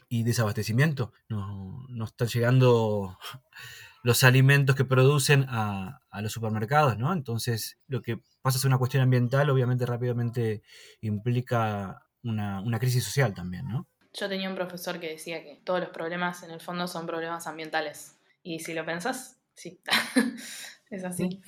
y 0.08 0.22
desabastecimiento. 0.22 1.12
No, 1.28 1.84
no 1.88 2.04
están 2.06 2.28
llegando 2.28 3.18
los 4.02 4.24
alimentos 4.24 4.76
que 4.76 4.84
producen 4.84 5.46
a, 5.48 6.00
los 6.22 6.32
supermercados, 6.32 6.98
¿no? 6.98 7.12
Entonces, 7.12 7.78
lo 7.86 8.02
que 8.02 8.22
pasa 8.42 8.58
a 8.58 8.60
ser 8.60 8.68
una 8.68 8.78
cuestión 8.78 9.02
ambiental, 9.02 9.50
obviamente 9.50 9.86
rápidamente 9.86 10.62
implica 11.00 12.06
una, 12.22 12.78
crisis 12.78 13.04
social 13.04 13.34
también, 13.34 13.66
¿no? 13.68 13.88
Yo 14.12 14.28
tenía 14.28 14.48
un 14.48 14.56
profesor 14.56 14.98
que 14.98 15.08
decía 15.08 15.42
que 15.42 15.60
todos 15.64 15.80
los 15.80 15.90
problemas 15.90 16.42
en 16.42 16.50
el 16.50 16.60
fondo 16.60 16.86
son 16.88 17.06
problemas 17.06 17.46
ambientales. 17.46 18.16
Y 18.42 18.60
si 18.60 18.74
lo 18.74 18.84
pensás, 18.84 19.38
sí, 19.54 19.80
es 20.90 21.04
así. 21.04 21.40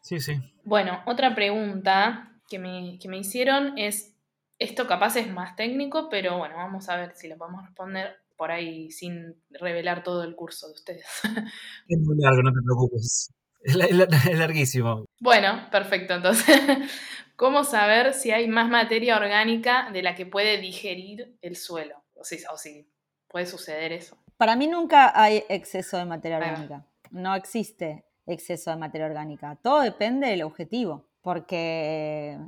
Sí, 0.00 0.20
sí. 0.20 0.38
Bueno, 0.64 1.02
otra 1.06 1.34
pregunta 1.34 2.32
que 2.48 2.58
me, 2.58 2.98
que 3.00 3.08
me 3.08 3.18
hicieron 3.18 3.78
es, 3.78 4.14
esto 4.58 4.86
capaz 4.86 5.16
es 5.16 5.30
más 5.30 5.56
técnico, 5.56 6.08
pero 6.08 6.38
bueno, 6.38 6.56
vamos 6.56 6.88
a 6.88 6.96
ver 6.96 7.14
si 7.16 7.28
lo 7.28 7.36
podemos 7.36 7.64
responder 7.64 8.16
por 8.36 8.50
ahí 8.50 8.90
sin 8.90 9.34
revelar 9.50 10.02
todo 10.02 10.22
el 10.24 10.34
curso 10.34 10.68
de 10.68 10.74
ustedes. 10.74 11.06
Es 11.88 11.98
muy 12.00 12.16
largo, 12.18 12.42
no 12.42 12.52
te 12.52 12.60
preocupes. 12.62 13.32
Es, 13.62 14.36
larguísimo. 14.38 15.06
Bueno, 15.20 15.68
perfecto. 15.70 16.14
Entonces, 16.14 16.60
¿cómo 17.36 17.64
saber 17.64 18.12
si 18.12 18.30
hay 18.30 18.46
más 18.46 18.68
materia 18.68 19.16
orgánica 19.16 19.90
de 19.90 20.02
la 20.02 20.14
que 20.14 20.26
puede 20.26 20.58
digerir 20.58 21.36
el 21.40 21.56
suelo? 21.56 22.03
O 22.14 22.24
si, 22.24 22.42
o 22.52 22.56
si 22.56 22.90
puede 23.28 23.46
suceder 23.46 23.92
eso. 23.92 24.16
Para 24.36 24.56
mí 24.56 24.66
nunca 24.66 25.12
hay 25.14 25.44
exceso 25.48 25.96
de 25.96 26.04
materia 26.04 26.38
orgánica. 26.38 26.86
No 27.10 27.34
existe 27.34 28.04
exceso 28.26 28.70
de 28.70 28.76
materia 28.76 29.06
orgánica. 29.06 29.58
Todo 29.62 29.80
depende 29.80 30.28
del 30.28 30.42
objetivo. 30.42 31.08
Porque 31.24 32.38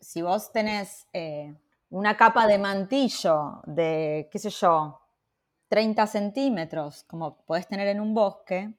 si 0.00 0.22
vos 0.22 0.50
tenés 0.52 1.06
eh, 1.12 1.54
una 1.90 2.16
capa 2.16 2.46
de 2.46 2.58
mantillo 2.58 3.62
de, 3.64 4.28
qué 4.32 4.38
sé 4.38 4.50
yo, 4.50 5.00
30 5.68 6.06
centímetros, 6.06 7.04
como 7.04 7.44
puedes 7.44 7.68
tener 7.68 7.86
en 7.88 8.00
un 8.00 8.14
bosque, 8.14 8.74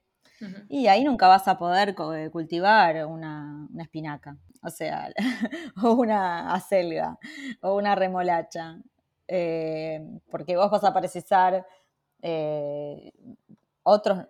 y 0.70 0.88
ahí 0.88 1.04
nunca 1.04 1.28
vas 1.28 1.48
a 1.48 1.58
poder 1.58 1.96
eh, 2.16 2.30
cultivar 2.32 3.06
una, 3.06 3.68
espinaca, 3.80 4.38
o 4.62 4.70
sea, 4.70 5.10
o 5.84 5.92
una 5.94 6.54
acelga, 6.54 7.18
o 7.62 7.76
una 7.76 7.96
remolacha, 7.96 8.78
eh, 9.32 10.20
porque 10.32 10.58
vos 10.58 10.72
vas 10.72 10.84
a 10.84 10.92
precisar 10.92 11.64
eh, 12.24 13.12
otros, 13.84 14.26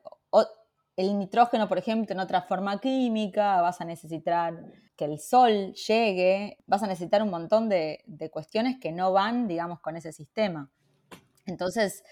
el 0.97 1.17
nitrógeno, 1.17 1.69
por 1.69 1.77
ejemplo, 1.77 2.13
en 2.13 2.19
otra 2.19 2.41
forma 2.41 2.81
química, 2.81 3.61
vas 3.61 3.79
a 3.79 3.85
necesitar 3.85 4.61
que 4.97 5.05
el 5.05 5.17
sol 5.17 5.73
llegue, 5.73 6.57
vas 6.67 6.83
a 6.83 6.87
necesitar 6.87 7.23
un 7.23 7.29
montón 7.29 7.69
de, 7.69 8.03
de 8.05 8.29
cuestiones 8.29 8.77
que 8.81 8.91
no 8.91 9.13
van, 9.13 9.47
digamos, 9.47 9.79
con 9.79 9.95
ese 9.95 10.11
sistema. 10.11 10.69
Entonces, 11.45 12.03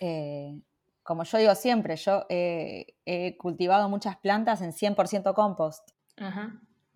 eh, 0.00 0.60
como 1.04 1.22
yo 1.22 1.38
digo 1.38 1.54
siempre, 1.54 1.94
yo 1.94 2.26
he 2.28 3.36
cultivado 3.38 3.88
muchas 3.88 4.16
plantas 4.16 4.60
en 4.60 4.72
100% 4.72 5.32
compost. 5.34 5.88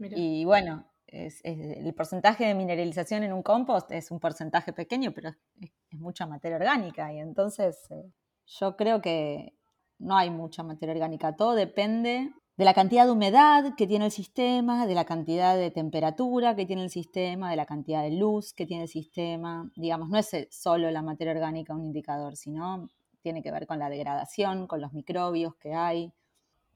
y 0.01 0.45
bueno, 0.45 0.92
el 1.13 1.95
porcentaje 1.95 2.47
de 2.47 2.55
mineralización 2.55 3.23
en 3.23 3.33
un 3.33 3.43
compost 3.43 3.93
es 3.93 4.11
un 4.11 4.19
porcentaje 4.19 4.73
pequeño, 4.73 5.13
pero 5.13 5.31
es, 5.61 5.71
mucha 5.93 6.27
materia 6.27 6.57
orgánica. 6.57 7.13
Y 7.13 7.19
entonces 7.19 7.91
eh, 7.91 8.11
yo 8.47 8.77
creo 8.77 9.03
que 9.03 9.55
no 9.99 10.17
hay 10.17 10.31
mucha 10.31 10.63
materia 10.63 10.95
orgánica. 10.95 11.37
Todo 11.37 11.55
depende 11.55 12.33
de 12.57 12.65
la 12.65 12.75
cantidad 12.75 13.05
de 13.05 13.13
humedad 13.13 13.75
que 13.77 13.87
tiene 13.87 14.07
el 14.07 14.11
sistema, 14.11 14.87
de 14.87 14.95
la 14.95 15.05
cantidad 15.05 15.57
de 15.57 15.71
temperatura 15.71 16.57
que 16.57 16.67
tiene 16.67 16.83
el 16.83 16.91
sistema, 16.91 17.51
de 17.51 17.57
la 17.57 17.67
cantidad 17.67 18.03
de 18.03 18.13
luz 18.13 18.53
que 18.53 18.67
tiene 18.67 18.85
el 18.85 18.89
sistema. 18.89 19.71
Digamos, 19.77 20.09
no 20.09 20.19
es 20.19 20.31
solo 20.51 20.91
la 20.91 21.03
materia 21.03 21.33
orgánica 21.33 21.75
un 21.75 21.85
indicador, 21.85 22.37
sino 22.37 22.89
tiene 23.23 23.43
que 23.43 23.53
ver 23.53 23.67
con 23.67 23.79
la 23.79 23.89
degradación, 23.89 24.67
con 24.67 24.81
los 24.81 24.93
microbios 24.93 25.55
que 25.57 25.75
hay. 25.75 26.13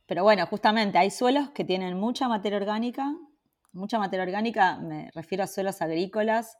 Pero 0.06 0.22
bueno, 0.22 0.46
justamente 0.46 0.98
hay 0.98 1.10
suelos 1.10 1.50
que 1.50 1.64
tienen 1.64 1.98
mucha 1.98 2.28
materia 2.28 2.58
orgánica. 2.58 3.12
Mucha 3.76 3.98
materia 3.98 4.24
orgánica, 4.24 4.78
me 4.78 5.10
refiero 5.14 5.44
a 5.44 5.46
suelos 5.46 5.82
agrícolas, 5.82 6.56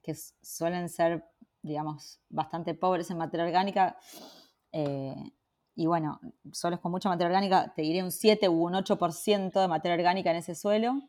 que 0.00 0.14
suelen 0.14 0.88
ser, 0.88 1.24
digamos, 1.60 2.20
bastante 2.28 2.72
pobres 2.72 3.10
en 3.10 3.18
materia 3.18 3.46
orgánica. 3.46 3.96
Eh, 4.70 5.32
y 5.74 5.86
bueno, 5.86 6.20
suelos 6.52 6.78
con 6.78 6.92
mucha 6.92 7.08
materia 7.08 7.30
orgánica, 7.30 7.72
te 7.74 7.82
diré 7.82 8.04
un 8.04 8.12
7 8.12 8.48
u 8.48 8.64
un 8.64 8.74
8% 8.74 9.60
de 9.60 9.66
materia 9.66 9.96
orgánica 9.96 10.30
en 10.30 10.36
ese 10.36 10.54
suelo, 10.54 11.02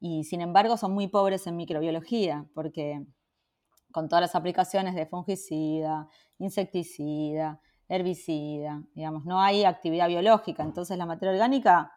y 0.00 0.24
sin 0.24 0.40
embargo 0.40 0.78
son 0.78 0.92
muy 0.92 1.08
pobres 1.08 1.46
en 1.46 1.56
microbiología, 1.56 2.46
porque 2.54 3.04
con 3.92 4.08
todas 4.08 4.22
las 4.22 4.34
aplicaciones 4.34 4.94
de 4.94 5.04
fungicida, 5.04 6.08
insecticida, 6.38 7.60
herbicida, 7.86 8.82
digamos, 8.94 9.26
no 9.26 9.42
hay 9.42 9.66
actividad 9.66 10.08
biológica, 10.08 10.62
entonces 10.62 10.96
la 10.96 11.04
materia 11.04 11.34
orgánica 11.34 11.92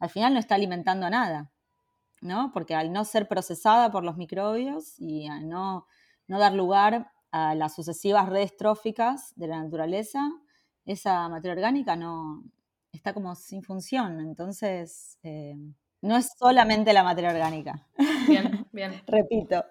al 0.00 0.10
final 0.10 0.34
no 0.34 0.40
está 0.40 0.56
alimentando 0.56 1.08
nada, 1.08 1.53
¿no? 2.24 2.50
Porque 2.52 2.74
al 2.74 2.92
no 2.92 3.04
ser 3.04 3.28
procesada 3.28 3.92
por 3.92 4.02
los 4.02 4.16
microbios 4.16 4.98
y 4.98 5.28
al 5.28 5.48
no, 5.48 5.86
no 6.26 6.38
dar 6.38 6.54
lugar 6.54 7.12
a 7.30 7.54
las 7.54 7.74
sucesivas 7.74 8.28
redes 8.28 8.56
tróficas 8.56 9.34
de 9.36 9.48
la 9.48 9.62
naturaleza, 9.62 10.30
esa 10.86 11.28
materia 11.28 11.54
orgánica 11.54 11.96
no 11.96 12.42
está 12.92 13.12
como 13.12 13.34
sin 13.34 13.62
función. 13.62 14.20
Entonces, 14.20 15.18
eh, 15.22 15.54
no 16.00 16.16
es 16.16 16.30
solamente 16.38 16.92
la 16.92 17.04
materia 17.04 17.30
orgánica. 17.30 17.86
Bien, 18.26 18.66
bien. 18.72 19.02
Repito. 19.06 19.64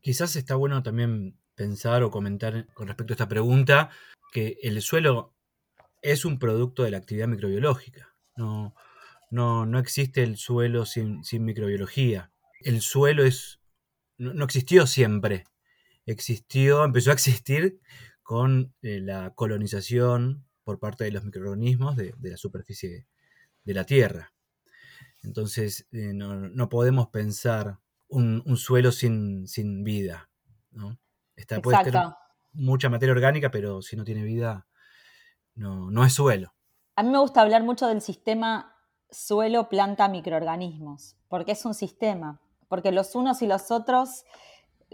Quizás 0.00 0.34
está 0.34 0.56
bueno 0.56 0.82
también 0.82 1.38
pensar 1.54 2.02
o 2.02 2.10
comentar 2.10 2.66
con 2.74 2.88
respecto 2.88 3.12
a 3.12 3.16
esta 3.16 3.28
pregunta 3.28 3.90
que 4.32 4.58
el 4.62 4.80
suelo 4.82 5.34
es 6.02 6.24
un 6.24 6.38
producto 6.38 6.82
de 6.82 6.90
la 6.90 6.98
actividad 6.98 7.28
microbiológica. 7.28 8.14
No, 8.36 8.74
no, 9.30 9.66
no 9.66 9.78
existe 9.78 10.22
el 10.22 10.36
suelo 10.36 10.86
sin, 10.86 11.22
microbiología. 11.32 12.32
El 12.60 12.80
suelo 12.80 13.24
es, 13.24 13.60
no, 14.16 14.44
existió 14.44 14.86
siempre. 14.86 15.44
Existió, 16.06 16.84
empezó 16.84 17.10
a 17.10 17.14
existir 17.14 17.80
con 18.22 18.74
eh, 18.82 19.00
la 19.00 19.34
colonización 19.34 20.46
por 20.64 20.78
parte 20.78 21.04
de 21.04 21.12
los 21.12 21.24
microorganismos 21.24 21.96
de, 21.96 22.14
la 22.20 22.36
superficie 22.36 23.06
de 23.64 23.74
la 23.74 23.84
Tierra. 23.84 24.32
Entonces, 25.22 25.86
eh, 25.92 26.12
no, 26.14 26.68
podemos 26.68 27.08
pensar 27.08 27.78
un, 28.08 28.42
suelo 28.56 28.92
sin, 28.92 29.44
vida. 29.84 30.30
¿no? 30.70 30.98
Está, 31.36 31.60
puede 31.60 31.84
tener 31.84 32.02
mucha 32.52 32.88
materia 32.88 33.12
orgánica, 33.12 33.50
pero 33.50 33.82
si 33.82 33.96
no 33.96 34.04
tiene 34.04 34.22
vida, 34.24 34.66
no, 35.54 35.90
no 35.90 36.04
es 36.04 36.14
suelo. 36.14 36.54
A 36.96 37.02
mí 37.02 37.10
me 37.10 37.18
gusta 37.18 37.42
hablar 37.42 37.62
mucho 37.62 37.86
del 37.86 38.00
sistema 38.00 38.77
suelo, 39.10 39.68
planta, 39.68 40.08
microorganismos, 40.08 41.16
porque 41.28 41.52
es 41.52 41.64
un 41.64 41.74
sistema, 41.74 42.40
porque 42.68 42.92
los 42.92 43.14
unos 43.14 43.42
y 43.42 43.46
los 43.46 43.70
otros, 43.70 44.24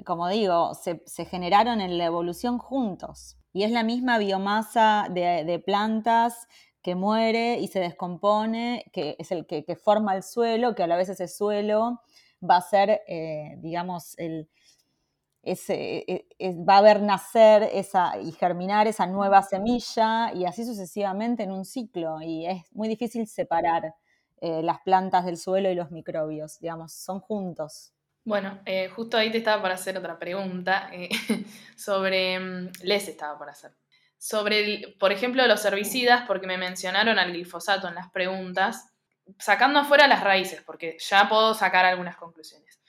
como 0.05 0.29
digo, 0.29 0.75
se, 0.75 1.25
generaron 1.25 1.81
en 1.81 1.99
la 1.99 2.05
evolución 2.05 2.59
juntos. 2.59 3.37
Y 3.53 3.63
es 3.63 3.71
la 3.71 3.85
misma 3.85 4.19
biomasa 4.19 5.07
de, 5.11 5.63
plantas 5.65 6.49
que 6.83 6.95
muere 6.95 7.59
y 7.59 7.69
se 7.69 7.81
descompone, 7.81 8.85
que 8.93 9.17
es 9.19 9.31
el 9.31 9.47
que, 9.47 9.65
forma 9.77 10.15
el 10.17 10.23
suelo, 10.23 10.75
que 10.75 10.83
a 10.83 10.87
la 10.87 10.97
vez 10.97 11.09
ese 11.09 11.29
suelo 11.29 12.01
va 12.49 12.57
a 12.57 12.63
ser, 12.63 13.03
eh, 13.07 13.55
digamos, 13.59 14.19
el, 14.19 14.49
e, 15.47 16.27
e, 16.39 16.55
va 16.65 16.79
a 16.79 16.83
ver 16.83 17.03
nacer 17.03 17.69
esa, 17.73 18.19
y 18.19 18.33
germinar 18.33 18.87
esa 18.87 19.07
nueva 19.07 19.43
semilla 19.43 20.33
y 20.33 20.47
así 20.47 20.65
sucesivamente 20.65 21.43
en 21.43 21.53
un 21.53 21.65
ciclo. 21.65 22.21
Y 22.23 22.47
es 22.47 22.65
muy 22.73 22.89
difícil 22.89 23.27
separar 23.27 23.95
eh, 24.45 24.63
las 24.63 24.83
plantas 24.83 25.25
del 25.25 25.39
suelo 25.39 25.71
y 25.71 25.75
los 25.75 25.91
microbios, 25.91 26.59
digamos, 26.61 26.93
son 26.93 27.19
juntos. 27.19 27.95
Bueno, 28.25 28.61
eh, 28.67 28.89
justo 28.89 29.17
ahí 29.17 29.31
te 29.31 29.39
estaba 29.39 29.63
para 29.63 29.73
hacer 29.73 29.97
otra 29.97 30.19
pregunta 30.19 30.91
eh, 30.93 31.09
sobre, 31.79 32.39
mm, 32.39 32.73
les 32.83 33.09
estaba 33.09 33.39
por 33.39 33.49
hacer, 33.49 33.71
sobre, 34.19 34.97
por 35.01 35.13
ejemplo, 35.13 35.47
los 35.47 35.65
herbicidas, 35.65 36.25
porque 36.27 36.47
me 36.47 36.59
mencionaron 36.59 37.19
al 37.19 37.33
glifosato 37.33 37.89
en 37.89 37.95
las 37.95 38.11
preguntas, 38.11 38.93
sacando 39.39 39.81
afuera 39.81 40.07
las 40.09 40.23
raíces, 40.23 40.61
porque 40.61 40.99
ya 41.01 41.27
puedo 41.27 41.55
sacar 41.55 41.87
algunas 41.87 42.19
conclusiones. 42.19 42.83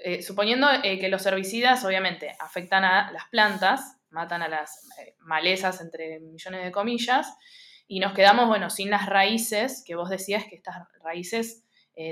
Eh, 0.00 0.22
suponiendo 0.22 0.68
que 0.82 1.08
los 1.08 1.24
herbicidas 1.24 1.86
obviamente 1.86 2.36
afectan 2.38 2.84
a 2.84 3.10
las 3.12 3.28
plantas, 3.30 3.96
matan 4.10 4.42
a 4.42 4.48
las 4.48 4.86
malezas 5.20 5.80
entre 5.80 6.20
millones 6.20 6.64
de 6.64 6.70
comillas, 6.70 7.34
y 7.88 8.00
nos 8.00 8.12
quedamos, 8.12 8.46
bueno, 8.46 8.70
sin 8.70 8.90
las 8.90 9.06
raíces, 9.06 9.82
que 9.84 9.96
vos 9.96 10.10
decías 10.10 10.44
que 10.44 10.54
estas 10.54 10.76
raíces 11.02 11.64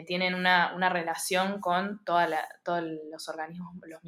tienen 0.04 0.34
una, 0.34 0.88
relación 0.88 1.60
con 1.60 2.04
toda 2.04 2.28
todos 2.64 2.82
los 3.08 3.28
organismos, 3.28 3.72
los 3.86 4.00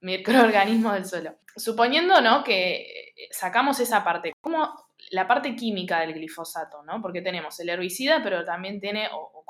microorganismos 0.00 0.92
del 0.92 1.04
suelo. 1.04 1.34
Suponiendo, 1.56 2.20
¿no? 2.20 2.44
Que 2.44 3.14
sacamos 3.32 3.80
esa 3.80 4.04
parte, 4.04 4.34
como 4.40 4.88
la 5.10 5.26
parte 5.26 5.54
química 5.54 6.00
del 6.00 6.14
glifosato, 6.14 6.82
¿no? 6.82 7.00
Porque 7.00 7.22
tenemos 7.22 7.58
el 7.60 7.68
herbicida, 7.68 8.22
pero 8.22 8.44
también 8.44 8.80
tiene, 8.80 9.08
o, 9.12 9.44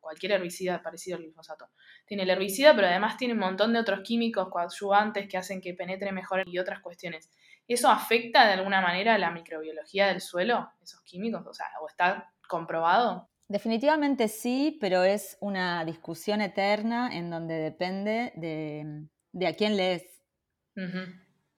cualquier 0.00 0.32
herbicida 0.32 0.82
parecido 0.82 1.16
al 1.16 1.22
glifosato, 1.22 1.68
tiene 2.06 2.24
el 2.24 2.30
herbicida, 2.30 2.74
pero 2.74 2.88
además 2.88 3.16
tiene 3.16 3.34
un 3.34 3.40
montón 3.40 3.72
de 3.72 3.78
otros 3.78 4.00
químicos 4.02 4.48
coadyuvantes 4.50 5.28
que 5.28 5.38
hacen 5.38 5.60
que 5.60 5.74
penetre 5.74 6.12
mejor 6.12 6.42
y 6.46 6.58
otras 6.58 6.80
cuestiones. 6.80 7.30
¿Eso 7.68 7.88
afecta 7.88 8.46
de 8.46 8.54
alguna 8.54 8.80
manera 8.80 9.18
la 9.18 9.30
microbiología 9.30 10.08
del 10.08 10.20
suelo, 10.20 10.70
esos 10.82 11.02
químicos? 11.02 11.46
O 11.46 11.54
sea, 11.54 11.66
¿o 11.80 11.88
está 11.88 12.32
comprobado? 12.48 13.28
Definitivamente 13.48 14.28
sí, 14.28 14.78
pero 14.80 15.02
es 15.04 15.36
una 15.40 15.84
discusión 15.84 16.40
eterna 16.40 17.10
en 17.12 17.30
donde 17.30 17.54
depende 17.54 18.32
de, 18.36 19.46
a 19.46 19.52
quién 19.52 19.76
lees. 19.76 20.04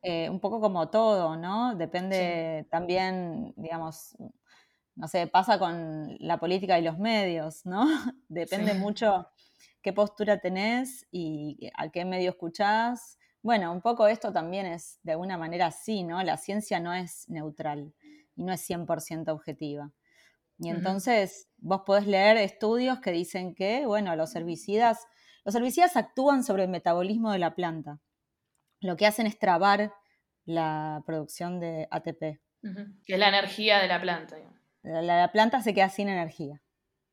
Eh, 0.03 0.29
un 0.29 0.41
poco 0.41 0.61
como 0.61 0.91
todo, 0.91 1.37
¿no? 1.37 1.77
Depende 1.77 2.67
también, 2.71 3.55
digamos, 3.57 4.17
no 4.97 5.09
sé, 5.09 5.27
pasa 5.27 5.59
con 5.59 6.17
la 6.21 6.39
política 6.39 6.79
y 6.79 6.83
los 6.83 6.99
medios, 6.99 7.65
¿no? 7.65 7.85
Depende 8.29 8.75
mucho 8.75 9.29
qué 9.81 9.93
postura 9.93 10.41
tenés 10.41 11.07
y 11.11 11.71
a 11.77 11.91
qué 11.91 12.05
medio 12.05 12.31
escuchás. 12.31 13.19
Bueno, 13.45 13.71
un 13.73 13.83
poco 13.83 14.07
esto 14.07 14.33
también 14.33 14.65
es 14.65 14.99
de 15.03 15.13
alguna 15.13 15.37
manera 15.37 15.67
así, 15.67 16.03
¿no? 16.03 16.23
La 16.23 16.39
ciencia 16.39 16.81
no 16.81 16.95
es 16.95 17.29
neutral 17.29 17.93
y 18.37 18.43
no 18.43 18.55
es 18.55 18.67
100% 18.67 19.29
objetiva. 19.29 19.93
Y 20.59 20.71
entonces 20.71 21.51
vos 21.59 21.83
podés 21.85 22.07
leer 22.07 22.39
estudios 22.39 23.01
que 23.01 23.13
dicen 23.13 23.55
que, 23.55 23.85
bueno, 23.85 24.17
los 24.17 24.35
herbicidas, 24.35 25.07
los 25.45 25.55
herbicidas 25.55 25.95
actúan 25.99 26.43
sobre 26.43 26.63
el 26.63 26.71
metabolismo 26.71 27.33
de 27.33 27.39
la 27.39 27.55
planta. 27.55 28.01
Lo 28.81 28.97
que 28.97 29.07
hacen 29.07 29.27
es 29.27 29.39
trabar 29.39 29.93
la 30.47 31.03
producción 31.05 31.61
de 31.61 31.87
ATP. 31.91 32.41
Que 33.05 33.13
es 33.13 33.19
la 33.19 33.29
energía 33.29 33.79
de 33.79 33.89
la 33.89 34.01
planta. 34.01 34.37
La, 34.83 35.31
planta 35.33 35.61
se 35.61 35.75
queda 35.75 35.91
sin 35.91 36.09
energía, 36.09 36.63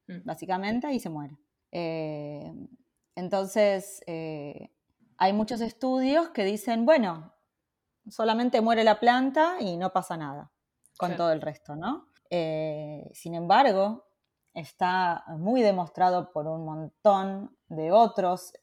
mm. 0.07 0.23
básicamente, 0.23 0.93
y 0.93 1.01
se 1.01 1.09
muere. 1.09 1.35
Eh, 1.73 2.53
entonces, 3.15 4.01
eh, 4.07 4.69
hay 5.21 5.33
muchos 5.33 5.61
estudios 5.61 6.29
que 6.29 6.43
dicen, 6.43 6.83
bueno, 6.83 7.35
solamente 8.09 8.59
muere 8.59 8.83
la 8.83 8.99
planta 8.99 9.57
y 9.59 9.77
no 9.77 9.93
pasa 9.93 10.17
nada 10.17 10.51
con 10.97 11.15
todo 11.15 11.31
el 11.31 11.41
resto, 11.41 11.75
¿no? 11.75 12.07
Eh, 12.31 13.07
sin 13.13 13.35
embargo, 13.35 14.07
está 14.55 15.23
muy 15.27 15.61
demostrado 15.61 16.31
por 16.31 16.47
un 16.47 16.65
montón 16.65 17.55
de 17.67 17.91
otros 17.91 18.53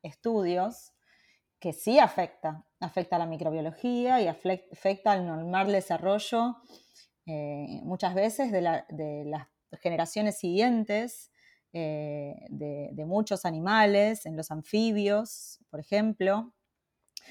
estudios 0.00 0.92
que 1.58 1.72
sí 1.72 1.98
afecta, 1.98 2.64
afecta 2.78 3.16
a 3.16 3.18
la 3.18 3.26
microbiología 3.26 4.20
y 4.20 4.28
afecta 4.28 5.10
al 5.10 5.26
normal 5.26 5.72
desarrollo 5.72 6.58
muchas 7.26 8.14
veces 8.14 8.52
de, 8.52 8.62
las 9.26 9.48
generaciones 9.80 10.38
siguientes 10.38 11.31
eh, 11.72 12.46
de, 12.50 13.04
muchos 13.06 13.44
animales, 13.44 14.26
en 14.26 14.36
los 14.36 14.50
anfibios, 14.50 15.60
por 15.70 15.80
ejemplo. 15.80 16.52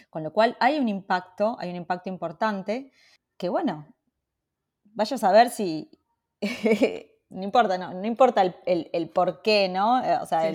Con 0.10 0.24
lo 0.24 0.34
cual 0.34 0.58
hay 0.60 0.80
un 0.80 0.90
impacto, 0.90 1.58
hay 1.60 1.70
un 1.70 1.76
impacto 1.76 2.10
importante 2.10 2.92
que, 3.38 3.50
bueno, 3.50 3.88
vaya 4.84 5.16
a 5.16 5.20
saber 5.20 5.50
si, 5.50 5.92
no 7.30 7.44
importa, 7.44 7.78
no, 7.78 8.06
importa 8.06 8.42
el, 8.66 9.10
por 9.10 9.42
qué, 9.42 9.70
¿no? 9.70 10.04
Eh, 10.04 10.18
o 10.22 10.26
sea, 10.26 10.52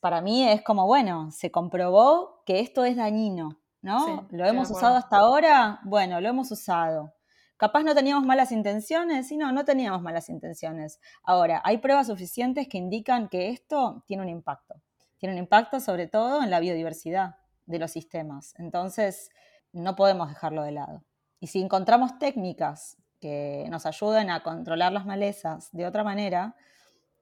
para 0.00 0.20
mí 0.20 0.48
es 0.48 0.62
como, 0.62 0.86
bueno, 0.86 1.30
se 1.30 1.50
comprobó 1.50 2.42
que 2.44 2.60
esto 2.60 2.84
es 2.84 2.96
dañino, 2.96 3.60
¿no? 3.80 4.26
¿Lo 4.30 4.46
hemos 4.46 4.70
usado 4.70 4.96
hasta 4.96 5.18
ahora? 5.18 5.80
Bueno, 5.84 6.20
lo 6.20 6.28
hemos 6.28 6.50
usado. 6.50 7.12
Capaz 7.56 7.82
no 7.82 7.94
teníamos 7.94 8.26
malas 8.26 8.52
intenciones, 8.52 9.32
y 9.32 9.36
no, 9.36 9.50
no 9.52 9.64
teníamos 9.64 10.02
malas 10.02 10.28
intenciones. 10.28 11.00
Ahora, 11.22 11.62
hay 11.64 11.78
pruebas 11.78 12.08
suficientes 12.08 12.68
que 12.68 12.76
indican 12.78 13.28
que 13.28 13.48
esto 13.48 14.04
tiene 14.06 14.22
un 14.22 14.28
impacto. 14.28 14.74
Tiene 15.18 15.34
un 15.34 15.38
impacto 15.38 15.80
sobre 15.80 16.06
todo 16.06 16.42
en 16.42 16.50
la 16.50 16.60
biodiversidad 16.60 17.36
de 17.64 17.78
los 17.78 17.90
sistemas. 17.90 18.54
Entonces, 18.58 19.30
no 19.72 19.96
podemos 19.96 20.28
dejarlo 20.28 20.62
de 20.62 20.72
lado. 20.72 21.04
Y 21.40 21.46
si 21.46 21.62
encontramos 21.62 22.18
técnicas 22.18 22.98
que 23.20 23.66
nos 23.70 23.86
ayuden 23.86 24.30
a 24.30 24.42
controlar 24.42 24.92
las 24.92 25.06
malezas 25.06 25.70
de 25.72 25.86
otra 25.86 26.04
manera, 26.04 26.54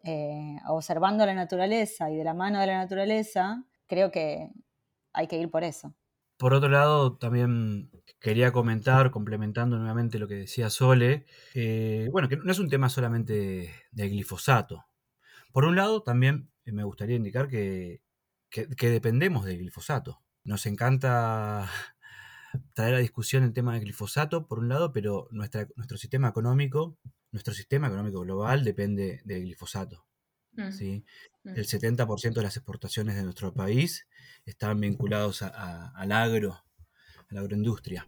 eh, 0.02 0.56
observando 0.66 1.24
la 1.24 1.34
naturaleza 1.34 2.10
y 2.10 2.16
de 2.16 2.24
la 2.24 2.34
mano 2.34 2.60
de 2.60 2.66
la 2.66 2.76
naturaleza, 2.78 3.64
creo 3.86 4.10
que 4.10 4.50
hay 5.12 5.26
que 5.26 5.38
ir 5.38 5.50
por 5.50 5.64
eso. 5.64 5.94
Por 6.44 6.52
otro 6.52 6.68
lado, 6.68 7.16
también 7.16 7.90
quería 8.20 8.52
comentar, 8.52 9.10
complementando 9.10 9.78
nuevamente 9.78 10.18
lo 10.18 10.28
que 10.28 10.34
decía 10.34 10.68
Sole, 10.68 11.24
eh, 11.54 12.10
bueno, 12.12 12.28
que 12.28 12.36
no 12.36 12.52
es 12.52 12.58
un 12.58 12.68
tema 12.68 12.90
solamente 12.90 13.72
de 13.92 14.08
glifosato. 14.10 14.84
Por 15.52 15.64
un 15.64 15.74
lado, 15.74 16.02
también 16.02 16.50
me 16.66 16.84
gustaría 16.84 17.16
indicar 17.16 17.48
que, 17.48 18.02
dependemos 18.78 19.46
del 19.46 19.56
glifosato. 19.56 20.20
Nos 20.44 20.66
encanta 20.66 21.66
traer 22.74 22.96
a 22.96 22.98
discusión 22.98 23.42
el 23.42 23.54
tema 23.54 23.72
del 23.72 23.84
glifosato, 23.84 24.46
por 24.46 24.58
un 24.58 24.68
lado, 24.68 24.92
pero 24.92 25.28
nuestro 25.30 25.96
sistema 25.96 26.28
económico, 26.28 26.98
nuestro 27.32 27.54
sistema 27.54 27.86
económico 27.86 28.20
global 28.20 28.64
depende 28.64 29.22
del 29.24 29.44
glifosato. 29.44 30.04
Mm. 30.56 30.72
¿sí? 30.72 31.04
Mm. 31.44 31.56
El 31.56 31.66
70% 31.66 32.34
de 32.34 32.42
las 32.42 32.56
exportaciones 32.56 33.16
de 33.16 33.22
nuestro 33.22 33.52
país 33.52 34.06
están 34.44 34.80
vinculados 34.80 35.42
al 35.42 36.12
agro, 36.12 36.62
a 37.30 37.34
la 37.34 37.40
agroindustria. 37.40 38.06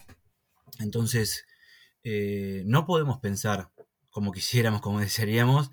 Entonces, 0.79 1.47
eh, 2.05 2.63
no 2.67 2.87
podemos 2.87 3.19
pensar 3.19 3.71
como 4.11 4.33
quisiéramos, 4.33 4.81
como 4.81 5.01
desearíamos, 5.01 5.71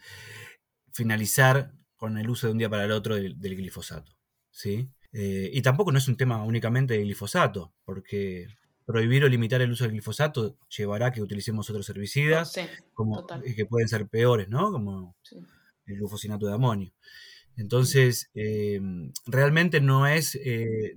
finalizar 0.92 1.74
con 1.96 2.18
el 2.18 2.30
uso 2.30 2.48
de 2.48 2.52
un 2.52 2.58
día 2.58 2.70
para 2.70 2.86
el 2.86 2.92
otro 2.92 3.16
del, 3.16 3.38
glifosato. 3.38 4.12
¿sí? 4.52 4.90
Eh, 5.14 5.50
y 5.54 5.62
tampoco 5.62 5.92
no 5.92 5.98
es 5.98 6.08
un 6.08 6.18
tema 6.18 6.44
únicamente 6.44 6.96
de 6.96 7.04
glifosato, 7.04 7.74
porque 7.86 8.48
prohibir 8.86 9.24
o 9.24 9.30
limitar 9.30 9.62
el 9.62 9.72
uso 9.72 9.86
del 9.86 9.94
glifosato 9.94 10.58
llevará 10.68 11.08
a 11.08 11.12
que 11.12 11.22
utilicemos 11.22 11.70
otros 11.70 11.88
herbicidas 11.90 12.54
como, 12.94 13.26
que 13.26 13.66
pueden 13.66 13.88
ser 13.88 14.08
peores, 14.08 14.50
¿no? 14.50 14.72
Como 14.72 15.16
el 15.86 15.98
glufosinato 15.98 16.48
de 16.48 16.54
amonio. 16.54 16.94
Entonces, 17.56 18.32
eh, 18.34 18.80
realmente 19.28 19.80
no 19.80 20.08
es 20.08 20.36
eh, 20.44 20.96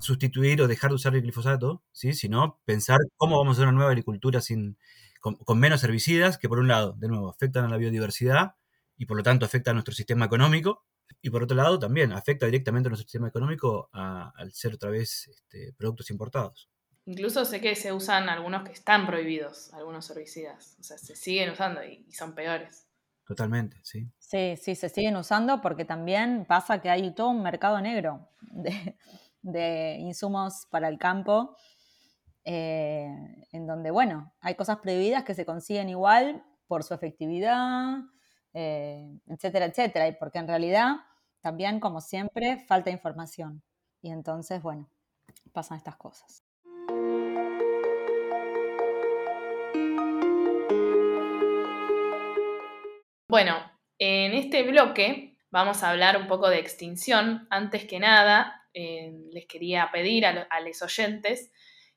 sustituir 0.00 0.62
o 0.62 0.68
dejar 0.68 0.90
de 0.90 0.96
usar 0.96 1.14
el 1.14 1.22
glifosato, 1.22 1.82
¿sí? 1.92 2.14
sino 2.14 2.60
pensar 2.64 2.98
cómo 3.16 3.38
vamos 3.38 3.56
a 3.56 3.60
hacer 3.60 3.68
una 3.68 3.76
nueva 3.76 3.90
agricultura 3.90 4.40
sin, 4.40 4.78
con, 5.20 5.58
menos 5.58 5.84
herbicidas, 5.84 6.38
que 6.38 6.48
por 6.48 6.58
un 6.58 6.68
lado, 6.68 6.94
de 6.98 7.08
nuevo, 7.08 7.28
afectan 7.28 7.64
a 7.64 7.68
la 7.68 7.76
biodiversidad 7.76 8.54
y 8.96 9.06
por 9.06 9.16
lo 9.16 9.22
tanto 9.22 9.44
afectan 9.44 9.72
a 9.72 9.74
nuestro 9.74 9.94
sistema 9.94 10.24
económico, 10.24 10.84
Y 11.22 11.30
por 11.30 11.42
otro 11.42 11.56
lado, 11.56 11.78
también 11.78 12.12
afecta 12.12 12.46
directamente 12.46 12.88
a 12.88 12.90
nuestro 12.90 13.06
sistema 13.06 13.28
económico 13.28 13.88
al 13.92 14.52
ser 14.52 14.74
otra 14.74 14.90
vez 14.90 15.28
este, 15.28 15.72
productos 15.76 16.10
importados. 16.10 16.68
Incluso 17.06 17.46
sé 17.46 17.62
que 17.62 17.74
se 17.74 17.92
usan 17.92 18.28
algunos 18.28 18.64
que 18.64 18.72
están 18.72 19.06
prohibidos, 19.06 19.72
algunos 19.72 20.10
herbicidas. 20.10 20.76
O 20.78 20.82
sea, 20.82 20.98
se 20.98 21.16
siguen 21.16 21.50
usando 21.50 21.82
y, 21.82 22.04
son 22.12 22.34
peores. 22.34 22.86
Totalmente, 23.28 23.76
sí. 23.82 24.10
Sí, 24.18 24.56
sí, 24.56 24.74
se 24.74 24.88
siguen 24.88 25.14
usando 25.16 25.60
porque 25.60 25.84
también 25.84 26.46
pasa 26.46 26.80
que 26.80 26.88
hay 26.88 27.14
todo 27.14 27.28
un 27.28 27.42
mercado 27.42 27.78
negro 27.78 28.26
de, 29.42 29.96
insumos 30.00 30.66
para 30.70 30.88
el 30.88 30.98
campo, 30.98 31.54
eh, 32.44 33.46
en 33.52 33.66
donde, 33.66 33.90
bueno, 33.90 34.32
hay 34.40 34.54
cosas 34.54 34.78
prohibidas 34.78 35.24
que 35.24 35.34
se 35.34 35.44
consiguen 35.44 35.90
igual 35.90 36.42
por 36.66 36.84
su 36.84 36.94
efectividad, 36.94 37.98
eh, 38.54 39.20
etcétera, 39.26 39.66
etcétera, 39.66 40.08
y 40.08 40.12
porque 40.12 40.38
en 40.38 40.48
realidad 40.48 40.96
también, 41.42 41.80
como 41.80 42.00
siempre, 42.00 42.64
falta 42.66 42.88
información. 42.88 43.62
Y 44.00 44.10
entonces, 44.10 44.62
bueno, 44.62 44.88
pasan 45.52 45.76
estas 45.76 45.96
cosas. 45.96 46.47
Bueno, 53.30 53.56
en 53.98 54.32
este 54.32 54.62
bloque 54.62 55.36
vamos 55.50 55.82
a 55.82 55.90
hablar 55.90 56.16
un 56.16 56.26
poco 56.28 56.48
de 56.48 56.58
extinción. 56.58 57.46
Antes 57.50 57.84
que 57.84 58.00
nada, 58.00 58.66
eh, 58.72 59.12
les 59.32 59.44
quería 59.46 59.90
pedir 59.92 60.24
a, 60.24 60.46
a 60.48 60.60
los 60.60 60.80
oyentes 60.80 61.52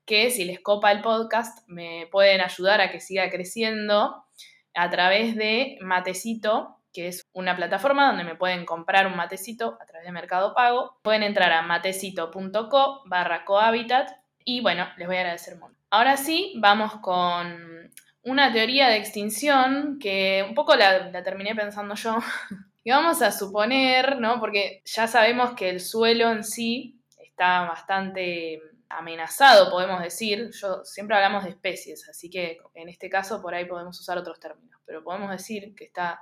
que 0.05 0.29
si 0.29 0.43
les 0.43 0.59
copa 0.59 0.91
el 0.91 1.01
podcast 1.01 1.65
me 1.69 2.07
pueden 2.11 2.41
ayudar 2.41 2.81
a 2.81 2.91
que 2.91 2.99
siga 2.99 3.29
creciendo 3.29 4.25
a 4.73 4.89
través 4.89 5.37
de 5.37 5.77
Matecito, 5.79 6.77
que 6.91 7.07
es 7.07 7.23
una 7.31 7.55
plataforma 7.55 8.07
donde 8.07 8.25
me 8.25 8.35
pueden 8.35 8.65
comprar 8.65 9.07
un 9.07 9.15
matecito 9.15 9.77
a 9.79 9.85
través 9.85 10.05
de 10.05 10.11
Mercado 10.11 10.53
Pago. 10.53 10.99
Pueden 11.01 11.23
entrar 11.23 11.53
a 11.53 11.61
matecito.co 11.61 13.03
barra 13.05 13.45
cohabitat 13.45 14.11
y 14.43 14.59
bueno, 14.59 14.85
les 14.97 15.07
voy 15.07 15.15
a 15.15 15.19
agradecer 15.21 15.57
mucho. 15.57 15.77
Ahora 15.91 16.17
sí, 16.17 16.53
vamos 16.57 16.95
con 16.95 17.89
una 18.23 18.51
teoría 18.51 18.89
de 18.89 18.97
extinción 18.97 19.97
que 19.99 20.45
un 20.47 20.53
poco 20.53 20.75
la, 20.75 21.11
terminé 21.23 21.55
pensando 21.55 21.95
yo. 21.95 22.17
y 22.83 22.91
vamos 22.91 23.21
a 23.21 23.31
suponer, 23.31 24.19
¿no? 24.19 24.39
Porque 24.39 24.81
ya 24.85 25.07
sabemos 25.07 25.53
que 25.53 25.69
el 25.69 25.79
suelo 25.79 26.31
en 26.31 26.43
sí 26.43 26.99
está 27.17 27.61
bastante 27.61 28.61
amenazado, 28.89 29.71
podemos 29.71 30.01
decir. 30.01 30.51
Yo 30.53 30.83
siempre 30.83 31.15
hablamos 31.15 31.43
de 31.43 31.51
especies, 31.51 32.07
así 32.09 32.29
que 32.29 32.59
en 32.75 32.89
este 32.89 33.09
caso 33.09 33.41
por 33.41 33.53
ahí 33.53 33.65
podemos 33.65 33.99
usar 33.99 34.17
otros 34.17 34.39
términos, 34.39 34.79
pero 34.85 35.03
podemos 35.03 35.31
decir 35.31 35.73
que 35.75 35.85
está 35.85 36.21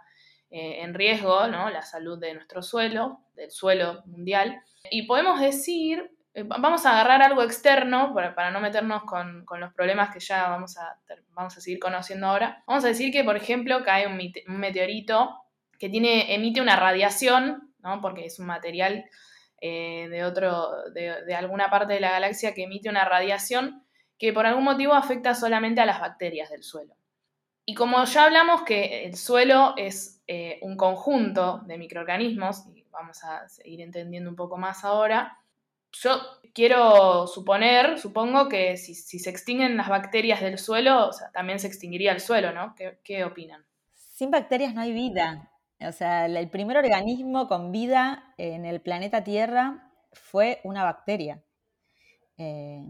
eh, 0.52 0.82
en 0.82 0.94
riesgo, 0.94 1.48
¿no? 1.48 1.70
La 1.70 1.82
salud 1.82 2.20
de 2.20 2.34
nuestro 2.34 2.62
suelo, 2.62 3.26
del 3.36 3.52
suelo 3.52 4.04
mundial. 4.06 4.64
Y 4.90 5.04
podemos 5.04 5.42
decir 5.42 6.12
vamos 6.46 6.86
a 6.86 6.92
agarrar 6.92 7.22
algo 7.22 7.42
externo 7.44 8.14
para, 8.14 8.52
no 8.52 8.60
meternos 8.60 9.04
con, 9.04 9.46
los 9.60 9.74
problemas 9.74 10.14
que 10.14 10.20
ya 10.20 10.50
vamos 10.50 10.78
a, 10.78 11.00
vamos 11.34 11.58
a 11.58 11.62
seguir 11.62 11.80
conociendo 11.80 12.28
ahora. 12.28 12.64
Vamos 12.68 12.86
a 12.86 12.90
decir 12.90 13.12
que, 13.12 13.24
por 13.24 13.36
ejemplo, 13.36 13.84
cae 13.84 14.08
un, 14.08 14.60
meteorito 14.60 15.36
que 15.78 15.90
tiene, 15.90 16.34
emite 16.34 16.62
una 16.62 16.76
radiación, 16.76 17.74
¿no? 17.80 18.02
porque 18.02 18.26
es 18.26 18.40
un 18.40 18.46
material 18.46 19.06
eh, 19.62 20.08
de, 20.10 20.24
otro, 20.24 20.90
de, 20.94 21.36
alguna 21.36 21.70
parte 21.70 21.94
de 21.94 22.00
la 22.00 22.12
galaxia 22.12 22.54
que 22.54 22.64
emite 22.64 22.90
una 22.90 23.06
radiación 23.06 23.84
que 24.18 24.34
por 24.34 24.46
algún 24.46 24.66
motivo 24.66 24.94
afecta 24.94 25.34
solamente 25.34 25.82
a 25.82 25.86
las 25.86 26.00
bacterias 26.00 26.50
del 26.50 26.64
suelo. 26.64 26.96
Y 27.66 27.74
como 27.74 28.04
ya 28.04 28.26
hablamos 28.26 28.64
que 28.64 29.06
el 29.06 29.16
suelo 29.16 29.74
es 29.78 30.22
eh, 30.28 30.60
un 30.62 30.76
conjunto 30.76 31.62
de 31.66 31.78
microorganismos, 31.78 32.66
y 32.74 32.84
vamos 32.90 33.24
a 33.24 33.48
seguir 33.48 33.82
entendiendo 33.82 34.30
un 34.30 34.36
poco 34.36 34.58
más 34.58 34.84
ahora, 34.84 35.38
yo 35.92 36.20
quiero 36.54 37.28
suponer, 37.28 38.00
supongo 38.00 38.50
que 38.50 38.78
si, 38.78 38.94
se 38.96 39.30
extinguen 39.30 39.78
las 39.78 39.90
bacterias 39.90 40.42
del 40.42 40.58
suelo, 40.58 41.12
también 41.34 41.60
se 41.60 41.68
extinguiría 41.68 42.12
el 42.12 42.20
suelo, 42.20 42.52
¿no? 42.52 42.76
¿Qué, 43.04 43.24
opinan? 43.24 43.66
Sin 43.94 44.32
bacterias 44.32 44.74
no 44.74 44.82
hay 44.82 44.94
vida. 44.94 45.52
O 45.82 45.92
sea, 45.92 46.26
el 46.26 46.50
primer 46.50 46.78
organismo 46.78 47.48
con 47.48 47.72
vida 47.72 48.34
en 48.38 48.66
el 48.66 48.82
planeta 48.82 49.24
Tierra 49.24 49.92
fue 50.12 50.60
una 50.64 50.84
bacteria. 50.84 51.42
Eh, 52.38 52.84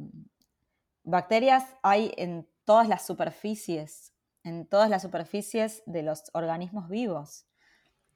bacterias 1.03 1.65
hay 1.83 2.11
en 2.17 2.47
todas 2.65 2.87
las 2.87 3.05
superficies, 3.05 4.13
en 4.43 4.67
todas 4.67 4.89
las 4.89 5.03
superficies 5.03 5.83
de 5.85 6.03
los 6.03 6.23
organismos 6.33 6.89
vivos 6.89 7.45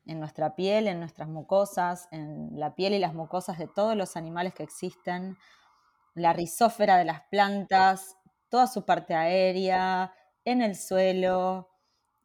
en 0.05 0.19
nuestra 0.19 0.55
piel, 0.55 0.87
en 0.87 0.99
nuestras 0.99 1.29
mucosas, 1.29 2.07
en 2.11 2.49
la 2.59 2.75
piel 2.75 2.93
y 2.93 2.99
las 2.99 3.13
mucosas 3.13 3.57
de 3.57 3.67
todos 3.67 3.95
los 3.95 4.15
animales 4.17 4.53
que 4.53 4.63
existen, 4.63 5.37
la 6.13 6.33
rizófera 6.33 6.97
de 6.97 7.05
las 7.05 7.21
plantas, 7.29 8.17
toda 8.49 8.67
su 8.67 8.85
parte 8.85 9.15
aérea, 9.15 10.13
en 10.45 10.61
el 10.61 10.75
suelo, 10.75 11.69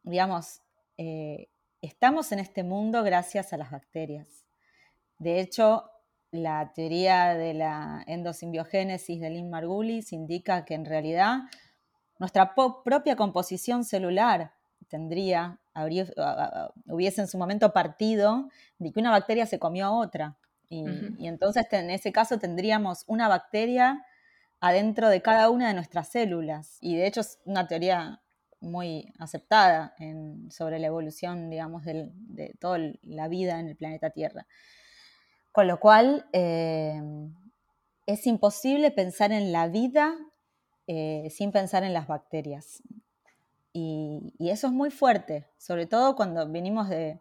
digamos, 0.03 0.61
eh, 0.97 1.49
estamos 1.81 2.31
en 2.31 2.39
este 2.39 2.63
mundo 2.63 3.03
gracias 3.03 3.53
a 3.53 3.57
las 3.57 3.71
bacterias. 3.71 4.45
De 5.17 5.39
hecho, 5.39 5.89
la 6.31 6.71
teoría 6.73 7.33
de 7.33 7.53
la 7.53 8.03
endosimbiogénesis 8.05 9.19
de 9.19 9.29
Lynn 9.29 9.49
Margulis 9.49 10.13
indica 10.13 10.65
que 10.65 10.75
en 10.75 10.85
realidad 10.85 11.39
nuestra 12.19 12.53
propia 12.53 13.15
composición 13.15 13.83
celular 13.83 14.53
tendría, 14.89 15.59
hubiese 16.85 17.21
en 17.21 17.27
su 17.27 17.37
momento 17.37 17.71
partido 17.71 18.49
de 18.77 18.91
que 18.91 18.99
una 18.99 19.11
bacteria 19.11 19.45
se 19.45 19.59
comió 19.59 19.85
a 19.85 19.91
otra. 19.91 20.37
Y, 20.69 20.85
entonces 21.27 21.65
en 21.71 21.89
ese 21.89 22.11
caso 22.11 22.37
tendríamos 22.37 23.03
una 23.07 23.27
bacteria 23.27 24.05
adentro 24.59 25.09
de 25.09 25.21
cada 25.21 25.49
una 25.49 25.69
de 25.69 25.73
nuestras 25.73 26.09
células. 26.09 26.77
Y 26.81 26.95
de 26.95 27.07
hecho 27.07 27.21
es 27.21 27.39
una 27.45 27.67
teoría 27.67 28.21
muy 28.59 29.13
aceptada 29.17 29.95
sobre 30.49 30.79
la 30.79 30.87
evolución, 30.87 31.49
digamos, 31.49 31.85
de 31.85 32.55
toda 32.59 32.79
la 33.03 33.27
vida 33.29 33.59
en 33.59 33.69
el 33.69 33.77
planeta 33.77 34.09
Tierra. 34.09 34.45
Con 35.51 35.67
lo 35.67 35.79
cual, 35.79 36.27
eh, 36.33 37.01
es 38.09 38.25
imposible 38.25 38.89
pensar 38.89 39.31
en 39.31 39.51
la 39.51 39.67
vida 39.67 40.17
eh, 40.87 41.27
sin 41.29 41.51
pensar 41.51 41.83
en 41.83 41.93
las 41.93 42.07
bacterias. 42.07 42.81
Y, 43.73 44.33
eso 44.39 44.67
es 44.67 44.73
muy 44.73 44.89
fuerte, 44.89 45.47
sobre 45.57 45.85
todo 45.85 46.15
cuando 46.15 46.49
venimos 46.49 46.89
de, 46.89 47.19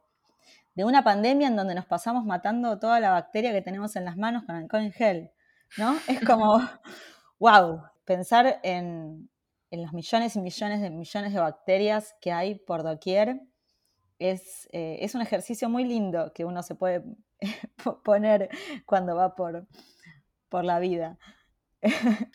una 0.76 1.02
pandemia 1.02 1.48
en 1.48 1.56
donde 1.56 1.74
nos 1.74 1.86
pasamos 1.86 2.24
matando 2.24 2.78
toda 2.78 3.00
la 3.00 3.10
bacteria 3.10 3.52
que 3.52 3.62
tenemos 3.62 3.96
en 3.96 4.04
las 4.04 4.16
manos 4.16 4.44
con 4.44 4.54
alcohol 4.54 4.82
en 4.82 4.92
gel, 4.92 5.30
¿no? 5.76 5.96
Es 6.06 6.20
como, 6.24 6.60
wow, 7.40 7.82
pensar 8.04 8.60
en, 8.62 9.28
los 9.70 9.92
millones 9.92 10.36
y 10.36 10.40
millones 10.40 10.80
de 10.80 10.90
millones 10.90 11.34
de 11.34 11.40
bacterias 11.40 12.14
que 12.20 12.32
hay 12.32 12.54
por 12.54 12.82
doquier 12.82 13.42
es, 14.18 14.68
eh, 14.72 14.98
es 15.00 15.14
un 15.14 15.20
ejercicio 15.20 15.68
muy 15.68 15.84
lindo 15.84 16.32
que 16.32 16.44
uno 16.44 16.62
se 16.62 16.74
puede 16.74 17.04
poner 18.04 18.48
cuando 18.86 19.14
va 19.16 19.34
por, 19.34 19.66
por 20.48 20.64
la 20.64 20.78
vida. 20.78 21.18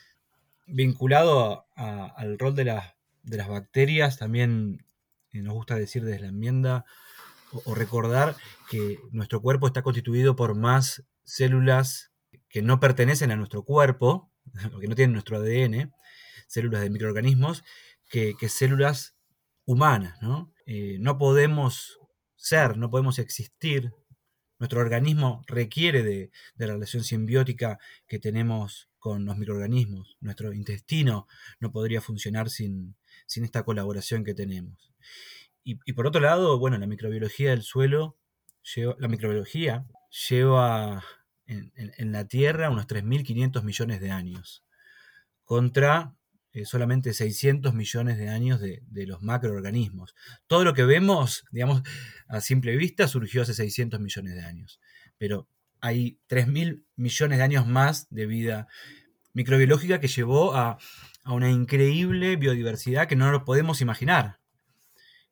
Vinculado 0.67 1.65
al 1.75 2.37
rol 2.37 2.55
de 2.55 2.65
las 2.65 2.93
de 3.23 3.37
las 3.37 3.47
bacterias, 3.47 4.17
también 4.17 4.85
eh, 5.31 5.41
nos 5.41 5.53
gusta 5.53 5.75
decir 5.75 6.03
desde 6.03 6.21
la 6.21 6.27
enmienda 6.27 6.85
o, 7.65 7.75
recordar 7.75 8.35
que 8.69 8.99
nuestro 9.11 9.41
cuerpo 9.41 9.67
está 9.67 9.83
constituido 9.83 10.35
por 10.35 10.55
más 10.55 11.03
células 11.23 12.11
que 12.49 12.61
no 12.61 12.79
pertenecen 12.79 13.31
a 13.31 13.35
nuestro 13.35 13.63
cuerpo, 13.63 14.31
o 14.75 14.79
que 14.79 14.87
no 14.87 14.95
tienen 14.95 15.13
nuestro 15.13 15.37
ADN, 15.37 15.93
células 16.47 16.81
de 16.81 16.89
microorganismos, 16.89 17.63
que, 18.09 18.35
células 18.47 19.15
humanas. 19.65 20.21
¿no? 20.21 20.53
Eh, 20.65 20.97
no 20.99 21.17
podemos 21.17 21.99
ser, 22.35 22.77
no 22.77 22.89
podemos 22.89 23.19
existir. 23.19 23.91
Nuestro 24.63 24.79
organismo 24.79 25.43
requiere 25.45 26.03
de, 26.03 26.31
de 26.55 26.67
la 26.67 26.71
relación 26.71 27.03
simbiótica 27.03 27.79
que 28.07 28.17
tenemos 28.17 28.89
con 28.97 29.25
los 29.25 29.37
microorganismos. 29.37 30.15
Nuestro 30.21 30.53
intestino 30.53 31.27
no 31.59 31.73
podría 31.73 31.99
funcionar 31.99 32.49
sin, 32.49 32.95
sin 33.25 33.43
esta 33.43 33.63
colaboración 33.63 34.23
que 34.23 34.33
tenemos. 34.33 34.93
Y, 35.65 35.91
por 35.91 36.07
otro 36.07 36.21
lado, 36.21 36.57
bueno, 36.59 36.77
la 36.77 36.87
microbiología 36.87 37.49
del 37.49 37.61
suelo, 37.61 38.17
la 38.97 39.09
microbiología 39.09 39.85
lleva 40.29 41.03
en, 41.45 42.11
la 42.13 42.25
Tierra 42.29 42.69
unos 42.69 42.87
3.500 42.87 43.63
millones 43.63 43.99
de 43.99 44.11
años, 44.11 44.63
contra 45.43 46.15
eh, 46.53 46.65
solamente 46.65 47.13
600 47.13 47.73
millones 47.73 48.17
de 48.17 48.29
años 48.29 48.61
de, 48.61 48.81
los 49.07 49.21
macroorganismos. 49.21 50.15
Todo 50.47 50.63
lo 50.63 50.73
que 50.73 50.85
vemos, 50.85 51.43
digamos, 51.51 51.83
a 52.27 52.41
simple 52.41 52.75
vista 52.77 53.07
surgió 53.07 53.41
hace 53.41 53.53
600 53.53 53.99
millones 53.99 54.35
de 54.35 54.41
años, 54.41 54.79
pero 55.17 55.49
hay 55.81 56.19
3.000 56.29 56.85
millones 56.95 57.37
de 57.37 57.43
años 57.43 57.67
más 57.67 58.07
de 58.09 58.25
vida 58.25 58.67
microbiológica 59.33 59.99
que 59.99 60.07
llevó 60.07 60.55
a 60.55 60.77
una 61.25 61.49
increíble 61.49 62.35
biodiversidad 62.35 63.07
que 63.07 63.15
no 63.15 63.31
lo 63.31 63.43
podemos 63.43 63.81
imaginar, 63.81 64.39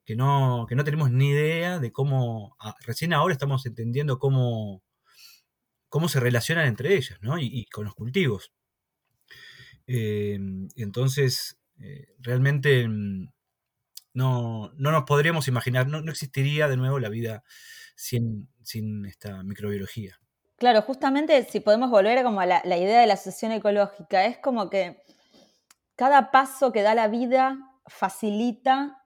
que 0.05 0.15
no, 0.15 0.65
que 0.67 0.75
no 0.75 0.83
tenemos 0.83 1.11
ni 1.11 1.29
idea 1.29 1.79
de 1.79 1.91
cómo, 1.91 2.57
recién 2.85 3.13
ahora 3.13 3.33
estamos 3.33 3.65
entendiendo 3.65 4.19
cómo, 4.19 4.83
cómo 5.89 6.09
se 6.09 6.19
relacionan 6.19 6.67
entre 6.67 6.95
ellas, 6.95 7.19
¿no? 7.21 7.37
Y, 7.39 7.65
con 7.67 7.85
los 7.85 7.95
cultivos. 7.95 8.51
Eh, 9.93 10.39
entonces, 10.77 11.59
eh, 11.81 12.07
realmente 12.19 12.87
mm, 12.87 13.29
no, 14.13 14.71
no, 14.75 14.91
nos 14.91 15.03
podríamos 15.03 15.49
imaginar, 15.49 15.87
no, 15.87 15.99
existiría 16.09 16.69
de 16.69 16.77
nuevo 16.77 16.97
la 16.99 17.09
vida 17.09 17.43
sin, 17.95 18.49
sin 18.63 19.05
esta 19.05 19.43
microbiología. 19.43 20.17
Claro, 20.55 20.81
justamente 20.81 21.43
si 21.43 21.59
podemos 21.59 21.89
volver 21.89 22.23
como 22.23 22.39
a 22.39 22.45
la, 22.45 22.61
la 22.63 22.77
idea 22.77 23.01
de 23.01 23.07
la 23.07 23.15
asociación 23.15 23.51
ecológica, 23.51 24.25
es 24.25 24.37
como 24.37 24.69
que 24.69 25.01
cada 25.95 26.31
paso 26.31 26.71
que 26.71 26.83
da 26.83 26.95
la 26.95 27.09
vida 27.09 27.57
facilita 27.87 29.05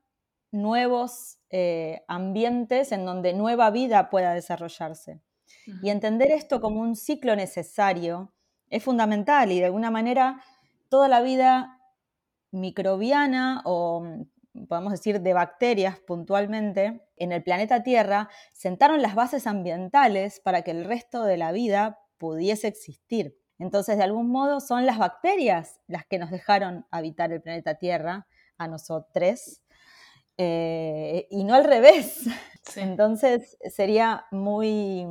nuevos 0.51 1.39
eh, 1.49 2.03
ambientes 2.07 2.91
en 2.91 3.05
donde 3.05 3.33
nueva 3.33 3.71
vida 3.71 4.09
pueda 4.11 4.33
desarrollarse. 4.33 5.21
Y 5.81 5.89
entender 5.89 6.31
esto 6.31 6.61
como 6.61 6.81
un 6.81 6.95
ciclo 6.95 7.35
necesario 7.35 8.33
es 8.69 8.83
fundamental 8.83 9.51
y 9.51 9.59
de 9.59 9.65
alguna 9.65 9.89
manera 9.89 10.43
toda 10.89 11.07
la 11.07 11.21
vida 11.21 11.79
microbiana 12.51 13.61
o 13.65 14.01
mm, 14.01 14.67
podemos 14.67 14.91
decir 14.91 15.21
de 15.21 15.33
bacterias 15.33 15.99
puntualmente 15.99 17.01
en 17.17 17.31
el 17.31 17.43
planeta 17.43 17.83
Tierra 17.83 18.29
sentaron 18.53 19.01
las 19.01 19.15
bases 19.15 19.47
ambientales 19.47 20.39
para 20.39 20.61
que 20.61 20.71
el 20.71 20.85
resto 20.85 21.23
de 21.23 21.37
la 21.37 21.51
vida 21.51 21.99
pudiese 22.17 22.67
existir. 22.67 23.37
Entonces, 23.59 23.97
de 23.97 24.03
algún 24.03 24.29
modo, 24.29 24.59
son 24.59 24.85
las 24.85 24.97
bacterias 24.97 25.79
las 25.87 26.05
que 26.05 26.19
nos 26.19 26.31
dejaron 26.31 26.85
habitar 26.91 27.31
el 27.31 27.41
planeta 27.41 27.75
Tierra 27.75 28.27
a 28.57 28.67
nosotros 28.67 29.61
eh, 30.37 31.27
y 31.29 31.43
no 31.43 31.55
al 31.55 31.63
revés. 31.63 32.25
Entonces, 32.75 33.57
sería 33.69 34.25
muy, 34.31 35.05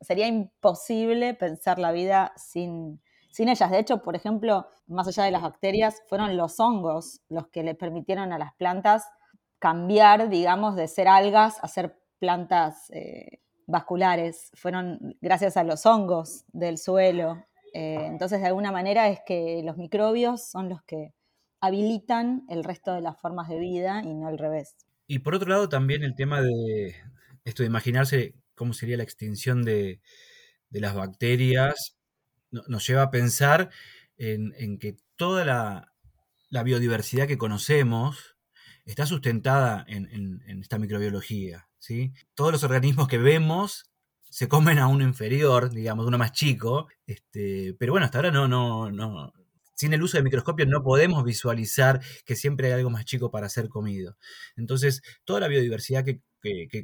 sería 0.00 0.26
imposible 0.26 1.34
pensar 1.34 1.78
la 1.78 1.92
vida 1.92 2.32
sin, 2.36 3.00
sin 3.30 3.48
ellas. 3.48 3.70
De 3.70 3.78
hecho, 3.78 4.02
por 4.02 4.16
ejemplo, 4.16 4.66
más 4.86 5.08
allá 5.08 5.24
de 5.24 5.30
las 5.30 5.42
bacterias, 5.42 6.02
fueron 6.08 6.36
los 6.36 6.58
hongos 6.60 7.20
los 7.28 7.48
que 7.48 7.62
le 7.62 7.74
permitieron 7.74 8.32
a 8.32 8.38
las 8.38 8.54
plantas 8.54 9.04
cambiar, 9.58 10.28
digamos, 10.28 10.76
de 10.76 10.88
ser 10.88 11.08
algas 11.08 11.58
a 11.62 11.68
ser 11.68 11.96
plantas 12.18 12.90
eh, 12.90 13.40
vasculares. 13.66 14.50
Fueron 14.54 15.16
gracias 15.20 15.56
a 15.56 15.64
los 15.64 15.86
hongos 15.86 16.44
del 16.52 16.78
suelo. 16.78 17.44
Eh, 17.72 18.06
entonces, 18.06 18.40
de 18.40 18.46
alguna 18.46 18.72
manera 18.72 19.08
es 19.08 19.20
que 19.24 19.62
los 19.64 19.76
microbios 19.76 20.48
son 20.48 20.68
los 20.68 20.82
que 20.82 21.14
habilitan 21.60 22.44
el 22.48 22.64
resto 22.64 22.94
de 22.94 23.02
las 23.02 23.20
formas 23.20 23.48
de 23.48 23.58
vida 23.58 24.02
y 24.04 24.14
no 24.14 24.28
al 24.28 24.38
revés. 24.38 24.76
Y 25.06 25.20
por 25.20 25.34
otro 25.34 25.48
lado, 25.48 25.68
también 25.68 26.02
el 26.02 26.14
tema 26.14 26.40
de 26.40 26.94
esto 27.44 27.62
de 27.62 27.68
imaginarse 27.68 28.34
cómo 28.54 28.72
sería 28.72 28.96
la 28.96 29.02
extinción 29.02 29.62
de, 29.62 30.00
las 30.70 30.94
bacterias 30.94 31.98
nos 32.50 32.86
lleva 32.86 33.02
a 33.02 33.10
pensar 33.10 33.70
en, 34.16 34.78
que 34.78 34.96
toda 35.16 35.44
la, 35.44 36.64
biodiversidad 36.64 37.26
que 37.26 37.38
conocemos 37.38 38.36
está 38.84 39.06
sustentada 39.06 39.84
en, 39.88 40.42
esta 40.60 40.78
microbiología. 40.78 41.68
¿sí? 41.78 42.12
Todos 42.34 42.52
los 42.52 42.64
organismos 42.64 43.08
que 43.08 43.18
vemos 43.18 43.90
se 44.30 44.48
comen 44.48 44.78
a 44.78 44.86
uno 44.86 45.04
inferior, 45.04 45.70
digamos, 45.70 46.06
uno 46.06 46.18
más 46.18 46.32
chico, 46.32 46.88
este, 47.06 47.74
pero 47.78 47.92
bueno, 47.92 48.04
hasta 48.04 48.18
ahora 48.18 48.30
no, 48.30 48.46
no, 48.46 48.90
no, 48.90 49.32
sin 49.80 49.94
el 49.94 50.02
uso 50.02 50.18
de 50.18 50.22
microscopio 50.22 50.66
no 50.66 50.82
podemos 50.82 51.24
visualizar 51.24 52.02
que 52.26 52.36
siempre 52.36 52.66
hay 52.66 52.74
algo 52.74 52.90
más 52.90 53.06
chico 53.06 53.30
para 53.30 53.48
ser 53.48 53.70
comido. 53.70 54.18
Entonces, 54.54 55.00
toda 55.24 55.40
la 55.40 55.48
biodiversidad 55.48 56.04
que, 56.04 56.20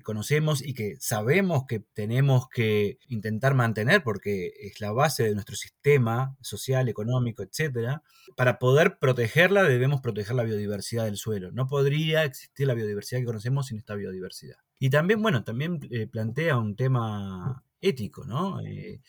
conocemos 0.03 0.65
y 0.65 0.75
que 0.75 0.97
sabemos 1.01 1.65
que 1.67 1.81
tenemos 1.81 2.49
que 2.49 2.99
intentar 3.09 3.55
mantener 3.55 4.03
porque 4.03 4.53
es 4.61 4.81
la 4.81 4.93
base 4.93 5.25
de 5.25 5.35
nuestro 5.35 5.57
sistema 5.57 6.37
social, 6.41 6.89
económico, 6.89 7.43
etc., 7.43 8.01
para 8.37 8.59
poder 8.59 8.99
protegerla 8.99 9.63
debemos 9.65 10.01
proteger 10.01 10.35
la 10.35 10.45
biodiversidad 10.45 11.05
del 11.05 11.17
suelo. 11.17 11.53
No 11.53 11.67
podría 11.67 12.25
existir 12.25 12.67
la 12.67 12.75
biodiversidad 12.75 13.21
que 13.21 13.27
conocemos 13.27 13.67
sin 13.67 13.79
esta 13.79 13.95
biodiversidad. 13.95 14.57
Y 14.79 14.91
también, 14.91 15.23
bueno, 15.23 15.45
también 15.45 15.81
eh, 15.91 16.07
plantea 16.07 16.59
un 16.59 16.77
tema 16.77 17.65
ético, 17.81 18.25
¿no? 18.25 18.61
Eh, 18.61 19.01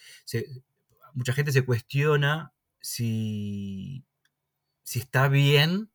mucha 1.14 1.34
gente 1.34 1.52
se 1.52 1.66
cuestiona 1.66 2.54
si, 2.80 4.06
si 4.84 5.00
está 5.00 5.28
bien 5.28 5.90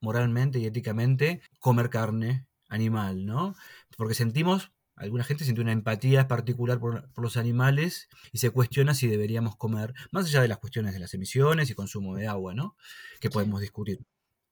moralmente 0.00 0.58
y 0.58 0.66
éticamente 0.66 1.42
comer 1.58 1.90
carne 1.90 2.46
animal, 2.70 3.26
¿no? 3.26 3.54
Porque 3.96 4.14
sentimos, 4.14 4.72
alguna 4.96 5.24
gente 5.24 5.44
siente 5.44 5.60
una 5.60 5.72
empatía 5.72 6.28
particular 6.28 6.78
por, 6.80 7.10
los 7.16 7.36
animales 7.36 8.08
y 8.32 8.38
se 8.38 8.50
cuestiona 8.50 8.94
si 8.94 9.06
deberíamos 9.08 9.56
comer, 9.56 9.92
más 10.12 10.26
allá 10.26 10.40
de 10.40 10.48
las 10.48 10.58
cuestiones 10.58 10.94
de 10.94 11.00
las 11.00 11.12
emisiones 11.12 11.68
y 11.68 11.74
consumo 11.74 12.16
de 12.16 12.26
agua, 12.26 12.54
¿no? 12.54 12.76
Que 13.20 13.28
podemos 13.28 13.60
discutir. 13.60 14.00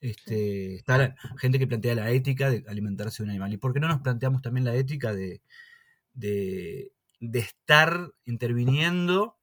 Este, 0.00 0.76
está 0.76 1.16
gente 1.38 1.58
que 1.58 1.66
plantea 1.66 1.94
la 1.94 2.10
ética 2.10 2.50
de 2.50 2.64
alimentarse 2.68 3.22
de 3.22 3.24
un 3.24 3.30
animal. 3.30 3.52
¿Y 3.52 3.56
por 3.56 3.72
qué 3.72 3.80
no 3.80 3.88
nos 3.88 4.00
planteamos 4.00 4.42
también 4.42 4.64
la 4.64 4.74
ética 4.74 5.12
de, 5.14 5.40
de, 6.12 6.92
de 7.20 7.38
estar 7.38 8.12
interviniendo 8.24 9.36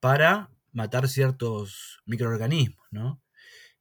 para 0.00 0.50
matar 0.72 1.08
ciertos 1.08 2.00
microorganismos, 2.06 2.86
¿no? 2.90 3.20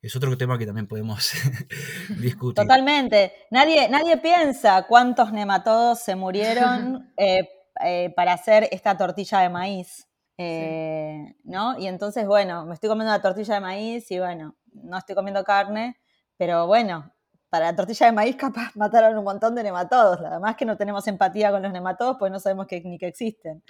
Es 0.01 0.15
otro 0.15 0.37
tema 0.37 0.57
que 0.57 0.65
también 0.65 0.87
podemos 0.87 1.31
discutir. 2.19 2.55
Totalmente. 2.55 3.33
Nadie, 3.51 3.89
nadie 3.89 4.17
piensa 4.17 4.85
cuántos 4.87 5.33
nematodos 5.33 5.99
se 5.99 6.15
murieron 6.15 7.11
eh, 7.17 7.49
eh, 7.83 8.13
para 8.15 8.33
hacer 8.33 8.69
esta 8.71 8.97
tortilla 8.97 9.39
de 9.41 9.49
maíz. 9.49 10.07
Eh, 10.37 11.35
¿No? 11.43 11.77
Y 11.77 11.87
entonces, 11.87 12.25
bueno, 12.25 12.65
me 12.65 12.73
estoy 12.73 12.87
comiendo 12.87 13.13
una 13.13 13.21
tortilla 13.21 13.55
de 13.55 13.59
maíz 13.59 14.09
y 14.09 14.19
bueno, 14.19 14.55
no 14.71 14.97
estoy 14.97 15.13
comiendo 15.13 15.43
carne, 15.43 15.97
pero 16.37 16.65
bueno, 16.65 17.13
para 17.49 17.65
la 17.65 17.75
tortilla 17.75 18.05
de 18.05 18.13
maíz 18.13 18.37
capaz 18.37 18.71
mataron 18.75 19.17
un 19.17 19.25
montón 19.25 19.53
de 19.53 19.63
nematodos. 19.63 20.21
Además 20.21 20.55
que 20.55 20.63
no 20.63 20.77
tenemos 20.77 21.05
empatía 21.07 21.51
con 21.51 21.61
los 21.61 21.73
nematodos, 21.73 22.15
pues 22.17 22.31
no 22.31 22.39
sabemos 22.39 22.67
que, 22.67 22.79
ni 22.79 22.97
que 22.97 23.07
existen. 23.07 23.63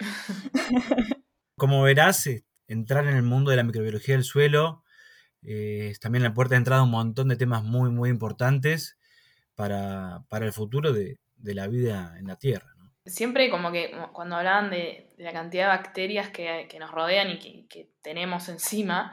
Como 1.56 1.82
verás, 1.82 2.28
entrar 2.68 3.04
en 3.08 3.16
el 3.16 3.24
mundo 3.24 3.50
de 3.50 3.56
la 3.56 3.64
microbiología 3.64 4.14
del 4.14 4.22
suelo 4.22 4.84
eh, 5.42 5.94
también 6.00 6.22
la 6.22 6.34
puerta 6.34 6.54
de 6.54 6.58
entrada 6.58 6.82
un 6.82 6.90
montón 6.90 7.28
de 7.28 7.36
temas 7.36 7.62
muy, 7.64 7.90
muy 7.90 8.10
importantes 8.10 8.98
para, 9.54 10.24
el 10.30 10.52
futuro 10.52 10.92
de, 10.92 11.18
la 11.42 11.66
vida 11.66 12.16
en 12.18 12.26
la 12.26 12.36
Tierra. 12.36 12.68
Siempre 13.04 13.50
como 13.50 13.72
que 13.72 13.92
cuando 14.12 14.36
hablaban 14.36 14.70
de, 14.70 15.14
la 15.16 15.32
cantidad 15.32 15.64
de 15.64 15.76
bacterias 15.76 16.30
que, 16.30 16.76
nos 16.78 16.90
rodean 16.90 17.30
y 17.30 17.66
que, 17.66 17.90
tenemos 18.02 18.48
encima, 18.48 19.12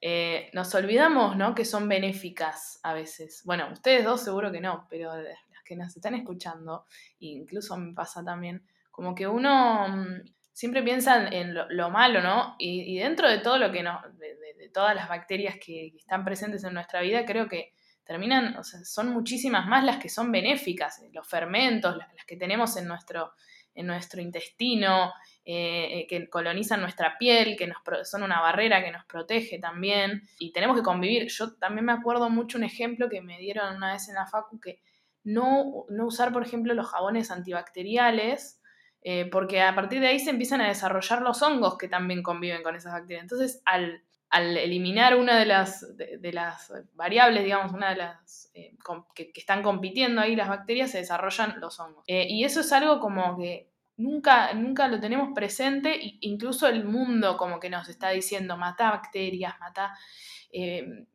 eh, 0.00 0.50
nos 0.52 0.74
olvidamos 0.74 1.36
¿no? 1.36 1.54
que 1.54 1.64
son 1.64 1.88
benéficas 1.88 2.80
a 2.82 2.92
veces. 2.92 3.42
Bueno, 3.44 3.70
ustedes 3.72 4.04
dos 4.04 4.22
seguro 4.22 4.52
que 4.52 4.60
no, 4.60 4.86
pero 4.90 5.16
las 5.16 5.62
que 5.64 5.76
nos 5.76 5.96
están 5.96 6.14
escuchando, 6.14 6.84
incluso 7.18 7.76
me 7.78 7.94
pasa 7.94 8.22
también, 8.22 8.62
como 8.90 9.14
que 9.14 9.26
uno 9.26 9.88
mm, 9.88 10.35
siempre 10.56 10.82
piensan 10.82 11.34
en 11.34 11.52
lo, 11.54 11.90
malo, 11.90 12.22
¿no? 12.22 12.56
Y, 12.58 12.96
dentro 12.98 13.28
de 13.28 13.40
todo 13.40 13.58
lo 13.58 13.70
que 13.70 13.82
no, 13.82 14.00
de, 14.14 14.70
todas 14.72 14.94
las 14.94 15.06
bacterias 15.06 15.56
que, 15.62 15.88
están 15.88 16.24
presentes 16.24 16.64
en 16.64 16.72
nuestra 16.72 17.02
vida, 17.02 17.26
creo 17.26 17.46
que 17.46 17.74
terminan, 18.04 18.56
o 18.56 18.64
sea, 18.64 18.82
son 18.82 19.10
muchísimas 19.10 19.66
más 19.66 19.84
las 19.84 19.98
que 19.98 20.08
son 20.08 20.32
benéficas, 20.32 21.02
los 21.12 21.28
fermentos, 21.28 21.94
las, 21.98 22.08
que 22.26 22.38
tenemos 22.38 22.74
en 22.78 22.88
nuestro, 22.88 23.34
en 23.74 23.86
nuestro 23.86 24.22
intestino, 24.22 25.12
eh, 25.44 26.00
eh, 26.00 26.06
que 26.08 26.26
colonizan 26.30 26.80
nuestra 26.80 27.18
piel, 27.18 27.54
que 27.54 27.66
nos, 27.66 27.76
son 28.08 28.22
una 28.22 28.40
barrera 28.40 28.82
que 28.82 28.92
nos 28.92 29.04
protege 29.04 29.58
también, 29.58 30.22
y 30.38 30.52
tenemos 30.52 30.74
que 30.74 30.82
convivir. 30.82 31.28
Yo 31.28 31.54
también 31.56 31.84
me 31.84 31.92
acuerdo 31.92 32.30
mucho 32.30 32.56
un 32.56 32.64
ejemplo 32.64 33.10
que 33.10 33.20
me 33.20 33.36
dieron 33.36 33.76
una 33.76 33.92
vez 33.92 34.08
en 34.08 34.14
la 34.14 34.26
facu, 34.26 34.58
que 34.58 34.80
no, 35.22 35.84
no 35.90 36.06
usar, 36.06 36.32
por 36.32 36.42
ejemplo, 36.42 36.72
los 36.72 36.88
jabones 36.88 37.30
antibacteriales, 37.30 38.62
eh, 39.02 39.28
porque 39.30 39.62
a 39.62 39.74
partir 39.74 40.00
de 40.00 40.08
ahí 40.08 40.18
se 40.18 40.30
empiezan 40.30 40.60
a 40.60 40.68
desarrollar 40.68 41.22
los 41.22 41.40
hongos 41.42 41.78
que 41.78 41.88
también 41.88 42.22
conviven 42.22 42.62
con 42.62 42.74
esas 42.74 42.92
bacterias. 42.92 43.22
Entonces, 43.22 43.62
al, 43.64 44.02
eliminar 44.32 45.16
una 45.16 45.38
de 45.38 45.46
las, 45.46 45.96
de, 45.96 46.32
las 46.32 46.72
variables, 46.94 47.44
digamos, 47.44 47.72
una 47.72 47.90
de 47.90 47.96
las 47.96 48.50
eh, 48.54 48.76
que, 49.14 49.30
están 49.34 49.62
compitiendo 49.62 50.20
ahí 50.20 50.34
las 50.34 50.48
bacterias, 50.48 50.90
se 50.90 50.98
desarrollan 50.98 51.60
los 51.60 51.78
hongos. 51.78 52.04
Eh, 52.06 52.26
y 52.28 52.44
eso 52.44 52.60
es 52.60 52.72
algo 52.72 52.98
como 52.98 53.38
que 53.38 53.70
nunca, 53.96 54.52
nunca 54.54 54.88
lo 54.88 54.98
tenemos 54.98 55.30
presente, 55.34 55.98
incluso 56.20 56.66
el 56.66 56.84
mundo 56.84 57.36
como 57.36 57.60
que 57.60 57.70
nos 57.70 57.88
está 57.88 58.10
diciendo, 58.10 58.56
mata 58.56 58.90
bacterias, 58.90 59.54
mata 59.60 59.96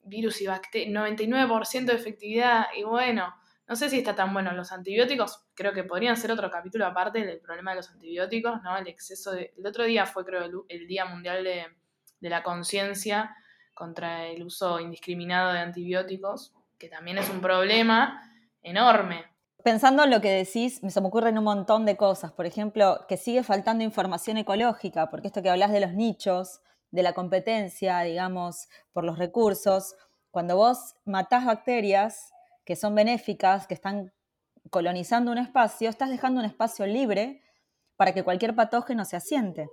virus 0.04 0.42
y 0.42 0.48
bacterias, 0.48 0.94
99% 0.94 1.86
de 1.86 1.94
efectividad, 1.94 2.68
y 2.78 2.84
bueno, 2.84 3.34
no 3.72 3.78
sé 3.78 3.90
si 3.90 4.00
está 4.00 4.14
tan 4.14 4.34
bueno. 4.34 4.52
Los 4.52 4.74
antibióticos 4.74 5.46
creo 5.54 5.72
que 5.72 5.86
podrían 5.86 6.18
ser 6.18 6.30
otro 6.30 6.52
capítulo 6.52 6.86
aparte 6.86 7.26
del 7.26 7.40
problema 7.40 7.72
de 7.72 7.78
los 7.78 7.90
antibióticos, 7.90 8.62
¿no? 8.64 8.76
El 8.76 8.86
exceso 8.90 9.32
de... 9.32 9.54
El 9.58 9.66
otro 9.66 9.86
día 9.86 10.06
fue 10.06 10.26
creo 10.26 10.66
el, 10.68 10.88
Día 10.88 11.06
Mundial 11.06 11.42
de, 11.46 11.68
la 12.30 12.44
Conciencia 12.44 13.34
contra 13.74 14.26
el 14.26 14.44
uso 14.44 14.82
indiscriminado 14.82 15.54
de 15.54 15.60
antibióticos, 15.60 16.54
que 16.78 16.90
también 16.90 17.18
es 17.18 17.30
un 17.30 17.40
problema 17.40 18.22
enorme. 18.62 19.24
Pensando 19.64 20.04
en 20.04 20.12
lo 20.12 20.20
que 20.20 20.32
decís, 20.32 20.84
me 20.84 20.92
ocurren 21.08 21.38
un 21.38 21.46
montón 21.46 21.86
de 21.86 21.96
cosas. 21.96 22.34
Por 22.34 22.46
ejemplo, 22.46 23.06
que 23.08 23.16
sigue 23.16 23.42
faltando 23.42 23.86
información 23.86 24.36
ecológica, 24.36 25.10
porque 25.10 25.28
esto 25.28 25.42
que 25.42 25.50
hablas 25.50 25.72
de 25.72 25.80
los 25.80 25.94
nichos, 25.94 26.60
de 26.90 27.04
la 27.04 27.14
competencia, 27.14 28.02
digamos, 28.02 28.68
por 28.92 29.06
los 29.06 29.18
recursos, 29.18 29.96
cuando 30.30 30.58
vos 30.58 30.96
matás 31.06 31.46
bacterias 31.46 32.34
que 32.66 32.76
son 32.76 32.96
benéficas, 32.96 33.68
que 33.68 33.74
están 33.74 34.14
colonizando 34.70 35.32
un 35.32 35.38
espacio, 35.38 35.90
estás 35.90 36.10
dejando 36.10 36.40
un 36.40 36.46
espacio 36.46 36.86
libre 36.86 37.42
para 37.96 38.14
que 38.14 38.24
cualquier 38.24 38.56
patógeno 38.56 39.06
se 39.06 39.16
asiente. 39.16 39.70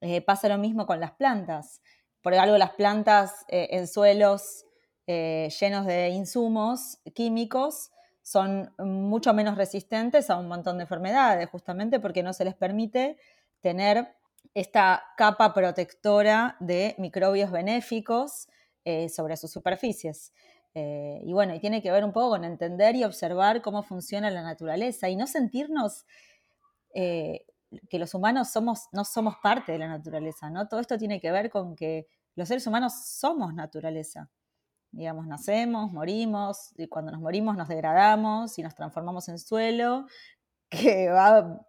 Eh, 0.00 0.20
pasa 0.20 0.48
lo 0.48 0.58
mismo 0.58 0.86
con 0.86 1.00
las 1.00 1.12
plantas. 1.12 1.82
Por 2.22 2.34
algo 2.34 2.58
las 2.58 2.72
plantas 2.72 3.44
eh, 3.48 3.68
en 3.70 3.86
suelos 3.86 4.64
eh, 5.06 5.50
llenos 5.60 5.86
de 5.86 6.08
insumos 6.10 6.98
químicos 7.14 7.90
son 8.22 8.72
mucho 8.78 9.34
menos 9.34 9.56
resistentes 9.56 10.30
a 10.30 10.36
un 10.36 10.48
montón 10.48 10.78
de 10.78 10.82
enfermedades, 10.82 11.48
justamente 11.50 12.00
porque 12.00 12.22
no 12.22 12.32
se 12.32 12.44
les 12.44 12.54
permite 12.54 13.18
tener 13.60 14.14
esta 14.54 15.02
capa 15.16 15.52
protectora 15.52 16.56
de 16.60 16.94
microbios 16.98 17.50
benéficos 17.50 18.48
sobre 19.08 19.38
sus 19.38 19.50
superficies. 19.50 20.32
Y 20.74 21.32
bueno, 21.32 21.54
y 21.54 21.60
tiene 21.60 21.82
que 21.82 21.90
ver 21.90 22.04
un 22.04 22.12
poco 22.12 22.30
con 22.30 22.44
entender 22.44 22.96
y 22.96 23.04
observar 23.04 23.62
cómo 23.62 23.82
funciona 23.82 24.30
la 24.30 24.42
naturaleza 24.42 25.08
y 25.08 25.16
no 25.16 25.26
sentirnos 25.26 26.04
que 27.88 27.98
los 27.98 28.14
humanos 28.14 28.50
somos, 28.50 28.88
no 28.92 29.04
somos 29.04 29.36
parte 29.42 29.72
de 29.72 29.78
la 29.78 29.88
naturaleza, 29.88 30.50
¿no? 30.50 30.68
Todo 30.68 30.80
esto 30.80 30.98
tiene 30.98 31.20
que 31.20 31.32
ver 31.32 31.50
con 31.50 31.76
que 31.76 32.06
los 32.34 32.48
seres 32.48 32.66
humanos 32.66 32.94
somos 33.04 33.54
naturaleza. 33.54 34.30
Digamos, 34.90 35.26
nacemos, 35.26 35.92
morimos, 35.92 36.72
y 36.76 36.86
cuando 36.88 37.12
nos 37.12 37.20
morimos 37.20 37.56
nos 37.56 37.68
degradamos 37.68 38.58
y 38.58 38.62
nos 38.62 38.74
transformamos 38.74 39.28
en 39.28 39.38
suelo, 39.38 40.06
que 40.70 41.10
va, 41.10 41.60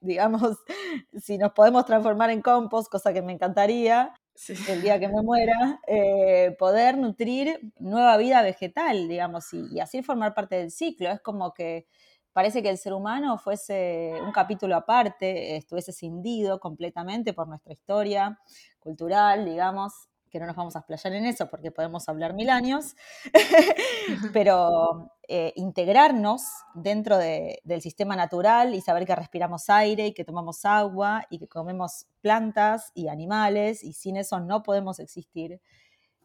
digamos, 0.00 0.58
si 1.22 1.38
nos 1.38 1.52
podemos 1.52 1.84
transformar 1.86 2.30
en 2.30 2.42
compost, 2.42 2.90
cosa 2.90 3.12
que 3.12 3.22
me 3.22 3.32
encantaría, 3.32 4.12
el 4.68 4.82
día 4.82 4.98
que 4.98 5.08
me 5.08 5.22
muera, 5.22 5.80
eh, 5.86 6.56
poder 6.58 6.98
nutrir 6.98 7.72
nueva 7.78 8.16
vida 8.16 8.42
vegetal, 8.42 9.08
digamos, 9.08 9.52
y, 9.52 9.80
así 9.80 10.02
formar 10.02 10.34
parte 10.34 10.56
del 10.56 10.70
ciclo. 10.70 11.10
Es 11.10 11.20
como 11.20 11.54
que 11.54 11.86
parece 12.32 12.62
que 12.62 12.70
el 12.70 12.78
ser 12.78 12.92
humano 12.92 13.38
fuese 13.38 14.12
un 14.24 14.32
capítulo 14.32 14.76
aparte, 14.76 15.56
estuviese 15.56 15.92
cindido 15.92 16.58
completamente 16.58 17.32
por 17.32 17.48
nuestra 17.48 17.72
historia 17.72 18.38
cultural, 18.80 19.44
digamos, 19.44 20.08
que 20.34 20.40
no 20.40 20.46
nos 20.46 20.56
vamos 20.56 20.74
a 20.74 20.80
explayar 20.80 21.12
en 21.12 21.26
eso 21.26 21.48
porque 21.48 21.70
podemos 21.70 22.08
hablar 22.08 22.34
mil 22.34 22.50
años, 22.50 22.96
pero 24.32 25.12
eh, 25.28 25.52
integrarnos 25.54 26.42
dentro 26.74 27.18
del 27.18 27.80
sistema 27.80 28.16
natural 28.16 28.74
y 28.74 28.80
saber 28.80 29.06
que 29.06 29.14
respiramos 29.14 29.70
aire 29.70 30.08
y 30.08 30.12
que 30.12 30.24
tomamos 30.24 30.64
agua 30.64 31.24
y 31.30 31.38
que 31.38 31.46
comemos 31.46 32.06
plantas 32.20 32.90
y 32.94 33.06
animales 33.06 33.84
y 33.84 33.92
sin 33.92 34.16
eso 34.16 34.40
no 34.40 34.64
podemos 34.64 34.98
existir. 34.98 35.60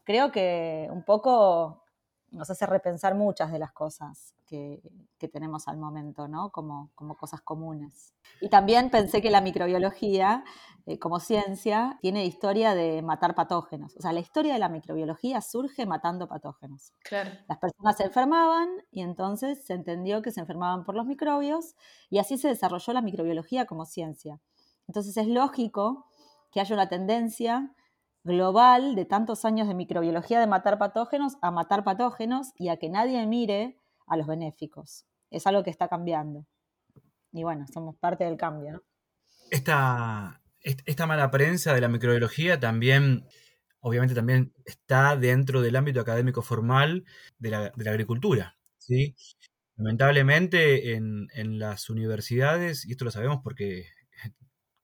Creo 0.02 0.32
que 0.32 0.88
un 0.90 1.04
poco 1.04 1.84
nos 2.30 2.50
hace 2.50 2.66
repensar 2.66 3.14
muchas 3.14 3.50
de 3.52 3.58
las 3.58 3.72
cosas 3.72 4.34
que, 4.46 4.80
tenemos 5.32 5.68
al 5.68 5.76
momento, 5.76 6.26
¿no? 6.26 6.50
Como, 6.50 6.90
como, 6.94 7.16
cosas 7.16 7.40
comunes. 7.40 8.14
Y 8.40 8.48
también 8.48 8.90
pensé 8.90 9.22
que 9.22 9.30
la 9.30 9.40
microbiología, 9.40 10.42
eh, 10.86 10.98
como 10.98 11.20
ciencia, 11.20 11.98
tiene 12.00 12.26
historia 12.26 12.74
de 12.74 13.00
matar 13.02 13.34
patógenos. 13.34 13.96
O 13.96 14.00
sea, 14.00 14.12
la 14.12 14.20
historia 14.20 14.54
de 14.54 14.58
la 14.58 14.68
microbiología 14.68 15.40
surge 15.40 15.86
matando 15.86 16.26
patógenos. 16.26 16.92
Claro. 17.04 17.30
Las 17.48 17.58
personas 17.58 17.96
se 17.96 18.04
enfermaban 18.04 18.68
y 18.90 19.02
entonces 19.02 19.64
se 19.64 19.74
entendió 19.74 20.20
que 20.20 20.32
se 20.32 20.40
enfermaban 20.40 20.84
por 20.84 20.96
los 20.96 21.06
microbios 21.06 21.76
y 22.08 22.18
así 22.18 22.36
se 22.36 22.48
desarrolló 22.48 22.92
la 22.92 23.02
microbiología 23.02 23.66
como 23.66 23.86
ciencia. 23.86 24.40
Entonces 24.88 25.16
es 25.16 25.28
lógico 25.28 26.06
que 26.50 26.60
haya 26.60 26.74
una 26.74 26.88
tendencia 26.88 27.72
global 28.24 28.94
de 28.94 29.04
tantos 29.04 29.44
años 29.44 29.68
de 29.68 29.74
microbiología 29.74 30.40
de 30.40 30.46
matar 30.46 30.78
patógenos 30.78 31.36
a 31.42 31.50
matar 31.50 31.84
patógenos 31.84 32.52
y 32.56 32.68
a 32.68 32.76
que 32.76 32.88
nadie 32.88 33.26
mire 33.26 33.78
a 34.06 34.16
los 34.16 34.26
benéficos. 34.26 35.06
Es 35.30 35.46
algo 35.46 35.62
que 35.62 35.70
está 35.70 35.88
cambiando. 35.88 36.46
Y 37.32 37.44
bueno, 37.44 37.66
somos 37.72 37.96
parte 37.96 38.24
del 38.24 38.36
cambio, 38.36 38.72
¿no? 38.72 38.82
Esta, 39.50 40.42
esta 40.62 41.06
mala 41.06 41.30
prensa 41.30 41.74
de 41.74 41.80
la 41.80 41.88
microbiología 41.88 42.60
también, 42.60 43.26
obviamente 43.80 44.14
también 44.14 44.52
está 44.64 45.16
dentro 45.16 45.62
del 45.62 45.76
ámbito 45.76 46.00
académico 46.00 46.42
formal 46.42 47.04
de 47.38 47.50
la, 47.50 47.72
agricultura, 47.90 48.58
¿sí? 48.78 49.16
Lamentablemente 49.76 50.94
en, 50.94 51.28
en 51.32 51.58
las 51.58 51.88
universidades, 51.88 52.84
y 52.84 52.92
esto 52.92 53.04
lo 53.04 53.10
sabemos 53.10 53.40
porque 53.42 53.86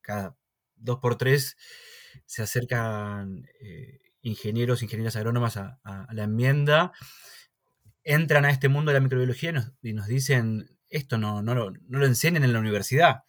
cada 0.00 0.36
dos 0.76 0.98
por 0.98 1.16
tres 1.16 1.56
se 2.24 2.42
acercan 2.42 3.46
eh, 3.60 3.98
ingenieros, 4.22 4.82
ingenieras 4.82 5.16
agrónomas 5.16 5.56
a, 5.56 5.78
la 6.12 6.24
enmienda, 6.24 6.92
entran 8.02 8.44
a 8.44 8.50
este 8.50 8.68
mundo 8.68 8.90
de 8.90 8.98
la 8.98 9.02
microbiología 9.02 9.72
y 9.82 9.92
nos, 9.92 10.06
dicen, 10.06 10.78
esto 10.88 11.18
no, 11.18 11.42
no, 11.42 11.54
lo, 11.54 12.06
enseñan 12.06 12.44
en 12.44 12.52
la 12.52 12.58
universidad. 12.58 13.22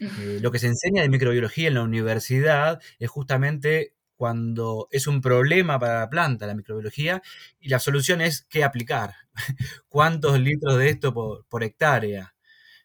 Eh, 0.00 0.38
lo 0.42 0.50
que 0.50 0.58
se 0.58 0.66
enseña 0.66 1.02
de 1.02 1.08
microbiología 1.08 1.68
en 1.68 1.74
la 1.74 1.82
universidad 1.82 2.80
es 2.98 3.08
justamente 3.08 3.94
cuando 4.16 4.88
es 4.90 5.06
un 5.06 5.20
problema 5.20 5.78
para 5.78 6.00
la 6.00 6.10
planta, 6.10 6.46
la 6.46 6.54
microbiología, 6.54 7.22
y 7.58 7.68
la 7.68 7.78
solución 7.78 8.20
es 8.20 8.46
qué 8.48 8.64
aplicar, 8.64 9.14
cuántos 9.88 10.38
litros 10.38 10.78
de 10.78 10.90
esto 10.90 11.14
por, 11.14 11.46
por 11.46 11.64
hectárea, 11.64 12.34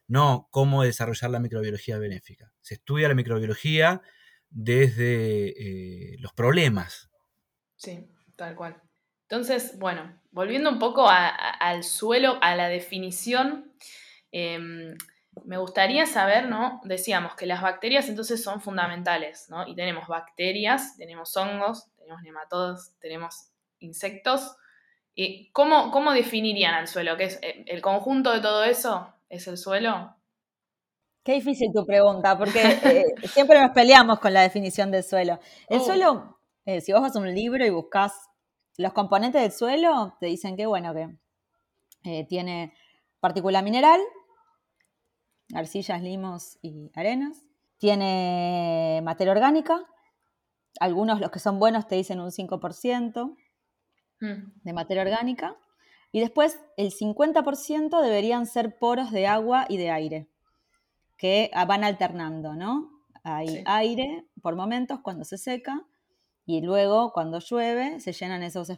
no 0.07 0.47
cómo 0.49 0.83
desarrollar 0.83 1.29
la 1.29 1.39
microbiología 1.39 1.97
benéfica. 1.97 2.51
Se 2.61 2.75
estudia 2.75 3.07
la 3.09 3.15
microbiología 3.15 4.01
desde 4.49 6.13
eh, 6.13 6.17
los 6.19 6.33
problemas. 6.33 7.09
Sí, 7.75 8.07
tal 8.35 8.55
cual. 8.55 8.81
Entonces, 9.23 9.77
bueno, 9.77 10.19
volviendo 10.31 10.69
un 10.69 10.79
poco 10.79 11.07
al 11.07 11.83
suelo, 11.83 12.39
a 12.41 12.55
la 12.55 12.67
definición, 12.67 13.71
em, 14.31 14.97
me 15.45 15.57
gustaría 15.57 16.05
saber, 16.05 16.47
¿no? 16.47 16.81
Decíamos 16.83 17.35
que 17.35 17.45
las 17.45 17.61
bacterias 17.61 18.09
entonces 18.09 18.43
son 18.43 18.59
fundamentales, 18.59 19.47
¿no? 19.49 19.67
Y 19.67 19.75
tenemos 19.75 20.07
bacterias, 20.07 20.97
tenemos 20.97 21.35
hongos, 21.37 21.87
tenemos 21.97 22.21
nematodos, 22.23 22.91
tenemos 22.99 23.51
insectos. 23.79 24.55
¿Y 25.13 25.51
cómo, 25.51 25.91
cómo 25.91 26.11
definirían 26.13 26.73
al 26.73 26.87
suelo? 26.87 27.17
¿Qué 27.17 27.25
es 27.25 27.39
eh, 27.41 27.63
el 27.67 27.81
conjunto 27.81 28.31
de 28.33 28.41
todo 28.41 28.63
eso? 28.63 29.13
¿Es 29.29 29.47
el 29.47 29.57
suelo? 29.57 30.15
Qué 31.23 31.33
difícil 31.33 31.71
tu 31.73 31.85
pregunta, 31.85 32.37
porque 32.37 32.61
eh, 32.61 33.05
siempre 33.33 33.59
nos 33.59 33.71
peleamos 33.71 34.19
con 34.19 34.33
la 34.33 34.41
definición 34.41 34.89
del 34.91 35.03
suelo. 35.03 35.39
El 35.67 35.79
oh. 35.79 35.83
suelo, 35.83 36.39
eh, 36.65 36.81
si 36.81 36.93
vos 36.93 37.01
vas 37.01 37.15
a 37.15 37.19
un 37.19 37.33
libro 37.33 37.65
y 37.65 37.69
buscas 37.69 38.13
los 38.77 38.93
componentes 38.93 39.41
del 39.41 39.51
suelo, 39.51 40.15
te 40.19 40.27
dicen 40.27 40.55
que, 40.55 40.65
bueno, 40.65 40.93
que 40.93 41.09
eh, 42.05 42.25
tiene 42.27 42.73
partícula 43.19 43.61
mineral, 43.61 43.99
arcillas, 45.53 46.01
limos 46.01 46.57
y 46.61 46.89
arenas. 46.95 47.45
Tiene 47.77 49.01
materia 49.03 49.31
orgánica. 49.31 49.85
Algunos, 50.79 51.19
los 51.19 51.31
que 51.31 51.39
son 51.39 51.59
buenos, 51.59 51.87
te 51.87 51.95
dicen 51.95 52.19
un 52.19 52.31
5% 52.31 53.35
hmm. 54.21 54.61
de 54.63 54.73
materia 54.73 55.03
orgánica. 55.03 55.57
Y 56.11 56.21
después, 56.21 56.59
el 56.77 56.91
50% 56.91 58.01
deberían 58.01 58.45
ser 58.45 58.77
poros 58.79 59.11
de 59.11 59.27
agua 59.27 59.65
y 59.69 59.77
de 59.77 59.91
aire 59.91 60.29
que 61.19 61.51
ah, 61.53 61.65
van 61.65 61.83
alternando, 61.83 62.55
¿no? 62.55 62.89
Hay 63.23 63.61
aire 63.65 64.25
por 64.41 64.55
momentos 64.55 65.01
cuando 65.01 65.25
se 65.25 65.37
seca 65.37 65.85
y 66.45 66.61
luego 66.61 67.11
cuando 67.11 67.39
llueve 67.39 67.99
se 67.99 68.13
llenan 68.13 68.41
esos 68.41 68.71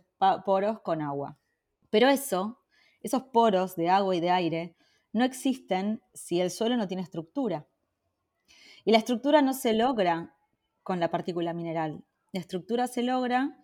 poros 0.44 0.82
con 0.82 1.02
agua. 1.02 1.38
Pero 1.92 2.10
eso, 2.10 2.60
esos 3.02 3.24
poros 3.24 3.76
de 3.76 3.90
agua 3.90 4.16
y 4.16 4.20
de 4.20 4.32
aire, 4.32 4.76
no 5.14 5.24
existen 5.24 6.02
si 6.14 6.42
el 6.42 6.50
suelo 6.50 6.76
no 6.78 6.88
tiene 6.88 7.04
estructura. 7.04 7.68
Y 8.84 8.92
la 8.92 8.98
estructura 8.98 9.44
no 9.44 9.54
se 9.54 9.74
logra 9.74 10.36
con 10.82 11.00
la 11.00 11.12
partícula 11.12 11.54
mineral. 11.54 12.04
La 12.32 12.40
estructura 12.40 12.88
se 12.88 13.04
logra 13.04 13.56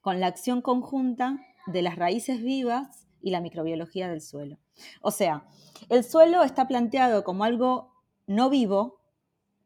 con 0.00 0.20
la 0.20 0.28
acción 0.28 0.62
conjunta 0.62 1.40
de 1.66 1.82
las 1.82 1.96
raíces 1.96 2.40
vivas 2.42 3.08
y 3.20 3.32
la 3.32 3.40
microbiología 3.40 4.08
del 4.08 4.20
suelo. 4.20 4.58
O 5.02 5.10
sea, 5.10 5.48
el 5.88 6.04
suelo 6.04 6.44
está 6.44 6.68
planteado 6.68 7.24
como 7.24 7.42
algo 7.42 7.99
no 8.30 8.48
vivo, 8.48 9.00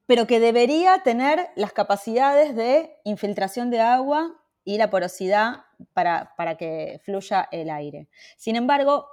pero 0.07 0.27
que 0.27 0.41
debería 0.41 1.03
tener 1.03 1.51
las 1.55 1.73
capacidades 1.73 2.57
de 2.57 2.97
infiltración 3.05 3.71
de 3.71 3.81
agua 3.81 4.41
y 4.65 4.79
la 4.79 4.89
porosidad 4.89 5.65
para, 5.93 6.35
para, 6.37 6.57
que 6.57 6.99
fluya 7.05 7.47
el 7.53 7.69
aire. 7.69 8.09
Sin 8.39 8.57
embargo, 8.57 9.07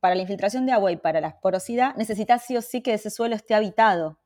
para 0.00 0.14
la 0.14 0.22
infiltración 0.22 0.64
de 0.64 0.72
agua 0.72 0.90
y 0.90 0.96
para 0.96 1.20
la 1.20 1.38
porosidad, 1.38 1.94
necesitas 1.96 2.46
sí 2.46 2.56
o 2.56 2.62
sí 2.62 2.80
que 2.80 2.94
ese 2.94 3.10
suelo 3.10 3.36
esté 3.36 3.54
habitado, 3.54 4.18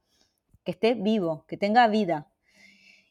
que 0.63 0.71
esté 0.71 0.95
vivo, 0.95 1.45
que 1.49 1.57
tenga 1.57 1.89
vida. 1.89 2.29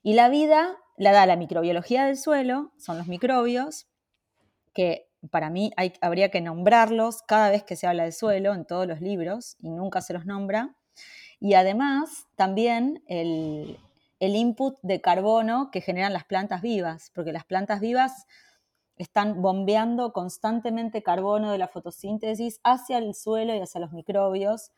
Y 0.03 0.13
la 0.13 0.30
vida 0.30 0.78
la 0.95 1.11
da 1.11 1.26
la 1.26 1.36
microbiología 1.36 2.05
del 2.05 2.15
suelo, 2.15 2.72
son 2.78 2.97
los 2.97 3.07
microbios, 3.07 3.88
que 4.74 5.09
para 5.32 5.49
mí 5.49 5.74
habría 5.99 6.32
que 6.32 6.39
nombrarlos 6.39 7.24
cada 7.24 7.49
vez 7.49 7.63
que 7.63 7.76
se 7.76 7.88
habla 7.88 8.05
de 8.05 8.13
suelo 8.13 8.53
en 8.53 8.63
todos 8.63 8.88
los 8.88 9.01
libros 9.01 9.57
y 9.59 9.70
nunca 9.70 9.99
se 9.99 10.13
los 10.13 10.26
nombra. 10.26 10.76
Y 11.39 11.53
además 11.53 12.25
también 12.35 13.03
el, 13.07 13.77
el 14.19 14.35
input 14.35 14.77
de 14.81 15.01
carbono 15.01 15.69
que 15.71 15.81
generan 15.81 16.13
las 16.13 16.25
plantas 16.25 16.61
vivas, 16.61 17.11
porque 17.13 17.31
las 17.31 17.45
plantas 17.45 17.79
vivas 17.79 18.25
están 18.97 19.41
bombeando 19.41 20.11
constantemente 20.11 21.03
carbono 21.03 21.51
de 21.51 21.59
la 21.59 21.67
fotosíntesis 21.67 22.59
hacia 22.63 22.97
el 22.97 23.13
suelo 23.13 23.53
y 23.55 23.59
hacia 23.59 23.79
los 23.79 23.91
microbios 23.91 24.71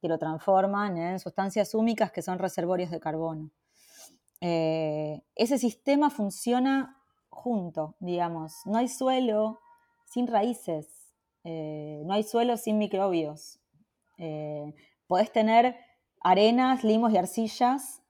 que 0.00 0.08
lo 0.08 0.18
transforman 0.18 0.96
en 0.96 1.18
sustancias 1.18 1.74
húmicas 1.74 2.10
que 2.10 2.22
son 2.22 2.38
reservorios 2.38 2.90
de 2.90 3.00
carbono. 3.00 3.50
Eh, 4.40 5.22
ese 5.34 5.58
sistema 5.58 6.10
funciona 6.10 7.02
junto, 7.28 7.96
digamos. 8.00 8.54
No 8.64 8.78
hay 8.78 8.88
suelo 8.88 9.60
sin 10.06 10.26
raíces, 10.26 10.86
eh, 11.44 12.02
no 12.04 12.14
hay 12.14 12.22
suelo 12.22 12.56
sin 12.56 12.78
microbios. 12.78 13.58
Eh, 14.18 14.74
podés 15.06 15.32
tener 15.32 15.76
arenas, 16.26 16.82
limos 16.82 17.12
y 17.12 17.18
arcillas, 17.18 18.02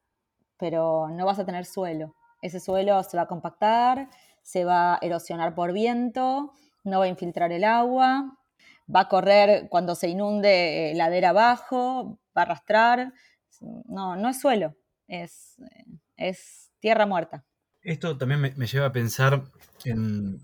pero 0.58 1.08
no 1.10 1.26
vas 1.26 1.38
a 1.38 1.44
tener 1.44 1.66
suelo. 1.66 2.16
Ese 2.40 2.60
suelo 2.60 3.02
se 3.02 3.16
va 3.18 3.24
a 3.24 3.28
compactar, 3.28 4.08
se 4.42 4.64
va 4.64 4.94
a 4.94 4.98
erosionar 5.02 5.54
por 5.54 5.74
viento, 5.74 6.54
no 6.84 7.00
va 7.00 7.04
a 7.04 7.08
infiltrar 7.08 7.52
el 7.52 7.64
agua, 7.64 8.38
va 8.94 9.00
a 9.00 9.08
correr 9.08 9.68
cuando 9.68 9.94
se 9.94 10.08
inunde 10.08 10.92
ladera 10.94 11.30
abajo, 11.30 12.18
va 12.34 12.42
a 12.42 12.44
arrastrar. 12.44 13.12
No, 13.60 14.16
no 14.16 14.30
es 14.30 14.40
suelo, 14.40 14.74
es, 15.08 15.56
es 16.16 16.70
tierra 16.78 17.04
muerta. 17.04 17.44
Esto 17.82 18.16
también 18.16 18.40
me, 18.40 18.66
lleva 18.66 18.86
a 18.86 18.92
pensar 18.92 19.44
en, 19.84 20.40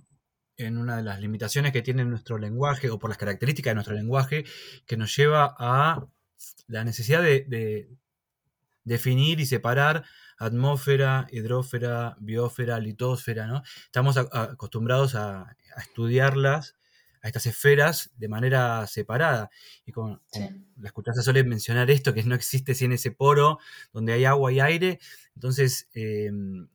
una 0.59 0.99
de 0.99 1.03
las 1.03 1.21
limitaciones 1.21 1.73
que 1.73 1.81
tiene 1.81 2.05
nuestro 2.05 2.37
lenguaje 2.37 2.91
o 2.91 2.99
por 2.99 3.09
las 3.09 3.19
características 3.19 3.71
de 3.71 3.75
nuestro 3.77 3.95
lenguaje 3.95 4.45
que 4.87 4.99
nos 4.99 5.17
lleva 5.17 5.57
a 5.59 6.07
la 6.67 6.85
necesidad 6.85 7.23
de, 7.23 7.89
definir 8.85 9.39
y 9.39 9.47
separar 9.47 10.05
atmósfera, 10.39 11.29
hidrósfera, 11.31 12.17
biosfera, 12.19 12.81
litósfera, 12.81 13.47
¿no? 13.47 13.63
Estamos 13.85 14.17
acostumbrados 14.17 15.15
a, 15.15 15.57
estudiarlas, 15.79 16.75
a 17.23 17.29
estas 17.29 17.47
esferas, 17.47 18.11
de 18.17 18.27
manera 18.27 18.85
separada. 18.89 19.51
Y 19.87 19.93
con, 19.93 20.21
la 20.33 20.87
escuchaste 20.89 21.23
suele 21.23 21.45
mencionar 21.45 21.91
esto, 21.93 22.13
que 22.13 22.25
no 22.25 22.35
existe 22.35 22.75
sin 22.75 22.91
ese 22.91 23.13
poro 23.13 23.59
donde 23.93 24.15
hay 24.15 24.25
agua 24.25 24.51
y 24.51 24.59
aire. 24.59 24.99
Entonces, 25.37 25.89
em, 25.95 26.67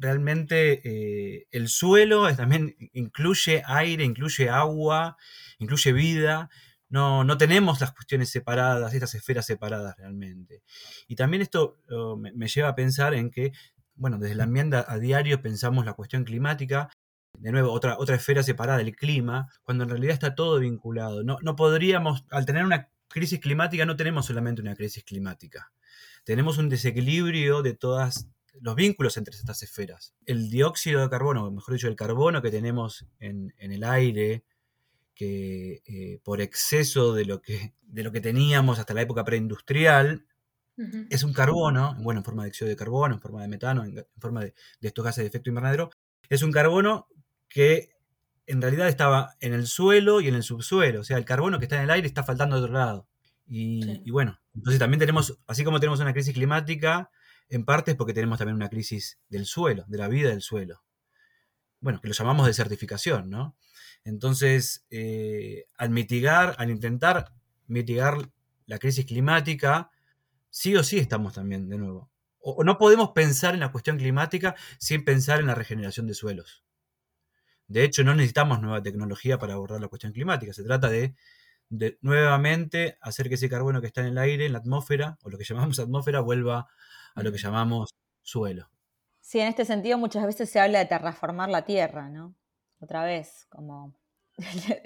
realmente 0.00 0.80
eh, 0.82 1.46
el 1.52 1.68
suelo 1.68 2.34
también 2.34 2.74
incluye 2.94 3.62
aire, 3.66 4.02
incluye 4.02 4.48
agua, 4.48 5.16
incluye 5.58 5.92
vida, 5.92 6.50
no, 6.90 7.22
no 7.22 7.38
tenemos 7.38 7.80
las 7.80 7.92
cuestiones 7.92 8.30
separadas, 8.30 8.92
estas 8.92 9.14
esferas 9.14 9.46
separadas 9.46 9.96
realmente. 9.96 10.62
Y 11.06 11.14
también 11.14 11.40
esto 11.40 11.78
me, 12.18 12.48
lleva 12.48 12.68
a 12.68 12.74
pensar 12.74 13.14
en 13.14 13.30
que, 13.30 13.52
bueno, 13.94 14.18
desde 14.18 14.34
la 14.34 14.44
enmienda 14.44 14.84
a 14.86 14.98
diario 14.98 15.40
pensamos 15.40 15.86
la 15.86 15.94
cuestión 15.94 16.24
climática, 16.24 16.90
de 17.38 17.52
nuevo, 17.52 17.70
otra, 17.72 17.96
otra 17.96 18.16
esfera 18.16 18.42
separada 18.42 18.78
del 18.78 18.96
clima, 18.96 19.48
cuando 19.62 19.84
en 19.84 19.90
realidad 19.90 20.14
está 20.14 20.34
todo 20.34 20.58
vinculado. 20.58 21.22
No, 21.22 21.38
no 21.42 21.54
podríamos, 21.54 22.24
al 22.30 22.44
tener 22.44 22.64
una 22.64 22.90
crisis 23.08 23.38
climática, 23.38 23.86
no 23.86 23.96
tenemos 23.96 24.26
solamente 24.26 24.60
una 24.60 24.74
crisis 24.74 25.04
climática. 25.04 25.72
Tenemos 26.24 26.58
un 26.58 26.68
desequilibrio 26.68 27.62
de 27.62 27.74
todos 27.74 28.26
los 28.60 28.74
vínculos 28.74 29.16
entre 29.16 29.36
estas 29.36 29.62
esferas. 29.62 30.12
El 30.26 30.50
dióxido 30.50 31.02
de 31.02 31.08
carbono, 31.08 31.50
mejor 31.52 31.74
dicho, 31.74 31.86
el 31.86 31.94
carbono 31.94 32.42
que 32.42 32.50
tenemos 32.50 33.06
en, 33.20 33.54
en 33.58 33.70
el 33.70 33.84
aire, 33.84 34.44
que 35.20 35.82
eh, 35.84 36.18
por 36.24 36.40
exceso 36.40 37.12
de 37.12 37.26
lo 37.26 37.42
que, 37.42 37.74
de 37.82 38.02
lo 38.02 38.10
que 38.10 38.22
teníamos 38.22 38.78
hasta 38.78 38.94
la 38.94 39.02
época 39.02 39.22
preindustrial, 39.22 40.24
es 41.10 41.24
un 41.24 41.34
carbono, 41.34 41.94
bueno, 42.00 42.20
en 42.20 42.24
forma 42.24 42.44
de 42.44 42.46
dióxido 42.46 42.70
de 42.70 42.76
carbono, 42.76 43.16
en 43.16 43.20
forma 43.20 43.42
de 43.42 43.48
metano, 43.48 43.84
en, 43.84 44.02
forma 44.18 44.40
de, 44.40 44.54
estos 44.80 45.04
gases 45.04 45.22
de 45.22 45.28
efecto 45.28 45.50
invernadero, 45.50 45.90
es 46.30 46.42
un 46.42 46.50
carbono 46.50 47.06
que 47.50 47.90
en 48.46 48.62
realidad 48.62 48.88
estaba 48.88 49.36
en 49.40 49.52
el 49.52 49.66
suelo 49.66 50.22
y 50.22 50.28
en 50.28 50.36
el 50.36 50.42
subsuelo, 50.42 51.00
o 51.00 51.04
sea, 51.04 51.18
el 51.18 51.26
carbono 51.26 51.58
que 51.58 51.66
está 51.66 51.76
en 51.76 51.82
el 51.82 51.90
aire 51.90 52.08
está 52.08 52.24
faltando 52.24 52.56
de 52.56 52.62
otro 52.62 52.72
lado. 52.72 53.06
Y, 53.46 54.00
y 54.06 54.10
bueno, 54.10 54.40
entonces 54.54 54.78
también 54.78 55.00
tenemos, 55.00 55.38
así 55.46 55.64
como 55.64 55.80
tenemos 55.80 56.00
una 56.00 56.14
crisis 56.14 56.32
climática, 56.32 57.10
en 57.50 57.66
parte 57.66 57.90
es 57.90 57.96
porque 57.98 58.14
tenemos 58.14 58.38
también 58.38 58.56
una 58.56 58.70
crisis 58.70 59.20
del 59.28 59.44
suelo, 59.44 59.84
de 59.86 59.98
la 59.98 60.08
vida 60.08 60.30
del 60.30 60.40
suelo. 60.40 60.82
Bueno, 61.78 62.00
que 62.00 62.08
lo 62.08 62.14
llamamos 62.14 62.46
desertificación, 62.46 63.28
¿no? 63.28 63.54
Entonces, 64.04 64.86
eh, 64.90 65.66
al 65.76 65.90
mitigar, 65.90 66.54
al 66.58 66.70
intentar 66.70 67.32
mitigar 67.66 68.30
la 68.66 68.78
crisis 68.78 69.04
climática, 69.04 69.90
sí 70.48 70.76
o 70.76 70.82
sí 70.82 70.98
estamos 70.98 71.34
también, 71.34 71.68
de 71.68 71.78
nuevo. 71.78 72.10
O, 72.40 72.64
no 72.64 72.78
podemos 72.78 73.10
pensar 73.10 73.54
en 73.54 73.60
la 73.60 73.72
cuestión 73.72 73.98
climática 73.98 74.54
sin 74.78 75.04
pensar 75.04 75.40
en 75.40 75.46
la 75.46 75.54
regeneración 75.54 76.06
de 76.06 76.14
suelos. 76.14 76.64
De 77.68 77.84
hecho, 77.84 78.02
no 78.02 78.14
necesitamos 78.14 78.60
nueva 78.60 78.82
tecnología 78.82 79.38
para 79.38 79.54
abordar 79.54 79.80
la 79.80 79.88
cuestión 79.88 80.12
climática. 80.12 80.52
Se 80.52 80.64
trata 80.64 80.88
de, 80.88 81.14
de, 81.68 81.98
nuevamente 82.00 82.98
hacer 83.00 83.28
que 83.28 83.36
ese 83.36 83.48
carbono 83.48 83.80
que 83.80 83.86
está 83.86 84.00
en 84.00 84.08
el 84.08 84.18
aire, 84.18 84.46
en 84.46 84.52
la 84.52 84.58
atmósfera, 84.58 85.18
o 85.22 85.30
lo 85.30 85.38
que 85.38 85.44
llamamos 85.44 85.78
atmósfera, 85.78 86.20
vuelva 86.20 86.66
a 87.14 87.22
lo 87.22 87.30
que 87.30 87.38
llamamos 87.38 87.94
suelo. 88.22 88.70
Sí, 89.20 89.38
en 89.38 89.48
este 89.48 89.64
sentido 89.64 89.98
muchas 89.98 90.26
veces 90.26 90.50
se 90.50 90.58
habla 90.58 90.80
de 90.80 90.86
terraformar 90.86 91.48
la 91.50 91.64
Tierra, 91.64 92.08
¿no? 92.08 92.34
Otra 92.80 93.04
vez, 93.04 93.46
como 93.50 93.94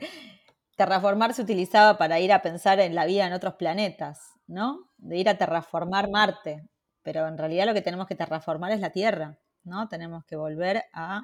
terraformar 0.76 1.34
se 1.34 1.42
utilizaba 1.42 1.96
para 1.96 2.18
ir 2.20 2.32
a 2.32 2.42
pensar 2.42 2.80
en 2.80 2.94
la 2.94 3.06
vida 3.06 3.26
en 3.26 3.32
otros 3.32 3.54
planetas, 3.54 4.32
¿no? 4.46 4.90
De 4.98 5.16
ir 5.16 5.28
a 5.28 5.38
terraformar 5.38 6.10
Marte, 6.10 6.68
pero 7.02 7.26
en 7.28 7.38
realidad 7.38 7.66
lo 7.66 7.74
que 7.74 7.82
tenemos 7.82 8.06
que 8.06 8.16
terraformar 8.16 8.72
es 8.72 8.80
la 8.80 8.90
Tierra, 8.90 9.38
¿no? 9.62 9.88
Tenemos 9.88 10.24
que 10.24 10.36
volver 10.36 10.84
a, 10.92 11.22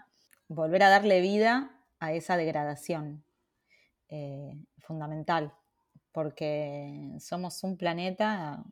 volver 0.49 0.83
a 0.83 0.89
darle 0.91 1.21
vida 1.21 1.71
a 1.99 2.13
esa 2.13 2.37
degradación 2.37 3.25
eh, 4.09 4.57
fundamental, 4.79 5.53
porque 6.13 7.17
somos 7.19 7.63
un 7.63 7.77
planeta 7.77 8.63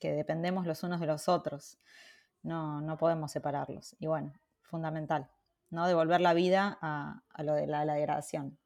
que 0.00 0.12
dependemos 0.12 0.66
los 0.66 0.82
unos 0.82 1.00
de 1.00 1.06
los 1.06 1.28
otros, 1.28 1.78
no, 2.42 2.80
no 2.80 2.96
podemos 2.96 3.32
separarlos, 3.32 3.96
y 3.98 4.06
bueno, 4.06 4.32
fundamental. 4.62 5.28
¿No? 5.70 5.86
Devolver 5.86 6.20
la 6.20 6.34
vida 6.34 6.78
a, 6.80 7.22
lo 7.42 7.54
de 7.54 7.66
la, 7.66 7.84
degradación. 7.84 8.58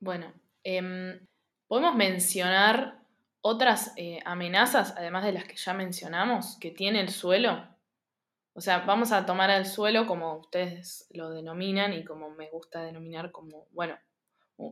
Bueno, 0.00 0.32
em, 0.62 1.26
podemos 1.66 1.94
mencionar 1.94 3.00
otras 3.40 3.92
eh, 3.96 4.20
amenazas, 4.24 4.94
además 4.96 5.24
de 5.24 5.32
las 5.32 5.44
que 5.44 5.56
ya 5.56 5.74
mencionamos, 5.74 6.58
que 6.60 6.70
tiene 6.70 7.00
el 7.00 7.10
suelo. 7.10 7.68
O 8.54 8.60
sea, 8.60 8.80
vamos 8.80 9.12
a 9.12 9.26
tomar 9.26 9.50
al 9.50 9.66
suelo 9.66 10.06
como 10.06 10.36
ustedes 10.38 11.08
lo 11.10 11.30
denominan 11.30 11.92
y 11.92 12.04
como 12.04 12.30
me 12.30 12.48
gusta 12.50 12.82
denominar 12.82 13.32
como, 13.32 13.66
bueno, 13.72 13.98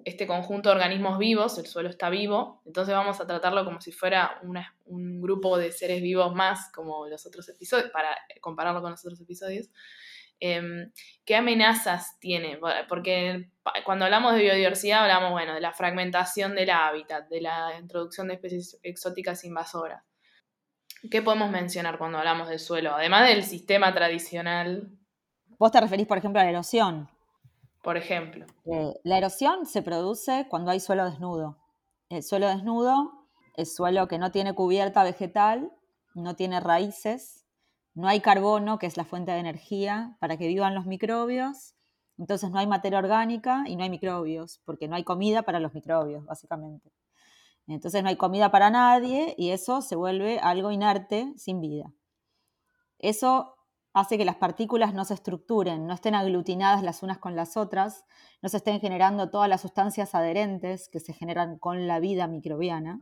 este 0.04 0.26
conjunto 0.26 0.68
de 0.68 0.76
organismos 0.76 1.18
vivos, 1.18 1.58
el 1.58 1.66
suelo 1.66 1.88
está 1.88 2.08
vivo, 2.08 2.62
entonces 2.64 2.94
vamos 2.94 3.20
a 3.20 3.26
tratarlo 3.26 3.64
como 3.64 3.80
si 3.80 3.90
fuera 3.90 4.40
un 4.86 5.20
grupo 5.20 5.58
de 5.58 5.72
seres 5.72 6.00
vivos 6.00 6.34
más, 6.34 6.70
como 6.72 7.08
los 7.08 7.26
otros 7.26 7.48
episodios, 7.48 7.90
para 7.90 8.16
compararlo 8.40 8.80
con 8.80 8.92
los 8.92 9.04
otros 9.04 9.20
episodios. 9.20 9.68
Em, 10.44 10.90
¿Qué 11.24 11.36
amenazas 11.36 12.18
tiene? 12.18 12.58
Porque 12.88 13.48
cuando 13.84 14.06
hablamos 14.06 14.34
de 14.34 14.42
biodiversidad 14.42 15.02
hablamos, 15.02 15.30
bueno, 15.30 15.54
de 15.54 15.60
la 15.60 15.72
fragmentación 15.72 16.56
del 16.56 16.70
hábitat, 16.70 17.28
de 17.28 17.42
la 17.42 17.78
introducción 17.78 18.26
de 18.26 18.34
especies 18.34 18.76
exóticas 18.82 19.44
invasoras. 19.44 20.02
¿Qué 21.08 21.22
podemos 21.22 21.48
mencionar 21.48 21.96
cuando 21.96 22.18
hablamos 22.18 22.48
del 22.48 22.58
suelo? 22.58 22.92
Además 22.92 23.28
del 23.28 23.44
sistema 23.44 23.94
tradicional. 23.94 24.90
Vos 25.60 25.70
te 25.70 25.80
referís, 25.80 26.08
por 26.08 26.18
ejemplo, 26.18 26.40
a 26.40 26.44
la 26.44 26.50
erosión. 26.50 27.08
Por 27.80 27.96
ejemplo. 27.96 28.44
Eh, 28.64 28.94
la 29.04 29.18
erosión 29.18 29.64
se 29.64 29.82
produce 29.82 30.46
cuando 30.50 30.72
hay 30.72 30.80
suelo 30.80 31.04
desnudo. 31.04 31.56
El 32.08 32.24
suelo 32.24 32.48
desnudo 32.48 33.28
es 33.56 33.72
suelo 33.76 34.08
que 34.08 34.18
no 34.18 34.32
tiene 34.32 34.56
cubierta 34.56 35.04
vegetal, 35.04 35.70
no 36.16 36.34
tiene 36.34 36.58
raíces, 36.58 37.41
no 37.94 38.08
hay 38.08 38.20
carbono, 38.20 38.78
que 38.78 38.86
es 38.86 38.96
la 38.96 39.04
fuente 39.04 39.32
de 39.32 39.38
energía, 39.38 40.16
para 40.20 40.36
que 40.36 40.48
vivan 40.48 40.74
los 40.74 40.86
microbios. 40.86 41.74
Entonces 42.18 42.50
no 42.50 42.58
hay 42.58 42.66
materia 42.66 42.98
orgánica 42.98 43.64
y 43.66 43.76
no 43.76 43.84
hay 43.84 43.90
microbios, 43.90 44.60
porque 44.64 44.88
no 44.88 44.96
hay 44.96 45.04
comida 45.04 45.42
para 45.42 45.60
los 45.60 45.74
microbios, 45.74 46.24
básicamente. 46.24 46.92
Entonces 47.66 48.02
no 48.02 48.08
hay 48.08 48.16
comida 48.16 48.50
para 48.50 48.70
nadie 48.70 49.34
y 49.38 49.50
eso 49.50 49.82
se 49.82 49.96
vuelve 49.96 50.38
algo 50.40 50.70
inerte, 50.70 51.32
sin 51.36 51.60
vida. 51.60 51.92
Eso 52.98 53.56
hace 53.92 54.16
que 54.16 54.24
las 54.24 54.36
partículas 54.36 54.94
no 54.94 55.04
se 55.04 55.14
estructuren, 55.14 55.86
no 55.86 55.94
estén 55.94 56.14
aglutinadas 56.14 56.82
las 56.82 57.02
unas 57.02 57.18
con 57.18 57.36
las 57.36 57.56
otras, 57.56 58.04
no 58.40 58.48
se 58.48 58.56
estén 58.56 58.80
generando 58.80 59.30
todas 59.30 59.48
las 59.48 59.60
sustancias 59.60 60.14
adherentes 60.14 60.88
que 60.88 61.00
se 61.00 61.12
generan 61.12 61.58
con 61.58 61.86
la 61.86 62.00
vida 62.00 62.26
microbiana. 62.26 63.00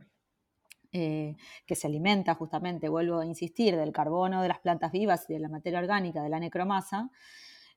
Eh, 0.93 1.37
que 1.65 1.75
se 1.75 1.87
alimenta 1.87 2.35
justamente, 2.35 2.89
vuelvo 2.89 3.19
a 3.19 3.25
insistir, 3.25 3.77
del 3.77 3.93
carbono 3.93 4.41
de 4.41 4.49
las 4.49 4.59
plantas 4.59 4.91
vivas 4.91 5.29
y 5.29 5.33
de 5.33 5.39
la 5.39 5.47
materia 5.47 5.79
orgánica, 5.79 6.21
de 6.21 6.27
la 6.27 6.39
necromasa. 6.39 7.09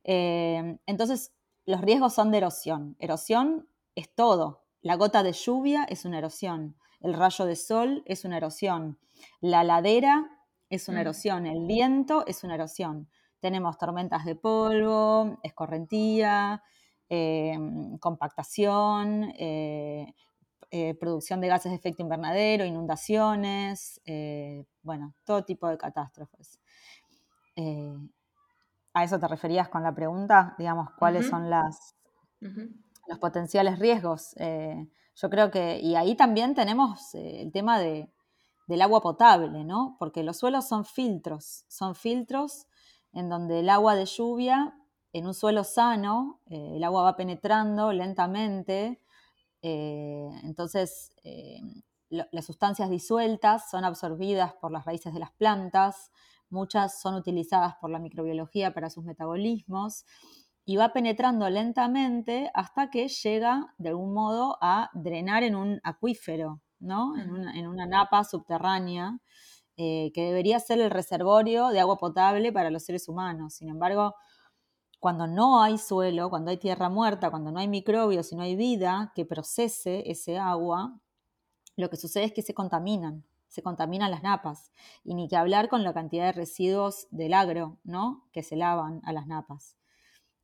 Eh, 0.02 0.78
entonces, 0.86 1.32
los 1.64 1.80
riesgos 1.80 2.12
son 2.12 2.32
de 2.32 2.38
erosión. 2.38 2.96
Erosión 2.98 3.68
es 3.94 4.12
todo. 4.12 4.64
La 4.82 4.96
gota 4.96 5.22
de 5.22 5.32
lluvia 5.32 5.84
es 5.84 6.04
una 6.04 6.18
erosión. 6.18 6.76
El 7.00 7.14
rayo 7.14 7.44
de 7.44 7.56
sol 7.56 8.02
es 8.06 8.24
una 8.24 8.36
erosión. 8.36 8.98
La 9.40 9.62
ladera 9.62 10.30
es 10.68 10.88
una 10.88 10.98
mm. 10.98 11.00
erosión. 11.00 11.46
El 11.46 11.66
viento 11.66 12.26
es 12.26 12.44
una 12.44 12.54
erosión. 12.54 13.08
Tenemos 13.40 13.78
tormentas 13.78 14.24
de 14.24 14.34
polvo, 14.34 15.38
escorrentía, 15.42 16.62
em, 17.08 17.96
compactación, 17.98 19.32
eh, 19.38 20.14
eh, 20.76 20.94
producción 20.94 21.40
de 21.40 21.46
gases 21.46 21.70
de 21.70 21.76
efecto 21.76 22.02
invernadero, 22.02 22.64
inundaciones, 22.64 24.00
eh, 24.06 24.64
bueno, 24.82 25.14
todo 25.24 25.44
tipo 25.44 25.68
de 25.68 25.78
catástrofes. 25.78 26.58
¿A 28.92 29.04
eso 29.04 29.20
te 29.20 29.28
referías 29.28 29.68
con 29.68 29.84
la 29.84 29.94
pregunta? 29.94 30.56
Digamos, 30.58 30.88
¿cuáles 30.98 31.28
son 31.28 31.48
las, 31.48 31.94
los 32.40 33.18
potenciales 33.20 33.78
riesgos? 33.78 34.34
yo 35.16 35.30
creo 35.30 35.52
que, 35.52 35.78
y 35.78 35.94
ahí 35.94 36.16
también 36.16 36.56
tenemos 36.56 37.14
el 37.14 37.52
tema 37.52 37.78
de, 37.78 38.10
del 38.66 38.82
agua 38.82 39.00
potable, 39.00 39.62
¿no? 39.62 39.94
Porque 40.00 40.24
los 40.24 40.38
suelos 40.38 40.66
son 40.66 40.84
filtros, 40.84 41.64
son 41.68 41.94
filtros 41.94 42.66
en 43.12 43.28
donde 43.28 43.60
el 43.60 43.70
agua 43.70 43.94
de 43.94 44.06
lluvia, 44.06 44.74
en 45.12 45.26
un 45.26 45.34
suelo 45.34 45.62
sano, 45.62 46.40
eh, 46.46 46.72
el 46.74 46.82
agua 46.82 47.04
va 47.04 47.16
penetrando 47.16 47.92
lentamente, 47.92 49.00
eh, 49.66 50.28
entonces 50.42 51.10
eh, 51.24 51.58
las 52.10 52.44
sustancias 52.44 52.90
disueltas 52.90 53.70
son 53.70 53.86
absorbidas 53.86 54.52
por 54.60 54.70
las 54.70 54.84
raíces 54.84 55.14
de 55.14 55.20
las 55.20 55.32
plantas, 55.32 56.10
muchas 56.50 57.00
son 57.00 57.14
utilizadas 57.14 57.74
por 57.80 57.88
la 57.88 57.98
microbiología 57.98 58.74
para 58.74 58.90
sus 58.90 59.04
metabolismos 59.04 60.04
y 60.66 60.76
va 60.76 60.92
penetrando 60.92 61.48
lentamente 61.48 62.50
hasta 62.52 62.90
que 62.90 63.08
llega 63.08 63.74
de 63.78 63.88
algún 63.88 64.12
modo 64.12 64.58
a 64.60 64.90
drenar 64.92 65.42
en 65.44 65.56
un 65.56 65.80
acuífero, 65.82 66.60
¿no? 66.78 67.16
En 67.16 67.30
una, 67.30 67.58
en 67.58 67.66
una 67.66 67.86
napa 67.86 68.22
subterránea 68.22 69.18
eh, 69.78 70.12
que 70.14 70.24
debería 70.26 70.60
ser 70.60 70.78
el 70.78 70.90
reservorio 70.90 71.68
de 71.68 71.80
agua 71.80 71.96
potable 71.96 72.52
para 72.52 72.70
los 72.70 72.84
seres 72.84 73.08
humanos. 73.08 73.54
Sin 73.54 73.70
embargo, 73.70 74.14
cuando 75.04 75.26
no 75.26 75.60
hay 75.60 75.76
suelo, 75.76 76.30
cuando 76.30 76.50
hay 76.50 76.56
tierra 76.56 76.88
muerta, 76.88 77.28
cuando 77.28 77.52
no 77.52 77.58
hay 77.58 77.68
microbios 77.68 78.32
y 78.32 78.36
no 78.36 78.42
hay 78.42 78.56
vida 78.56 79.12
que 79.14 79.26
procese 79.26 80.10
ese 80.10 80.38
agua, 80.38 80.98
lo 81.76 81.90
que 81.90 81.98
sucede 81.98 82.24
es 82.24 82.32
que 82.32 82.40
se 82.40 82.54
contaminan, 82.54 83.22
se 83.46 83.62
contaminan 83.62 84.10
las 84.10 84.22
napas. 84.22 84.72
Y 85.04 85.14
ni 85.14 85.28
que 85.28 85.36
hablar 85.36 85.68
con 85.68 85.84
la 85.84 85.92
cantidad 85.92 86.24
de 86.24 86.32
residuos 86.32 87.06
del 87.10 87.34
agro, 87.34 87.76
¿no? 87.84 88.26
Que 88.32 88.42
se 88.42 88.56
lavan 88.56 89.02
a 89.04 89.12
las 89.12 89.26
napas. 89.26 89.76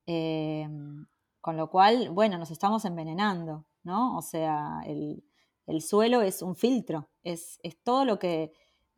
Em, 0.05 1.07
con 1.41 1.57
lo 1.57 1.71
cual, 1.71 2.11
bueno, 2.11 2.37
nos 2.37 2.51
estamos 2.51 2.85
envenenando, 2.85 3.65
¿no? 3.83 4.15
O 4.19 4.21
sea, 4.21 4.83
el, 4.85 5.25
suelo 5.81 6.21
es 6.21 6.43
un 6.43 6.55
filtro, 6.55 7.09
es, 7.23 7.61
es 7.63 7.83
todo 7.83 8.05
lo 8.05 8.19
que 8.19 8.53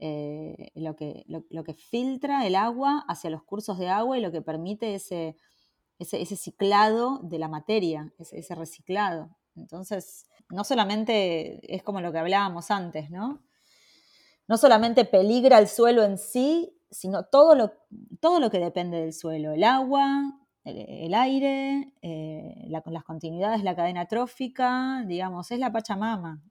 eh, 0.05 0.73
lo, 0.75 0.97
que, 0.97 1.25
lo, 1.29 1.63
que 1.63 1.75
filtra 1.75 2.45
el 2.49 2.57
agua 2.57 3.05
hacia 3.07 3.31
los 3.31 3.45
cursos 3.45 3.79
de 3.79 3.89
agua 3.89 4.19
y 4.19 4.21
lo 4.21 4.33
que 4.33 4.43
permite 4.43 4.97
ese, 4.97 5.37
ese, 5.99 6.25
ciclado 6.37 7.21
de 7.23 7.39
la 7.39 7.49
materia, 7.49 8.13
ese, 8.19 8.55
reciclado. 8.55 9.31
Entonces, 9.55 10.27
no 10.51 10.65
solamente 10.65 11.75
es 11.75 11.83
como 11.83 12.01
lo 12.01 12.13
que 12.13 12.19
hablábamos 12.19 12.71
antes, 12.71 13.11
¿no? 13.11 13.43
No 14.49 14.57
solamente 14.57 15.05
peligra 15.05 15.59
el 15.59 15.69
suelo 15.69 16.03
en 16.03 16.19
sí, 16.19 16.77
sino 16.91 17.25
todo 17.25 17.55
lo, 17.55 17.73
todo 18.21 18.41
lo 18.41 18.51
que 18.51 18.59
depende 18.59 19.01
del 19.01 19.13
suelo, 19.13 19.53
el 19.53 19.65
agua, 19.65 20.39
el, 20.65 21.15
aire, 21.15 21.93
eh, 22.03 22.69
las 22.69 23.05
continuidades, 23.05 23.65
la 23.65 23.75
cadena 23.75 24.07
trófica, 24.07 25.05
digamos, 25.07 25.51
es 25.51 25.59
la 25.59 25.73
Pachamama, 25.73 26.43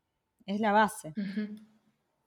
es 0.46 0.60
la 0.60 0.72
base. 0.72 1.14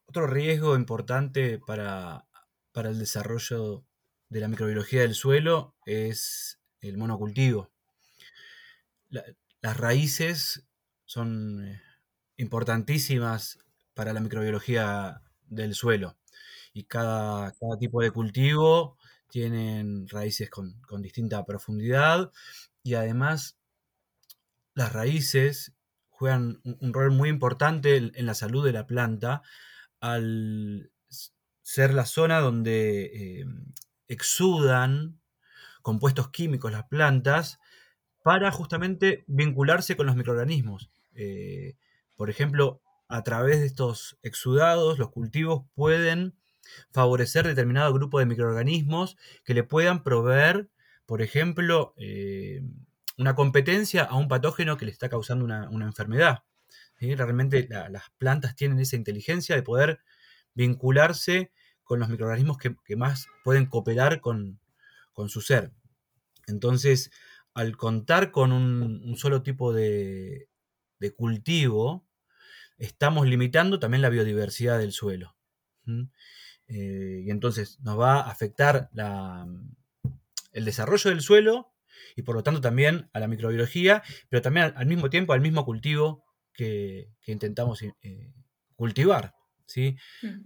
Otro 0.07 0.27
riesgo 0.27 0.77
importante 0.77 1.59
para, 1.59 2.27
el 2.75 2.99
desarrollo 2.99 3.85
de 4.29 4.41
la 4.41 4.49
microbiología 4.49 5.03
del 5.03 5.15
suelo 5.15 5.75
es 5.85 6.61
el 6.89 6.97
monocultivo. 6.99 7.71
las 9.09 9.77
raíces 9.77 10.67
son 11.05 11.65
eh, 11.65 11.81
importantísimas 12.37 13.59
para 13.95 14.13
la 14.13 14.21
microbiología 14.21 15.23
del 15.47 15.75
suelo 15.75 16.17
y 16.73 16.85
cada, 16.85 17.53
tipo 17.79 18.03
de 18.03 18.11
cultivo 18.11 18.99
tienen 19.31 20.09
raíces 20.09 20.51
con, 20.51 20.75
distinta 21.01 21.45
profundidad 21.45 22.33
y 22.83 22.95
además 22.95 23.57
las 24.75 24.93
raíces 24.93 25.73
juegan 26.11 26.61
un, 26.65 26.93
rol 26.93 27.13
muy 27.13 27.29
importante 27.29 27.97
en 27.97 28.27
la 28.27 28.35
salud 28.35 28.65
de 28.65 28.73
la 28.73 28.87
planta 28.87 29.43
al 30.01 30.91
ser 31.63 31.95
la 31.95 32.07
zona 32.07 32.41
donde 32.41 33.05
eh, 33.05 33.47
exudan 34.09 35.21
compuestos 35.85 36.31
químicos 36.31 36.73
las 36.73 36.85
plantas 36.85 37.61
para 38.23 38.51
justamente 38.51 39.23
vincularse 39.27 39.97
con 39.97 40.07
los 40.07 40.17
microorganismos. 40.17 40.91
Eh, 41.15 41.77
por 42.17 42.31
ejemplo, 42.31 42.81
a 43.07 43.23
través 43.23 43.61
de 43.61 43.67
estos 43.67 44.19
exudados, 44.23 44.99
los 44.99 45.11
cultivos 45.11 45.67
pueden 45.75 46.35
favorecer 46.91 47.47
determinado 47.47 47.93
grupo 47.93 48.19
de 48.19 48.25
microorganismos 48.25 49.19
que 49.45 49.53
le 49.53 49.63
puedan 49.63 50.03
proveer, 50.03 50.71
por 51.05 51.21
ejemplo, 51.21 51.93
eh, 51.99 52.63
una 53.19 53.35
competencia 53.35 54.05
a 54.05 54.17
un 54.17 54.27
patógeno 54.27 54.79
que 54.79 54.87
le 54.87 54.91
está 54.91 55.11
causando 55.11 55.45
una 55.45 55.85
enfermedad. 55.85 56.45
Realmente 56.99 57.69
las 57.69 58.05
plantas 58.17 58.57
tienen 58.57 58.81
esa 58.81 58.97
inteligencia 58.97 59.55
de 59.55 59.63
poder 59.63 60.01
vincularse 60.55 61.53
con 61.83 62.01
los 62.01 62.09
microorganismos 62.09 62.57
que, 62.57 62.97
más 62.97 63.29
pueden 63.45 63.67
cooperar 63.67 64.23
con, 64.23 64.59
su 65.29 65.41
ser. 65.41 65.73
Entonces, 66.47 67.11
al 67.55 67.77
contar 67.77 68.31
con 68.31 68.53
un, 68.53 69.17
solo 69.17 69.43
tipo 69.43 69.73
de, 69.73 70.49
cultivo, 71.17 72.07
estamos 72.79 73.27
limitando 73.27 73.79
también 73.79 74.03
la 74.03 74.09
biodiversidad 74.09 74.79
del 74.79 74.93
suelo. 74.93 75.37
Eh, 76.67 77.23
y 77.27 77.31
entonces 77.31 77.79
nos 77.81 77.99
va 77.99 78.21
a 78.21 78.31
afectar 78.31 78.91
el 80.53 80.65
desarrollo 80.65 81.11
del 81.11 81.21
suelo 81.21 81.75
y 82.17 82.23
por 82.23 82.35
lo 82.35 82.43
tanto 82.43 82.61
también 82.61 83.11
a 83.13 83.21
la 83.21 83.29
microbiología, 83.29 84.03
pero 84.31 84.41
también 84.41 84.73
al, 84.75 84.87
mismo 84.87 85.11
tiempo 85.11 85.35
al 85.35 85.43
mismo 85.43 85.65
cultivo 85.65 86.25
que, 86.53 87.11
intentamos 87.27 87.83
eh, 87.83 88.33
cultivar. 88.77 89.35
¿sí? 89.67 89.97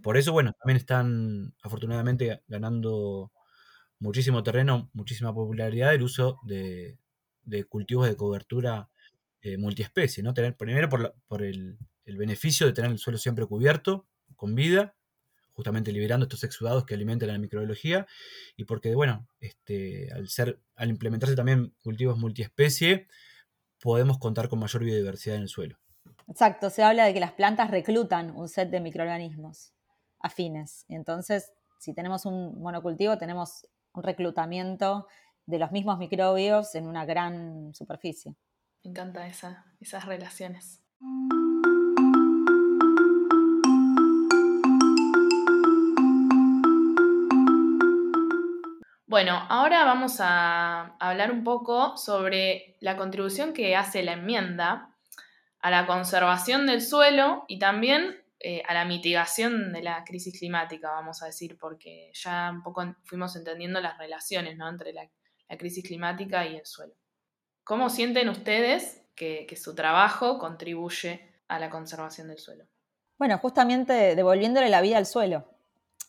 Por 0.02 0.16
eso, 0.16 0.32
bueno, 0.32 0.52
también 0.58 0.76
están 0.76 1.54
afortunadamente 1.62 2.42
ganando 2.48 3.32
muchísimo 4.01 4.42
terreno, 4.42 4.90
muchísima 4.92 5.34
popularidad 5.34 5.94
el 5.94 6.03
uso 6.03 6.38
de, 6.44 6.99
cultivos 7.68 8.09
de 8.09 8.16
cobertura 8.16 8.90
eh, 9.42 9.57
multiespecie, 9.57 10.22
¿no? 10.22 10.34
Tener, 10.34 10.57
primero 10.57 10.88
por, 10.88 11.42
el, 11.42 11.78
beneficio 12.05 12.66
de 12.66 12.72
tener 12.72 12.90
el 12.90 12.99
suelo 12.99 13.18
siempre 13.18 13.46
cubierto, 13.46 14.07
con 14.36 14.55
vida, 14.55 14.94
justamente 15.53 15.92
liberando 15.92 16.24
estos 16.24 16.44
exudados 16.44 16.84
que 16.84 16.94
alimentan 16.94 17.28
la 17.28 17.38
microbiología, 17.38 18.07
y 18.57 18.64
porque, 18.64 18.94
bueno, 18.94 19.26
este, 19.40 20.11
al, 20.12 20.28
ser, 20.28 20.61
al 20.76 20.90
implementarse 20.90 21.34
también 21.34 21.74
cultivos 21.82 22.18
multiespecie, 22.18 23.09
podemos 23.80 24.18
contar 24.18 24.49
con 24.49 24.59
mayor 24.59 24.84
biodiversidad 24.84 25.36
en 25.36 25.42
el 25.42 25.49
suelo. 25.49 25.78
Exacto, 26.28 26.70
se 26.70 26.82
habla 26.82 27.05
de 27.07 27.14
que 27.14 27.20
las 27.20 27.32
plantas 27.32 27.70
reclutan 27.70 28.30
un 28.30 28.49
set 28.49 28.70
de 28.70 28.80
microorganismos 28.80 29.72
afines. 30.20 30.84
Entonces, 30.88 31.53
si 31.78 31.94
tenemos 31.94 32.26
un 32.26 32.61
monocultivo, 32.61 33.16
tenemos 33.18 33.66
un 33.93 34.03
reclutamiento 34.03 35.07
de 35.47 35.59
los 35.59 35.72
mismos 35.72 35.99
microbios 35.99 36.74
en 36.74 36.86
una 36.86 37.05
gran 37.05 37.74
superficie. 37.74 38.34
Me 38.84 38.91
encanta 38.91 39.26
esas 39.26 40.05
relaciones. 40.05 40.82
Bueno, 49.07 49.47
ahora 49.49 49.84
vamos 49.84 50.18
a 50.20 50.95
hablar 51.01 51.32
un 51.32 51.43
poco 51.43 51.97
sobre 51.97 52.76
la 52.80 52.99
contribución 52.99 53.55
que 53.55 53.74
hace 53.74 54.03
la 54.03 54.12
enmienda 54.12 54.91
a 55.61 55.70
la 55.70 55.86
conservación 55.86 56.66
del 56.66 56.82
suelo 56.82 57.45
y 57.49 57.59
también 57.59 58.22
eh, 58.41 58.62
a 58.66 58.74
la 58.74 58.84
mitigación 58.84 59.72
de 59.72 59.82
la 59.82 60.05
crisis 60.05 60.39
climática, 60.39 60.91
vamos 60.91 61.22
a 61.22 61.26
decir, 61.26 61.57
porque 61.59 62.11
ya 62.14 62.51
un 62.53 62.62
poco 62.62 62.95
fuimos 63.05 63.34
entendiendo 63.36 63.80
las 63.80 63.99
relaciones 63.99 64.59
entre 64.59 64.93
la, 64.93 65.09
crisis 65.57 65.82
climática 65.82 66.47
y 66.47 66.57
el 66.57 66.66
suelo. 66.66 66.95
¿Cómo 67.64 67.89
sienten 67.89 68.28
ustedes 68.28 69.03
que, 69.14 69.47
su 69.57 69.74
trabajo 69.74 70.39
contribuye 70.39 71.41
a 71.49 71.59
la 71.59 71.70
conservación 71.70 72.28
del 72.28 72.39
suelo? 72.39 72.66
Bueno, 73.18 73.39
justamente 73.39 74.14
devolviéndole 74.14 74.68
la 74.68 74.82
vida 74.82 74.99
al 74.99 75.07
suelo. 75.07 75.51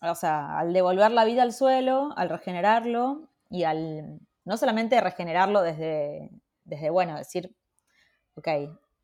O 0.01 0.15
sea, 0.15 0.59
al 0.59 0.73
devolver 0.73 1.11
la 1.11 1.25
vida 1.25 1.43
al 1.43 1.53
suelo, 1.53 2.13
al 2.17 2.29
regenerarlo 2.29 3.29
y 3.49 3.63
al 3.63 4.19
no 4.43 4.57
solamente 4.57 4.99
regenerarlo 4.99 5.61
desde 5.61 6.29
desde, 6.69 6.89
bueno, 6.89 7.17
decir, 7.17 7.55
ok, 8.35 8.47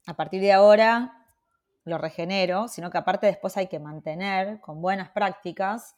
a 0.05 0.15
partir 0.15 0.41
de 0.41 0.53
ahora 0.53 1.24
lo 1.85 1.99
regenero, 1.99 2.67
sino 2.67 2.89
que 2.89 2.97
aparte 2.97 3.27
después 3.27 3.55
hay 3.57 3.67
que 3.67 3.79
mantener 3.79 4.59
con 4.59 4.81
buenas 4.81 5.09
prácticas 5.09 5.95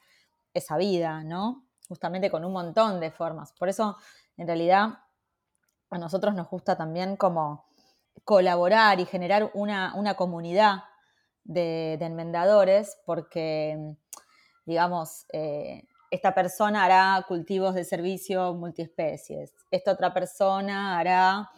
esa 0.54 0.78
vida, 0.78 1.24
¿no? 1.24 1.66
Justamente 1.88 2.30
con 2.30 2.44
un 2.44 2.52
montón 2.52 3.00
de 3.00 3.10
formas. 3.10 3.54
Por 3.54 3.70
eso, 3.70 3.98
en 4.36 4.48
realidad, 4.48 5.00
a 5.90 5.98
nosotros 5.98 6.36
nos 6.36 6.50
gusta 6.50 6.76
también 6.76 7.16
como 7.16 7.66
colaborar 8.26 9.00
y 9.00 9.06
generar 9.06 9.52
una, 9.54 10.16
comunidad 10.18 10.84
de, 11.46 11.94
enmendadores, 11.94 12.98
porque, 13.06 13.96
digamos, 14.66 15.26
eh, 15.32 15.84
esta 16.12 16.34
persona 16.34 16.84
hará 16.84 17.26
cultivos 17.28 17.76
de 17.76 17.86
servicio 17.86 18.54
multiespecies, 18.54 19.54
esta 19.72 19.92
otra 19.94 20.14
persona 20.14 21.00
hará, 21.00 21.50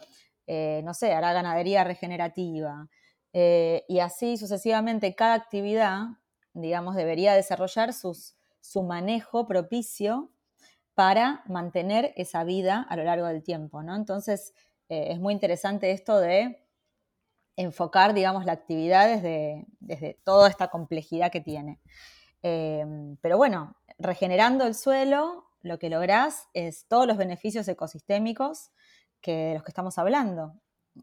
eh, 0.46 0.82
no 0.84 0.94
sé, 0.94 1.12
hará 1.12 1.32
ganadería 1.32 1.82
regenerativa, 1.82 2.88
eh, 3.32 3.84
y 3.88 4.00
así 4.00 4.36
sucesivamente 4.36 5.14
cada 5.14 5.34
actividad, 5.34 6.08
digamos, 6.52 6.96
debería 6.96 7.34
desarrollar 7.34 7.92
su 7.92 8.82
manejo 8.82 9.46
propicio 9.46 10.30
para 10.94 11.42
mantener 11.46 12.12
esa 12.16 12.44
vida 12.44 12.86
a 12.88 12.96
lo 12.96 13.04
largo 13.04 13.26
del 13.26 13.42
tiempo, 13.42 13.82
¿no? 13.82 13.96
Entonces, 13.96 14.54
eh, 14.88 15.08
es 15.10 15.20
muy 15.20 15.32
interesante 15.32 15.92
esto 15.92 16.18
de 16.18 16.64
enfocar, 17.56 18.14
digamos, 18.14 18.44
la 18.44 18.52
actividad 18.52 19.08
desde, 19.08 19.66
desde 19.80 20.20
toda 20.24 20.48
esta 20.48 20.68
complejidad 20.68 21.30
que 21.30 21.40
tiene. 21.40 21.80
pero 23.20 23.36
bueno, 23.36 23.76
regenerando 23.98 24.66
el 24.66 24.74
suelo, 24.74 25.44
lo 25.62 25.78
que 25.78 25.90
lográs 25.90 26.48
es 26.54 26.86
todos 26.88 27.06
los 27.06 27.16
beneficios 27.16 27.68
ecosistémicos 27.68 28.70
que, 29.20 29.32
de 29.32 29.54
los 29.54 29.62
que 29.62 29.70
estamos 29.70 29.98
hablando. 29.98 30.54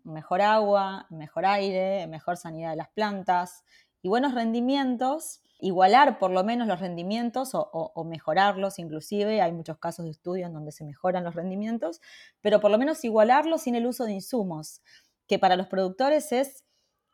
Mejor 0.04 0.42
agua, 0.42 1.08
mejor 1.10 1.46
aire, 1.46 2.08
mejor 2.08 2.38
sanidad 2.38 2.72
de 2.72 2.76
las 2.76 2.90
plantas 2.90 3.64
y 4.02 4.10
buenos 4.10 4.34
rendimientos, 4.34 5.42
igualar 5.60 6.20
por 6.20 6.32
lo 6.32 6.44
menos 6.44 6.68
los 6.68 6.80
rendimientos 6.80 7.52
o, 7.54 8.04
mejorarlos 8.06 8.80
inclusive, 8.80 9.42
hay 9.42 9.52
muchos 9.52 9.78
casos 9.80 10.06
de 10.06 10.12
estudio 10.12 10.46
en 10.46 10.54
donde 10.54 10.72
se 10.72 10.86
mejoran 10.86 11.24
los 11.24 11.36
rendimientos, 11.36 12.00
pero 12.42 12.60
por 12.60 12.70
lo 12.72 12.78
menos 12.78 13.04
igualarlos 13.04 13.62
sin 13.64 13.76
el 13.76 13.88
uso 13.88 14.06
de 14.06 14.14
insumos, 14.14 14.82
que 15.28 15.40
para 15.40 15.56
los 15.56 15.68
productores 15.68 16.32
es, 16.32 16.64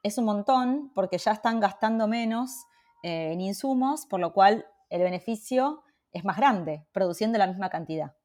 es 0.03 0.17
un 0.17 0.25
montón 0.25 0.91
porque 0.93 1.17
ya 1.17 1.31
están 1.31 1.59
gastando 1.59 2.07
menos 2.07 2.65
eh, 3.03 3.31
en 3.31 3.41
insumos, 3.41 4.05
por 4.05 4.19
lo 4.19 4.33
cual 4.33 4.65
el 4.89 5.01
beneficio 5.01 5.83
es 6.11 6.25
más 6.25 6.37
grande, 6.37 6.85
produciendo 6.91 7.37
la 7.37 7.47
misma 7.47 7.69
cantidad. 7.69 8.15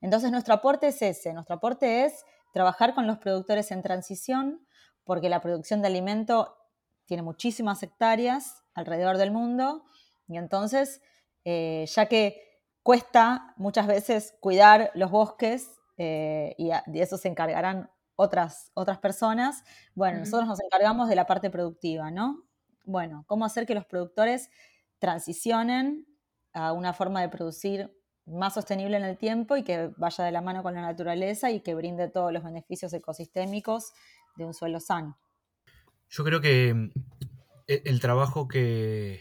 Entonces 0.00 0.30
nuestro 0.30 0.54
aporte 0.54 0.88
es 0.88 1.02
ese, 1.02 1.32
nuestro 1.32 1.56
aporte 1.56 2.04
es 2.04 2.24
trabajar 2.56 2.94
con 2.94 3.06
los 3.06 3.18
productores 3.18 3.70
en 3.70 3.82
transición, 3.82 4.66
porque 5.04 5.28
la 5.28 5.42
producción 5.42 5.82
de 5.82 5.88
alimento 5.88 6.56
tiene 7.04 7.22
muchísimas 7.22 7.82
hectáreas 7.82 8.64
alrededor 8.72 9.18
del 9.18 9.30
mundo, 9.30 9.84
y 10.26 10.38
entonces, 10.38 11.02
eh, 11.44 11.84
ya 11.86 12.06
que 12.06 12.62
cuesta 12.82 13.52
muchas 13.58 13.86
veces 13.86 14.38
cuidar 14.40 14.90
los 14.94 15.10
bosques, 15.10 15.68
eh, 15.98 16.54
y 16.56 16.70
de 16.86 17.02
eso 17.02 17.18
se 17.18 17.28
encargarán 17.28 17.90
otras, 18.14 18.70
otras 18.72 18.96
personas, 19.00 19.62
bueno, 19.94 20.20
nosotros 20.20 20.48
nos 20.48 20.62
encargamos 20.62 21.10
de 21.10 21.14
la 21.14 21.26
parte 21.26 21.50
productiva, 21.50 22.10
¿no? 22.10 22.42
Bueno, 22.84 23.26
cómo 23.26 23.44
hacer 23.44 23.66
que 23.66 23.74
los 23.74 23.84
productores 23.84 24.48
transicionen 24.98 26.06
a 26.54 26.72
una 26.72 26.94
forma 26.94 27.20
de 27.20 27.28
producir 27.28 27.94
más 28.26 28.54
sostenible 28.54 28.96
en 28.96 29.04
el 29.04 29.16
tiempo 29.16 29.56
y 29.56 29.62
que 29.62 29.90
vaya 29.96 30.24
de 30.24 30.32
la 30.32 30.40
mano 30.40 30.62
con 30.62 30.74
la 30.74 30.82
naturaleza 30.82 31.50
y 31.50 31.60
que 31.60 31.74
brinde 31.74 32.08
todos 32.08 32.32
los 32.32 32.42
beneficios 32.42 32.92
ecosistémicos 32.92 33.92
de 34.36 34.44
un 34.44 34.54
suelo 34.54 34.80
sano. 34.80 35.18
Yo 36.08 36.24
creo 36.24 36.40
que 36.40 36.74
mm, 36.74 36.90
e, 37.68 37.82
el 37.84 38.00
trabajo 38.00 38.48
que... 38.48 39.20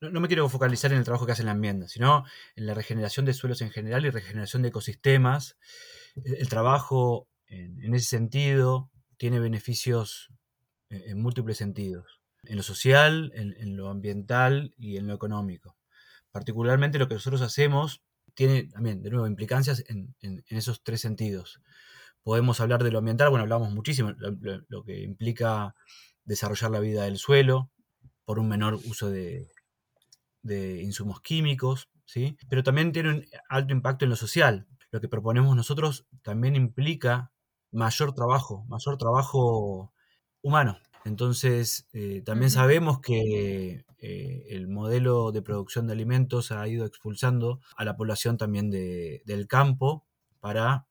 No 0.00 0.20
me 0.20 0.28
quiero 0.28 0.48
focalizar 0.50 0.92
en 0.92 0.98
el 0.98 1.04
trabajo 1.04 1.24
que 1.24 1.32
hace 1.32 1.44
la 1.44 1.52
enmienda, 1.52 1.88
sino 1.88 2.24
en 2.56 2.66
la 2.66 2.74
regeneración 2.74 3.24
de 3.24 3.32
suelos 3.32 3.62
en 3.62 3.70
general 3.70 4.04
y 4.04 4.10
regeneración 4.10 4.60
de 4.60 4.68
ecosistemas. 4.68 5.56
El 6.22 6.46
trabajo 6.50 7.26
en 7.46 7.94
ese 7.94 8.08
sentido 8.08 8.90
tiene 9.16 9.38
beneficios 9.38 10.30
eh, 10.90 11.04
en 11.06 11.22
múltiples 11.22 11.56
sentidos 11.56 12.20
en 12.46 12.56
lo 12.56 12.62
social, 12.62 13.32
en, 13.34 13.76
lo 13.76 13.88
ambiental 13.88 14.74
y 14.78 14.96
en 14.96 15.06
lo 15.06 15.14
económico. 15.14 15.76
Particularmente 16.30 16.98
lo 16.98 17.08
que 17.08 17.14
nosotros 17.14 17.42
hacemos 17.42 18.02
tiene 18.34 18.64
también, 18.64 19.02
de 19.02 19.10
nuevo, 19.10 19.26
implicancias 19.26 19.84
en, 19.88 20.14
esos 20.48 20.82
tres 20.82 21.00
sentidos. 21.00 21.60
Podemos 22.22 22.60
hablar 22.60 22.82
de 22.82 22.90
lo 22.90 22.98
ambiental, 22.98 23.30
bueno, 23.30 23.42
hablamos 23.42 23.72
muchísimo, 23.72 24.12
lo, 24.16 24.84
que 24.84 25.02
implica 25.02 25.74
desarrollar 26.24 26.70
la 26.70 26.80
vida 26.80 27.04
del 27.04 27.18
suelo 27.18 27.70
por 28.24 28.38
un 28.38 28.48
menor 28.48 28.74
uso 28.74 29.10
de, 29.10 29.50
insumos 30.82 31.20
químicos, 31.20 31.88
¿sí? 32.04 32.36
pero 32.48 32.62
también 32.62 32.92
tiene 32.92 33.10
un 33.10 33.24
alto 33.48 33.72
impacto 33.72 34.04
en 34.04 34.10
lo 34.10 34.16
social. 34.16 34.66
Lo 34.90 35.00
que 35.00 35.08
proponemos 35.08 35.56
nosotros 35.56 36.06
también 36.22 36.54
implica 36.54 37.32
mayor 37.72 38.14
trabajo, 38.14 38.64
mayor 38.68 38.96
trabajo 38.96 39.92
humano. 40.42 40.78
Entonces, 41.04 41.86
eh, 41.92 42.22
también 42.24 42.50
sabemos 42.50 43.00
que 43.00 43.84
eh, 43.98 44.46
el 44.48 44.68
modelo 44.68 45.32
de 45.32 45.42
producción 45.42 45.86
de 45.86 45.92
alimentos 45.92 46.50
ha 46.50 46.66
ido 46.66 46.86
expulsando 46.86 47.60
a 47.76 47.84
la 47.84 47.96
población 47.96 48.38
también 48.38 48.70
del 48.70 49.46
campo 49.46 50.06
para 50.40 50.86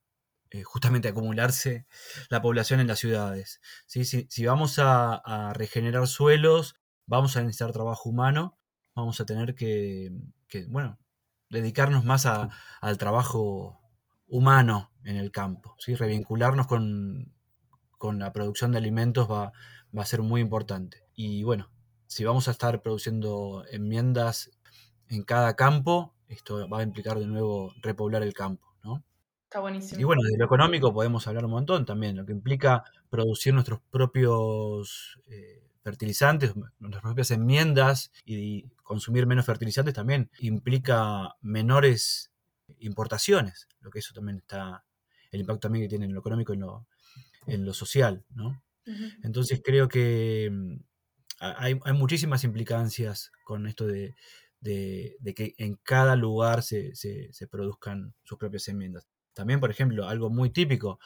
eh, 0.50 0.62
justamente 0.62 1.08
acumularse 1.08 1.86
la 2.28 2.40
población 2.40 2.78
en 2.78 2.86
las 2.86 3.00
ciudades. 3.00 3.60
Si, 3.86 4.46
vamos 4.46 4.78
a, 4.78 5.52
regenerar 5.54 6.06
suelos, 6.06 6.76
vamos 7.06 7.36
a 7.36 7.42
necesitar 7.42 7.72
trabajo 7.72 8.08
humano, 8.08 8.56
vamos 8.94 9.20
a 9.20 9.26
tener 9.26 9.56
que, 9.56 10.12
bueno, 10.68 10.98
dedicarnos 11.50 12.04
más 12.04 12.26
al 12.26 12.98
trabajo 12.98 13.80
humano 14.28 14.92
en 15.02 15.16
el 15.16 15.32
campo, 15.32 15.74
¿sí? 15.78 15.96
revincularnos 15.96 16.68
con, 16.68 17.32
con 17.98 18.18
la 18.18 18.32
producción 18.32 18.72
de 18.72 18.78
alimentos 18.78 19.30
va, 19.30 19.52
va 19.96 20.02
a 20.02 20.06
ser 20.06 20.22
muy 20.22 20.40
importante. 20.40 21.04
Y 21.14 21.42
bueno, 21.44 21.70
si 22.06 22.24
vamos 22.24 22.48
a 22.48 22.50
estar 22.50 22.82
produciendo 22.82 23.64
enmiendas 23.70 24.50
en 25.08 25.22
cada 25.22 25.54
campo, 25.56 26.14
esto 26.28 26.68
va 26.68 26.80
a 26.80 26.82
implicar 26.82 27.18
de 27.18 27.26
nuevo 27.26 27.72
repoblar 27.82 28.22
el 28.22 28.34
campo, 28.34 28.74
¿no? 28.82 29.04
Está 29.44 29.60
buenísimo. 29.60 30.00
Y 30.00 30.04
bueno, 30.04 30.22
de 30.22 30.36
lo 30.36 30.44
económico 30.44 30.92
podemos 30.92 31.26
hablar 31.26 31.44
un 31.44 31.52
montón 31.52 31.84
también, 31.84 32.16
lo 32.16 32.26
que 32.26 32.32
implica 32.32 32.84
producir 33.08 33.54
nuestros 33.54 33.80
propios 33.90 35.20
eh, 35.26 35.64
fertilizantes, 35.82 36.54
nuestras 36.78 37.02
propias 37.02 37.30
enmiendas 37.30 38.10
y 38.24 38.68
consumir 38.82 39.26
menos 39.26 39.46
fertilizantes 39.46 39.94
también 39.94 40.30
implica 40.38 41.36
menores 41.42 42.32
importaciones, 42.78 43.68
lo 43.80 43.90
que 43.90 43.98
eso 43.98 44.14
también 44.14 44.38
está, 44.38 44.84
el 45.30 45.40
impacto 45.40 45.60
también 45.60 45.84
que 45.84 45.88
tiene 45.88 46.06
en 46.06 46.14
lo 46.14 46.20
económico 46.20 46.52
y 46.52 46.56
en 46.56 46.62
lo, 46.62 46.86
en 47.46 47.64
lo 47.64 47.74
social, 47.74 48.24
¿no? 48.34 48.63
Entonces 49.22 49.62
creo 49.64 49.88
que 49.88 50.50
mm, 50.52 50.76
hay, 51.38 51.74
muchísimas 51.94 52.44
implicancias 52.44 53.30
con 53.44 53.66
esto 53.66 53.86
de, 53.86 54.14
que 54.62 55.54
en 55.58 55.76
cada 55.82 56.16
lugar 56.16 56.62
se, 56.62 56.92
produzcan 57.50 58.14
sus 58.24 58.38
propias 58.38 58.68
enmiendas. 58.68 59.06
También, 59.32 59.60
por 59.60 59.70
ejemplo, 59.70 60.08
algo 60.08 60.30
muy 60.30 60.50
típico, 60.50 60.98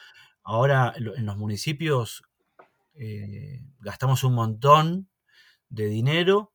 ahora 0.43 0.93
en 0.95 1.25
los 1.25 1.37
municipios 1.37 2.23
eh, 2.95 3.61
gastamos 3.79 4.23
un 4.23 4.33
montón 4.33 5.09
de 5.69 5.87
dinero 5.87 6.53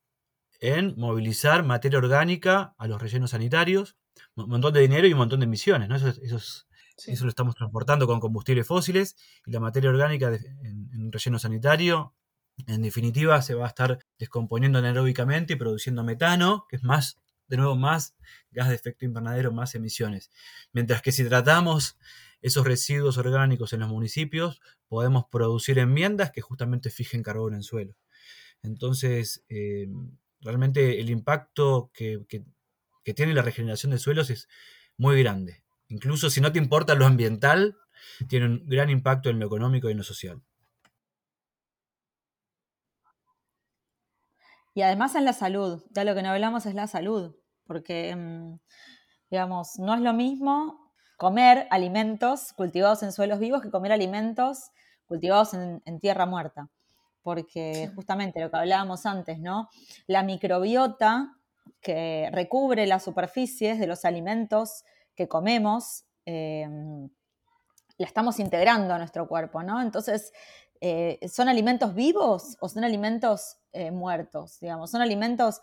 en 0.60 0.94
movilizar 0.96 1.64
materia 1.64 1.98
orgánica 1.98 2.74
a 2.78 2.86
los 2.86 3.00
rellenos 3.00 3.30
sanitarios, 3.30 3.96
un 4.34 4.48
montón 4.48 4.72
de 4.72 4.80
dinero 4.80 5.06
y 5.06 5.12
un 5.12 5.18
montón 5.18 5.40
de 5.40 5.44
emisiones, 5.44 5.88
¿no? 5.88 5.96
Eso, 5.96 6.08
eso 6.08 6.38
lo 7.20 7.28
estamos 7.28 7.54
transportando 7.54 8.06
con 8.06 8.20
combustibles 8.20 8.66
fósiles 8.66 9.16
y 9.44 9.50
la 9.50 9.60
materia 9.60 9.90
orgánica 9.90 10.28
en, 10.34 10.90
un 10.94 11.12
relleno 11.12 11.38
sanitario, 11.38 12.14
en 12.66 12.82
definitiva, 12.82 13.42
se 13.42 13.54
va 13.54 13.64
a 13.64 13.68
estar 13.68 13.98
descomponiendo 14.18 14.78
anaeróbicamente 14.78 15.54
y 15.54 15.56
produciendo 15.56 16.04
metano, 16.04 16.66
que 16.68 16.76
es 16.76 16.84
más, 16.84 17.20
de 17.48 17.56
nuevo, 17.56 17.74
más 17.74 18.14
gas 18.52 18.68
de 18.68 18.76
efecto 18.76 19.04
invernadero, 19.04 19.52
más 19.52 19.74
emisiones. 19.74 20.30
Mientras 20.72 21.02
que 21.02 21.10
si 21.10 21.24
tratamos 21.24 21.98
esos 22.40 22.64
residuos 22.64 23.18
orgánicos 23.18 23.72
en 23.72 23.80
los 23.80 23.88
municipios, 23.88 24.60
podemos 24.86 25.24
producir 25.30 25.78
enmiendas 25.78 26.30
que 26.30 26.42
justamente 26.42 26.90
fijen 26.90 27.22
carbono 27.22 27.56
en 27.56 27.62
suelo. 27.62 27.96
Entonces, 28.62 29.44
eh, 29.48 29.88
realmente 30.40 31.00
el 31.00 31.10
impacto 31.10 31.90
que 31.92 32.24
tiene 33.14 33.34
la 33.34 33.42
regeneración 33.42 33.92
de 33.92 33.98
suelos 33.98 34.30
es 34.30 34.48
muy 34.96 35.20
grande. 35.20 35.63
Incluso 35.94 36.28
si 36.28 36.40
no 36.40 36.50
te 36.50 36.58
importa 36.58 36.96
lo 36.96 37.06
ambiental, 37.06 37.76
tiene 38.28 38.46
un 38.46 38.66
gran 38.66 38.90
impacto 38.90 39.30
en 39.30 39.38
lo 39.38 39.46
económico 39.46 39.88
y 39.88 39.92
en 39.92 39.98
lo 39.98 40.02
social. 40.02 40.42
Y 44.74 44.82
además 44.82 45.14
en 45.14 45.24
la 45.24 45.32
salud, 45.32 45.84
ya 45.90 46.02
lo 46.02 46.16
que 46.16 46.22
no 46.24 46.30
hablamos 46.30 46.66
es 46.66 46.74
la 46.74 46.88
salud, 46.88 47.36
porque, 47.64 48.16
mm, 48.16 48.58
digamos, 49.30 49.78
no 49.78 49.94
es 49.94 50.00
lo 50.00 50.12
mismo 50.12 50.92
comer 51.16 51.68
alimentos 51.70 52.52
cultivados 52.54 53.04
en 53.04 53.12
suelos 53.12 53.38
vivos 53.38 53.62
que 53.62 53.70
comer 53.70 53.92
alimentos 53.92 54.72
cultivados 55.06 55.54
en, 55.54 56.00
tierra 56.00 56.26
muerta. 56.26 56.70
Porque 57.22 57.88
justamente 57.94 58.40
lo 58.40 58.50
que 58.50 58.56
hablábamos 58.56 59.06
antes, 59.06 59.38
¿no? 59.38 59.68
La 60.08 60.24
microbiota 60.24 61.36
que 61.80 62.30
recubre 62.32 62.84
las 62.88 63.04
superficies 63.04 63.78
de 63.78 63.86
los 63.86 64.04
alimentos 64.04 64.82
que 65.14 65.28
comemos, 65.28 66.04
eh, 66.26 66.68
la 67.98 68.06
estamos 68.06 68.40
integrando 68.40 68.94
a 68.94 68.98
nuestro 68.98 69.28
cuerpo, 69.28 69.62
¿no? 69.62 69.80
Entonces, 69.80 70.32
eh, 70.80 71.18
¿son 71.28 71.48
alimentos 71.48 71.94
vivos 71.94 72.56
o 72.60 72.68
son 72.68 72.84
alimentos 72.84 73.58
eh, 73.72 73.90
muertos? 73.90 74.58
Digamos, 74.60 74.90
son 74.90 75.00
alimentos, 75.00 75.60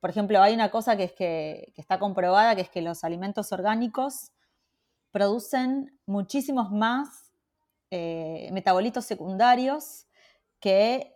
por 0.00 0.10
ejemplo, 0.10 0.40
hay 0.40 0.54
una 0.54 0.70
cosa 0.70 0.96
que 0.96 1.04
es 1.04 1.12
que, 1.12 1.72
está 1.76 1.98
comprobada, 1.98 2.54
que 2.54 2.62
es 2.62 2.70
que 2.70 2.82
los 2.82 3.04
alimentos 3.04 3.52
orgánicos 3.52 4.32
producen 5.10 5.98
muchísimos 6.06 6.70
más 6.70 7.32
eh, 7.90 8.48
metabolitos 8.52 9.04
secundarios 9.04 10.06
que 10.58 11.12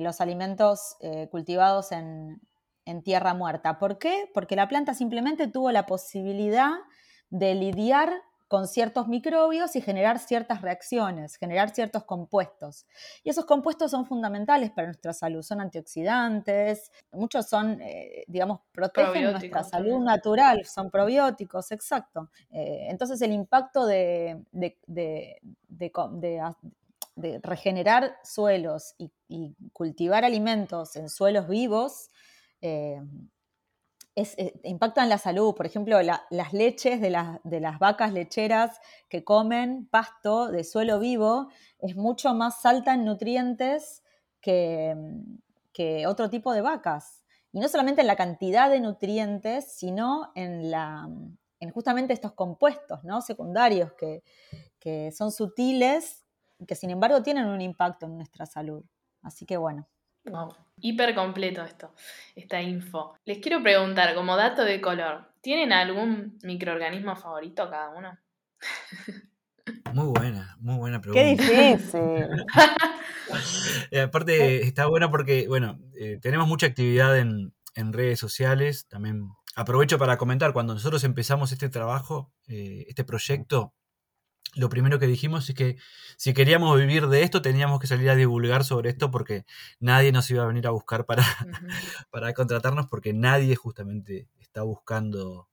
los 0.00 0.20
alimentos 0.20 0.96
cultivados 1.32 1.90
en 1.90 3.02
tierra 3.02 3.34
muerta. 3.34 3.80
¿Por 3.80 3.98
qué? 3.98 4.30
Porque 4.32 4.54
la 4.54 4.68
planta 4.68 4.94
simplemente 4.94 5.48
tuvo 5.48 5.72
la 5.72 5.84
posibilidad 5.84 6.74
de 7.34 7.52
lidiar 7.56 8.22
con 8.46 8.68
ciertos 8.68 9.08
microbios 9.08 9.74
y 9.74 9.80
generar 9.80 10.20
ciertas 10.20 10.62
reacciones, 10.62 11.34
generar 11.34 11.74
ciertos 11.74 12.04
compuestos. 12.04 12.86
Y 13.24 13.30
esos 13.30 13.44
compuestos 13.44 13.90
son 13.90 14.06
fundamentales 14.06 14.70
para 14.70 14.86
nuestra 14.86 15.12
salud, 15.12 15.42
son 15.42 15.60
antioxidantes, 15.60 16.92
muchos 17.10 17.48
son, 17.48 17.80
eh, 17.80 18.22
digamos, 18.28 18.60
protegen 18.70 19.32
nuestra 19.32 19.64
salud 19.64 19.98
natural, 19.98 20.64
son 20.64 20.92
probióticos, 20.92 21.72
exacto. 21.72 22.30
Eh, 22.52 22.86
entonces 22.88 23.20
el 23.22 23.32
impacto 23.32 23.84
de, 23.84 24.44
regenerar 27.42 28.16
suelos 28.22 28.94
y, 28.96 29.10
cultivar 29.72 30.24
alimentos 30.24 30.94
en 30.94 31.08
suelos 31.08 31.48
vivos, 31.48 32.10
eh, 32.60 33.00
es, 34.14 34.36
eh, 34.38 34.60
impactan 34.64 35.08
la 35.08 35.18
salud. 35.18 35.54
Por 35.54 35.66
ejemplo, 35.66 36.00
las 36.02 36.52
leches 36.52 37.00
de, 37.00 37.10
las 37.10 37.78
vacas 37.78 38.12
lecheras 38.12 38.80
que 39.08 39.24
comen 39.24 39.86
pasto 39.86 40.50
de 40.50 40.64
suelo 40.64 40.98
vivo 40.98 41.48
es 41.78 41.96
mucho 41.96 42.34
más 42.34 42.64
alta 42.64 42.94
en 42.94 43.04
nutrientes 43.04 44.02
que, 44.40 44.94
otro 46.06 46.30
tipo 46.30 46.52
de 46.52 46.60
vacas. 46.60 47.24
Y 47.52 47.60
no 47.60 47.68
solamente 47.68 48.00
en 48.00 48.06
la 48.06 48.16
cantidad 48.16 48.70
de 48.70 48.80
nutrientes, 48.80 49.72
sino 49.76 50.32
en, 50.34 50.70
la, 50.70 51.08
en 51.60 51.70
justamente 51.70 52.12
estos 52.12 52.32
compuestos 52.32 53.04
¿no? 53.04 53.20
secundarios 53.22 53.92
que, 53.92 54.22
que 54.78 55.12
son 55.12 55.30
sutiles 55.30 56.24
y 56.58 56.66
que 56.66 56.74
sin 56.74 56.90
embargo 56.90 57.22
tienen 57.22 57.46
un 57.46 57.60
impacto 57.60 58.06
en 58.06 58.16
nuestra 58.16 58.46
salud. 58.46 58.84
Así 59.22 59.46
que 59.46 59.56
bueno. 59.56 59.88
Wow, 60.26 60.54
hiper 60.80 61.14
completo 61.14 61.62
esto, 61.62 61.94
esta 62.34 62.62
info. 62.62 63.14
Les 63.24 63.38
quiero 63.38 63.62
preguntar, 63.62 64.14
como 64.14 64.36
dato 64.36 64.64
de 64.64 64.80
color, 64.80 65.32
¿tienen 65.42 65.72
algún 65.72 66.38
microorganismo 66.42 67.14
favorito 67.14 67.68
cada 67.68 67.90
uno? 67.90 68.18
Muy 69.92 70.06
buena, 70.06 70.56
muy 70.60 70.76
buena 70.76 71.00
pregunta. 71.00 71.22
Qué 71.22 71.76
difícil. 71.76 72.26
Eh, 73.90 74.02
aparte, 74.02 74.62
está 74.66 74.86
buena 74.86 75.10
porque, 75.10 75.48
bueno, 75.48 75.78
eh, 75.98 76.18
tenemos 76.20 76.46
mucha 76.46 76.66
actividad 76.66 77.18
en, 77.18 77.52
redes 77.74 78.18
sociales. 78.18 78.86
También 78.88 79.28
aprovecho 79.56 79.98
para 79.98 80.18
comentar, 80.18 80.52
cuando 80.52 80.74
nosotros 80.74 81.04
empezamos 81.04 81.50
este 81.50 81.70
trabajo, 81.70 82.32
eh, 82.46 82.84
este 82.88 83.04
proyecto, 83.04 83.72
lo 84.54 84.68
primero 84.68 84.98
que 84.98 85.06
dijimos 85.06 85.48
es 85.48 85.54
que 85.54 85.76
si 86.16 86.32
queríamos 86.32 86.78
vivir 86.78 87.08
de 87.08 87.22
esto, 87.22 87.42
teníamos 87.42 87.80
que 87.80 87.86
salir 87.86 88.10
a 88.10 88.16
divulgar 88.16 88.64
sobre 88.64 88.90
esto 88.90 89.10
porque 89.10 89.44
nadie 89.80 90.12
nos 90.12 90.30
iba 90.30 90.44
a 90.44 90.46
venir 90.46 90.66
a 90.66 90.70
buscar 90.70 91.06
para, 91.06 91.24
para 92.10 92.32
contratarnos, 92.34 92.86
porque 92.86 93.12
nadie 93.12 93.56
justamente 93.56 94.28
está 94.38 94.62
buscando 94.62 95.48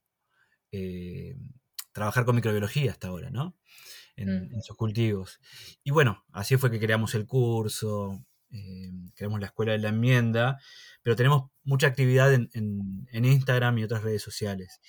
eh, 0.72 1.36
trabajar 1.92 2.26
con 2.26 2.36
microbiología 2.36 2.92
hasta 2.92 3.08
ahora, 3.10 3.30
¿no? 3.30 3.56
En, 4.16 4.62
sus 4.62 4.76
cultivos. 4.76 5.40
Y 5.84 5.90
bueno, 5.90 6.24
así 6.32 6.56
fue 6.58 6.70
que 6.70 6.80
creamos 6.80 7.16
el 7.16 7.26
curso, 7.26 8.24
eh, 8.52 8.92
creamos 9.16 9.40
la 9.40 9.48
escuela 9.48 9.72
de 9.72 9.80
la 9.80 9.90
enmienda, 9.90 10.60
pero 11.02 11.16
tenemos 11.16 11.50
mucha 11.64 11.88
actividad 11.88 12.32
en, 12.32 13.08
Instagram 13.12 13.80
y 13.80 13.84
otras 13.84 14.04
redes 14.04 14.22
sociales. 14.22 14.80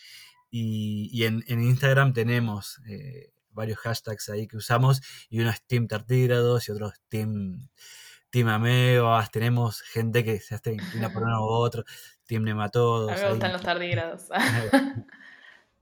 Y, 0.50 1.24
en, 1.24 1.42
Instagram 1.48 2.12
tenemos 2.12 2.82
eh, 2.86 3.32
varios 3.52 3.78
hashtags 3.78 4.28
ahí 4.28 4.46
que 4.46 4.56
usamos 4.56 5.00
y 5.28 5.40
uno 5.40 5.50
es 5.50 5.62
Team 5.66 5.88
Tartígrados 5.88 6.68
y 6.68 6.72
otros 6.72 6.94
Team, 7.08 7.68
team 8.30 8.48
Amebas. 8.48 9.30
Tenemos 9.30 9.82
gente 9.82 10.24
que 10.24 10.40
se 10.40 10.54
hace 10.54 10.72
inclina 10.72 11.12
por 11.12 11.22
uno 11.22 11.40
u 11.42 11.48
otro, 11.48 11.84
Team 12.26 12.44
Nematodos. 12.44 13.12
A 13.12 13.14
mí 13.14 13.20
me 13.20 13.30
gustan 13.30 13.52
los 13.52 13.62
tardígrados. 13.62 14.28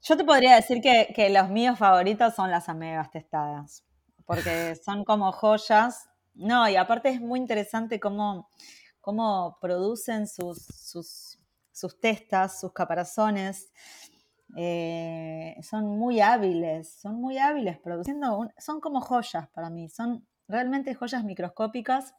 Yo 0.03 0.17
te 0.17 0.25
podría 0.25 0.57
decir 0.57 0.81
que, 0.81 1.31
los 1.31 1.51
míos 1.51 1.79
favoritos 1.79 2.35
son 2.35 2.51
las 2.51 2.69
amebas 2.69 3.11
testadas, 3.11 3.85
porque 4.25 4.75
son 4.85 5.05
como 5.05 5.31
joyas. 5.33 6.09
No, 6.35 6.69
y 6.69 6.77
aparte 6.77 7.11
es 7.11 7.21
muy 7.21 7.39
interesante 7.39 8.01
cómo, 8.01 8.49
cómo 9.01 9.59
producen 9.61 10.27
sus, 10.27 10.65
sus, 10.65 11.39
sus 11.71 12.01
testas, 12.01 12.61
sus 12.61 12.73
caparazones. 12.73 13.71
Eh, 14.57 15.57
son 15.63 15.99
muy 15.99 16.21
hábiles, 16.21 16.93
son 17.01 17.21
muy 17.21 17.39
hábiles 17.39 17.79
produciendo, 17.79 18.49
son 18.59 18.81
como 18.81 19.01
joyas 19.01 19.49
para 19.49 19.71
mí, 19.71 19.89
son 19.89 20.27
realmente 20.49 20.95
joyas 20.95 21.25
microscópicas. 21.25 22.15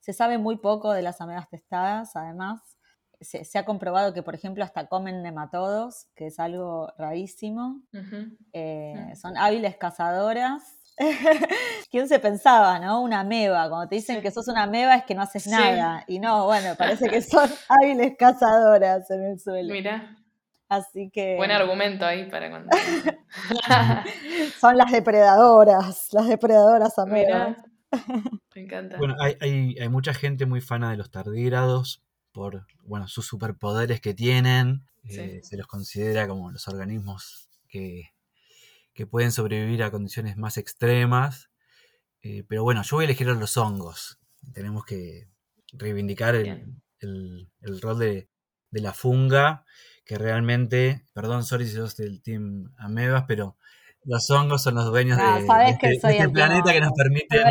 Se 0.00 0.12
sabe 0.12 0.38
muy 0.38 0.56
poco 0.58 0.92
de 0.92 1.02
las 1.02 1.20
amebas 1.20 1.48
testadas, 1.48 2.16
además. 2.16 2.60
Se, 3.20 3.58
ha 3.58 3.64
comprobado 3.64 4.12
que, 4.12 4.22
por 4.22 4.34
ejemplo, 4.34 4.62
hasta 4.62 4.88
comen 4.88 5.22
nematodos, 5.22 6.08
que 6.14 6.26
es 6.26 6.38
algo 6.38 6.92
rarísimo. 6.98 7.82
Eh, 8.52 8.94
mm. 8.94 9.16
Son 9.16 9.36
hábiles 9.38 9.76
cazadoras. 9.76 10.62
¿Quién 11.90 12.08
se 12.08 12.18
pensaba, 12.18 12.78
no? 12.78 13.00
Una 13.00 13.20
ameba. 13.20 13.68
Cuando 13.68 13.88
te 13.88 13.96
dicen 13.96 14.20
que 14.20 14.30
sos 14.30 14.48
una 14.48 14.64
ameba 14.64 14.96
es 14.96 15.04
que 15.04 15.14
no 15.14 15.22
haces 15.22 15.46
nada. 15.46 16.04
Y 16.06 16.18
no, 16.18 16.46
bueno, 16.46 16.74
parece 16.76 17.08
que 17.08 17.22
son 17.22 17.48
hábiles 17.68 18.16
cazadoras 18.18 19.10
en 19.10 19.24
el 19.24 19.40
suelo. 19.40 19.72
Mira. 19.72 20.16
Así 20.68 21.10
que. 21.12 21.36
Buen 21.36 21.50
argumento 21.50 22.04
ahí 22.04 22.28
para 22.28 22.50
cuando. 22.50 22.70
Son 24.60 24.76
las 24.76 24.90
depredadoras, 24.90 26.08
las 26.12 26.28
depredadoras 26.28 26.98
amigas. 26.98 27.56
Me 28.54 28.62
encanta. 28.62 28.98
Bueno, 28.98 29.14
hay, 29.20 29.36
hay, 29.78 29.88
mucha 29.88 30.12
gente 30.12 30.44
muy 30.44 30.60
fana 30.60 30.90
de 30.90 30.96
los 30.96 31.10
tardígrados 31.10 32.02
por 32.32 32.66
bueno, 32.82 33.06
sus 33.06 33.26
superpoderes 33.26 34.00
que 34.00 34.12
tienen. 34.12 34.84
Eh, 35.08 35.40
se 35.44 35.56
los 35.56 35.68
considera 35.68 36.26
como 36.26 36.50
los 36.50 36.66
organismos 36.66 37.48
que, 37.68 38.10
que 38.92 39.06
pueden 39.06 39.30
sobrevivir 39.30 39.84
a 39.84 39.92
condiciones 39.92 40.36
más 40.36 40.58
extremas. 40.58 41.48
Eh, 42.22 42.42
pero 42.48 42.64
bueno, 42.64 42.82
yo 42.82 42.96
voy 42.96 43.04
a 43.04 43.06
elegir 43.06 43.28
a 43.28 43.34
los 43.34 43.56
hongos. 43.56 44.18
Tenemos 44.52 44.84
que 44.84 45.28
reivindicar 45.72 46.34
el, 46.34 46.66
el, 46.98 47.80
rol 47.80 48.00
de, 48.00 48.28
de 48.70 48.80
la 48.80 48.92
funga 48.92 49.64
que 50.06 50.16
realmente, 50.16 51.04
perdón, 51.12 51.44
sorry 51.44 51.66
si 51.66 51.74
sos 51.74 51.96
del 51.96 52.22
team 52.22 52.72
Amebas, 52.78 53.24
pero 53.26 53.56
los 54.04 54.30
hongos 54.30 54.62
son 54.62 54.76
los 54.76 54.86
dueños 54.86 55.18
de, 55.18 55.68
este, 55.68 55.92
este 55.94 56.28
planeta 56.28 56.72
que 56.72 56.80
nos 56.80 56.92
permite... 56.92 57.42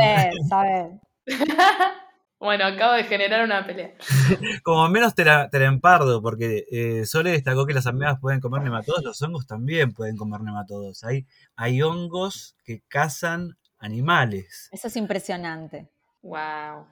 bueno, 2.39 2.65
acabo 2.65 2.93
de 2.93 3.03
generar 3.03 3.43
una 3.43 3.67
pelea. 3.67 3.93
Como 4.63 4.87
menos 4.87 5.13
te 5.15 5.25
la, 5.25 5.49
empardo, 5.51 6.21
porque 6.21 6.65
eh, 6.71 7.05
Sole 7.05 7.31
destacó 7.31 7.65
que 7.65 7.73
las 7.73 7.87
amebas 7.87 8.19
pueden 8.21 8.39
comer 8.39 8.61
nematodos, 8.61 9.03
los 9.03 9.21
hongos 9.21 9.45
también 9.47 9.93
pueden 9.93 10.15
comer 10.15 10.39
nematodos. 10.39 11.03
Hay, 11.03 11.25
hay 11.57 11.81
hongos 11.81 12.55
que 12.63 12.83
cazan 12.87 13.57
animales. 13.79 14.69
Eso 14.71 14.87
es 14.87 14.95
impresionante. 14.95 15.89
Wow. 16.21 16.87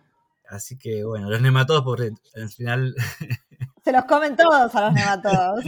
Así 0.50 0.78
que 0.78 1.06
bueno, 1.06 1.30
los 1.30 1.42
nematodos 1.42 1.84
por 1.84 2.02
al 2.02 2.50
final 2.50 2.94
Se 3.84 3.92
los 3.92 4.06
comen 4.06 4.38
todos 4.38 4.74
a 4.74 4.82
los 4.82 4.94
nematodos. 4.94 5.66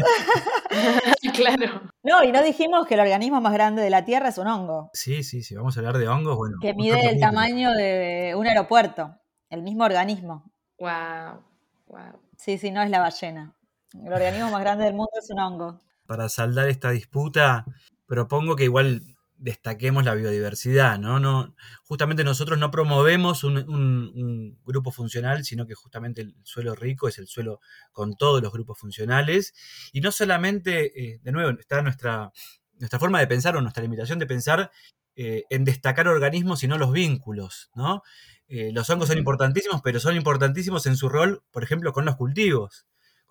claro. 1.33 1.81
No, 2.01 2.23
y 2.23 2.31
no 2.31 2.41
dijimos 2.41 2.87
que 2.87 2.93
el 2.93 3.01
organismo 3.01 3.41
más 3.41 3.51
grande 3.51 3.81
de 3.81 3.89
la 3.89 4.05
Tierra 4.05 4.29
es 4.29 4.37
un 4.37 4.47
hongo. 4.47 4.89
Sí, 4.93 5.21
sí, 5.21 5.43
sí, 5.43 5.53
vamos 5.55 5.75
a 5.75 5.81
hablar 5.81 5.97
de 5.97 6.07
hongos, 6.07 6.37
bueno. 6.37 6.57
Que 6.61 6.73
mide 6.73 7.09
el 7.09 7.19
tamaño 7.19 7.71
de 7.73 8.33
un 8.37 8.47
aeropuerto, 8.47 9.17
el 9.49 9.63
mismo 9.63 9.83
organismo. 9.83 10.49
Wow, 10.79 11.43
wow. 11.87 12.19
Sí, 12.37 12.57
sí, 12.57 12.71
no 12.71 12.81
es 12.81 12.89
la 12.89 12.99
ballena. 12.99 13.53
El 13.93 14.13
organismo 14.13 14.49
más 14.49 14.61
grande 14.61 14.85
del 14.85 14.93
mundo 14.93 15.11
es 15.21 15.29
un 15.29 15.39
hongo. 15.39 15.81
Para 16.07 16.29
saldar 16.29 16.69
esta 16.69 16.91
disputa, 16.91 17.65
propongo 18.05 18.55
que 18.55 18.63
igual 18.63 19.14
destaquemos 19.38 20.06
la 20.06 20.16
biodiversidad, 20.16 20.98
¿no? 20.98 21.20
no 21.20 21.56
justamente 21.84 22.24
nosotros 22.24 22.57
no 22.57 22.72
promovemos 22.72 23.44
un, 23.44 24.57
grupo 24.66 24.91
funcional, 24.91 25.44
sino 25.44 25.68
que 25.68 25.76
justamente 25.76 26.22
el 26.22 26.36
suelo 26.44 26.76
rico 26.76 27.07
es 27.07 27.18
el 27.18 27.28
suelo 27.28 27.60
con 27.91 28.16
todos 28.16 28.41
los 28.41 28.52
grupos 28.52 28.80
funcionales. 28.80 29.53
Y 29.91 30.02
no 30.02 30.12
solamente, 30.12 30.99
eh, 30.99 31.20
de 31.22 31.32
nuevo, 31.32 31.57
está 31.60 31.82
nuestra, 31.82 32.32
nuestra 32.80 32.99
forma 32.99 33.20
de 33.20 33.28
pensar 33.28 33.56
o 33.56 33.62
nuestra 33.62 33.84
limitación 33.84 34.20
de 34.20 34.26
pensar 34.26 34.72
eh, 35.18 35.44
en 35.49 35.64
destacar 35.64 36.07
organismos 36.10 36.64
y 36.64 36.68
no 36.68 36.78
los 36.78 36.91
vínculos, 36.91 37.70
¿no? 37.74 38.03
Eh, 38.48 38.72
los 38.74 38.90
hongos 38.90 39.07
son 39.07 39.18
importantísimos, 39.18 39.82
pero 39.82 39.99
son 39.99 40.16
importantísimos 40.16 40.86
en 40.88 40.98
su 40.98 41.07
rol, 41.07 41.41
por 41.52 41.64
ejemplo, 41.64 41.94
con 41.94 42.03
los 42.03 42.18
cultivos, 42.18 42.86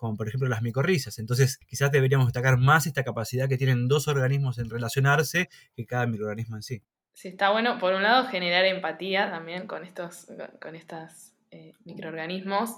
como 0.05 0.17
por 0.17 0.27
ejemplo 0.27 0.47
las 0.47 0.61
micorrizas. 0.61 1.19
Entonces, 1.19 1.57
quizás 1.67 1.91
deberíamos 1.91 2.27
destacar 2.27 2.57
más 2.57 2.87
esta 2.87 3.03
capacidad 3.03 3.49
que 3.49 3.57
tienen 3.57 3.87
dos 3.87 4.07
organismos 4.07 4.57
en 4.59 4.69
relacionarse 4.69 5.49
que 5.75 5.85
cada 5.85 6.07
microorganismo 6.07 6.55
en 6.55 6.63
sí. 6.63 6.81
Sí, 7.13 7.29
está 7.29 7.51
bueno, 7.51 7.79
por 7.79 7.93
un 7.93 8.03
lado, 8.03 8.27
generar 8.27 8.65
empatía 8.65 9.29
también 9.29 9.67
con 9.67 9.83
estos, 9.83 10.27
con 10.61 10.75
estos 10.75 11.33
eh, 11.51 11.73
microorganismos. 11.85 12.71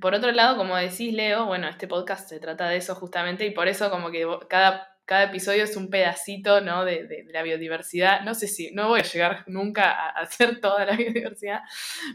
Por 0.00 0.14
otro 0.14 0.32
lado, 0.32 0.56
como 0.56 0.76
decís, 0.76 1.12
Leo, 1.12 1.46
bueno, 1.46 1.68
este 1.68 1.86
podcast 1.86 2.28
se 2.28 2.40
trata 2.40 2.68
de 2.68 2.78
eso 2.78 2.94
justamente 2.94 3.46
y 3.46 3.50
por 3.50 3.68
eso 3.68 3.90
como 3.90 4.10
que 4.10 4.26
cada 4.48 4.96
cada 5.06 5.24
episodio 5.24 5.62
es 5.62 5.76
un 5.76 5.88
pedacito 5.88 6.60
¿no? 6.60 6.84
de, 6.84 7.24
la 7.32 7.42
biodiversidad. 7.42 8.22
No 8.22 8.34
sé 8.34 8.48
si, 8.48 8.72
no 8.72 8.88
voy 8.88 9.00
a 9.00 9.04
llegar 9.04 9.44
nunca 9.46 9.92
a 9.92 10.08
hacer 10.20 10.60
toda 10.60 10.84
la 10.84 10.92
biodiversidad, 10.96 11.60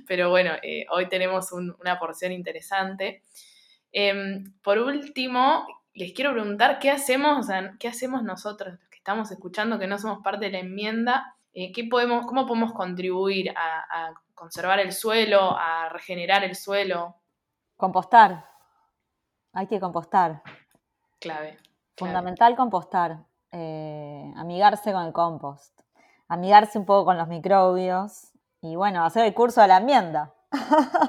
pero 0.06 0.30
bueno, 0.30 0.52
eh, 0.61 0.86
hoy 0.91 1.07
tenemos 1.07 1.52
una 1.53 1.98
porción 1.98 2.34
interesante. 2.34 3.23
Em, 3.91 4.53
por 4.61 4.77
último, 4.77 5.65
les 5.93 6.13
quiero 6.13 6.31
preguntar 6.31 6.80
qué 6.80 6.89
hacemos, 6.89 7.47
qué 7.80 7.88
hacemos 7.88 8.23
nosotros, 8.23 8.73
los 8.80 8.89
que 8.89 8.97
estamos 8.97 9.31
escuchando, 9.31 9.80
que 9.80 9.88
no 9.88 9.97
somos 9.97 10.23
parte 10.23 10.45
de 10.45 10.51
la 10.51 10.59
enmienda, 10.59 11.35
eh, 11.53 11.72
¿qué 11.72 11.84
podemos, 11.84 12.26
¿cómo 12.26 12.45
podemos 12.45 12.73
contribuir 12.73 13.51
a, 13.57 14.07
a 14.07 14.13
conservar 14.34 14.80
el 14.80 14.91
suelo, 14.91 15.55
a 15.57 15.89
regenerar 15.89 16.43
el 16.43 16.55
suelo? 16.55 17.15
Compostar. 17.76 18.45
Hay 19.53 19.68
que 19.68 19.80
compostar. 19.80 20.41
Clave. 21.19 21.57
Fundamental 21.97 22.55
compostar, 22.55 23.19
eh, 23.51 24.34
amigarse 24.35 24.91
con 24.91 25.05
el 25.05 25.13
compost, 25.13 25.81
amigarse 26.27 26.80
un 26.80 26.85
poco 26.85 27.05
con 27.05 27.18
los 27.18 27.27
microbios 27.27 28.31
y 28.61 28.76
bueno, 28.76 29.05
hacer 29.05 29.26
el 29.26 29.34
curso 29.34 29.61
de 29.61 29.68
la 29.68 29.77
enmienda. 29.77 30.34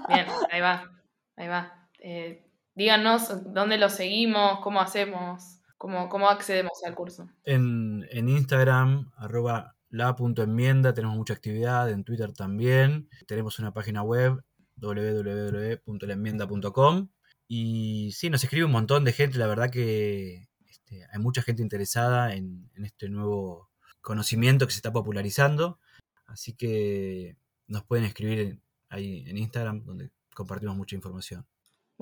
Bien, 0.09 0.27
ahí 0.51 0.61
va, 0.61 0.91
ahí 1.37 1.49
va. 1.49 1.89
Eh, 1.99 2.52
díganos 2.75 3.53
dónde 3.53 3.79
lo 3.79 3.89
seguimos, 3.89 4.61
cómo 4.61 4.81
hacemos, 4.81 5.59
cómo, 5.79 6.09
cómo 6.09 6.29
accedemos 6.29 6.73
al 6.87 6.95
curso. 6.95 7.29
En, 7.45 8.07
en 8.11 8.29
Instagram, 8.29 9.11
arroba 9.17 9.75
la.enmienda, 9.91 10.95
tenemos 10.95 11.17
mucha 11.17 11.35
actividad, 11.35 11.91
en 11.91 12.05
Twitter 12.05 12.33
también. 12.33 13.09
Tenemos 13.27 13.59
una 13.59 13.73
página 13.73 14.03
web 14.03 14.45
www.laenmienda.com 14.77 17.09
y 17.55 18.13
sí, 18.13 18.31
nos 18.31 18.43
escribe 18.43 18.65
un 18.65 18.73
montón 18.73 19.05
de 19.05 19.13
gente, 19.13 19.39
la 19.39 19.47
verdad 19.47 19.71
que 19.71 20.49
este, 20.67 21.07
hay 21.13 21.21
mucha 21.21 21.43
gente 21.43 21.63
interesada 21.63 22.35
en, 22.35 22.71
este 22.83 23.11
nuevo 23.11 23.71
conocimiento 24.01 24.67
que 24.67 24.73
se 24.73 24.79
está 24.79 24.93
popularizando. 24.93 25.79
Así 26.25 26.55
que 26.55 27.37
nos 27.67 27.85
pueden 27.85 28.07
escribir 28.07 28.59
ahí 28.89 29.25
en 29.27 29.37
Instagram, 29.37 29.85
donde 29.85 30.11
compartimos 30.35 30.77
mucha 30.77 30.97
información. 30.97 31.47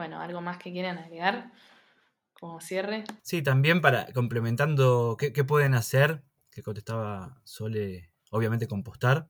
Bueno, 0.00 0.18
¿algo 0.18 0.40
más 0.40 0.56
que 0.56 0.72
quieran 0.72 0.96
agregar 0.96 1.52
como 2.32 2.58
cierre? 2.62 3.04
Sí, 3.20 3.42
también 3.42 3.82
para 3.82 4.10
complementando 4.14 5.18
qué, 5.18 5.44
pueden 5.44 5.74
hacer, 5.74 6.22
que 6.50 6.62
contestaba 6.62 7.38
Sole, 7.44 8.10
obviamente 8.30 8.66
compostar, 8.66 9.28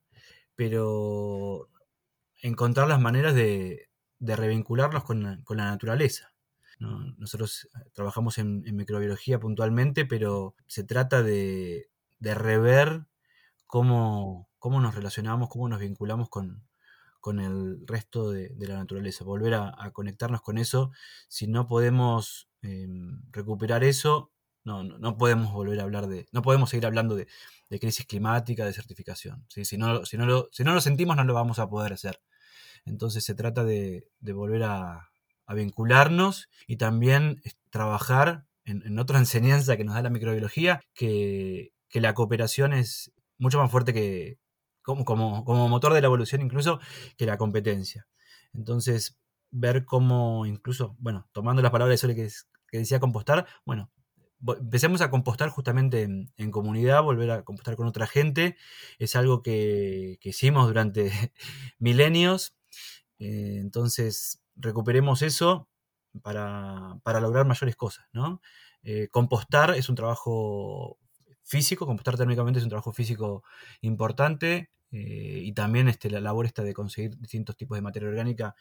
pero 0.55 1.68
encontrar 2.40 2.86
las 2.86 3.01
maneras 3.01 3.34
de, 3.34 3.90
de 4.20 4.36
revincularlos 4.36 5.02
con 5.02 5.42
la 5.48 5.64
naturaleza. 5.64 6.30
Nosotros 6.78 7.68
eh, 7.74 7.90
trabajamos 7.92 8.38
en, 8.38 8.62
microbiología 8.76 9.40
puntualmente, 9.40 10.06
pero 10.06 10.55
se 10.68 10.84
trata 10.84 11.24
de, 11.24 11.88
rever 12.20 13.06
cómo, 13.66 14.48
cómo, 14.60 14.80
nos 14.80 14.94
relacionamos, 14.94 15.48
cómo 15.48 15.68
nos 15.68 15.80
vinculamos 15.80 16.28
con, 16.28 16.62
el 17.40 17.86
resto 17.86 18.30
de, 18.30 18.55
la 18.59 18.76
naturaleza, 18.76 19.24
volver 19.24 19.55
a, 19.55 19.90
conectarnos 19.92 20.42
con 20.42 20.59
eso. 20.59 20.90
Si 21.28 21.47
no 21.47 21.66
podemos 21.66 22.48
em, 22.62 23.22
recuperar 23.30 23.84
eso, 23.84 24.32
no, 24.64 24.84
no, 24.84 25.16
podemos 25.16 25.52
volver 25.52 25.80
a 25.80 25.84
hablar 25.84 26.06
de, 26.06 26.28
no 26.32 26.42
podemos 26.42 26.70
seguir 26.70 26.86
hablando 26.86 27.14
de, 27.16 27.26
crisis 27.80 28.06
climática, 28.06 28.64
de 28.64 28.72
certificación. 28.72 29.44
Si, 29.48 29.78
no, 29.78 30.05
si, 30.05 30.16
no 30.16 30.26
lo, 30.26 30.48
si 30.52 30.64
no 30.64 30.74
lo 30.74 30.80
sentimos, 30.80 31.16
no 31.16 31.24
lo 31.24 31.34
vamos 31.34 31.59
a 31.59 31.68
poder 31.68 31.92
hacer. 31.92 32.20
Entonces 32.84 33.24
se 33.24 33.34
trata 33.34 33.64
de 33.64 34.09
volver 34.20 34.64
a, 34.64 35.10
a 35.51 35.55
vincularnos 35.55 36.48
y 36.68 36.76
también 36.76 37.42
trabajar 37.70 38.47
en, 38.64 38.98
otra 39.01 39.18
enseñanza 39.18 39.76
que 39.76 39.84
nos 39.84 39.97
da 39.97 40.02
la 40.02 40.10
microbiología, 40.10 40.80
que, 40.94 41.72
la 41.92 42.14
cooperación 42.14 42.72
es 42.72 43.12
mucho 43.36 43.59
más 43.59 43.68
fuerte 43.68 43.92
que, 43.92 44.38
como, 44.82 45.05
como, 45.05 45.69
motor 45.69 45.94
de 45.94 46.01
la 46.01 46.07
evolución 46.07 46.43
incluso, 46.43 46.81
que 47.16 47.27
la 47.27 47.39
competencia. 47.39 48.07
Entonces, 48.52 49.19
ver 49.51 49.85
cómo 49.85 50.47
incluso, 50.47 50.97
bueno, 50.98 51.28
tomando 51.32 51.62
las 51.62 51.70
palabras 51.70 51.94
de 51.94 51.98
Sole 51.98 52.15
que, 52.15 52.28
que 52.69 52.78
decía 52.78 53.01
compostar, 53.01 53.47
bueno, 53.65 53.90
empecemos 54.59 55.01
a 55.01 55.11
compostar 55.11 55.48
justamente 55.51 56.02
en, 56.02 56.51
comunidad, 56.51 57.02
volver 57.02 57.31
a 57.31 57.43
compostar 57.43 57.77
con 57.77 57.86
otra 57.86 58.07
gente. 58.07 58.57
Es 58.98 59.16
algo 59.16 59.43
que, 59.43 60.19
hicimos 60.23 60.66
durante 60.66 61.11
milenios. 61.78 62.55
Eh, 63.19 63.59
entonces, 63.61 64.43
recuperemos 64.57 65.23
eso 65.23 65.69
para, 66.23 67.01
lograr 67.20 67.47
mayores 67.47 67.77
cosas, 67.77 68.07
¿no? 68.12 68.40
Eh, 68.82 69.09
compostar 69.11 69.74
es 69.77 69.90
un 69.90 69.94
trabajo 69.94 70.98
físico, 71.51 71.85
compostar 71.85 72.16
térmicamente 72.16 72.60
es 72.60 72.64
un 72.64 72.70
trabajo 72.70 72.93
físico 72.93 73.43
importante 73.81 74.70
eh, 74.93 75.40
y 75.43 75.52
también 75.52 75.89
este, 75.89 76.09
la 76.09 76.20
labor 76.20 76.47
esta 76.47 76.62
de 76.62 76.72
conseguir 76.72 77.18
distintos 77.18 77.56
tipos 77.56 77.77
de 77.77 77.82
materia 77.82 78.09
orgánica 78.09 78.55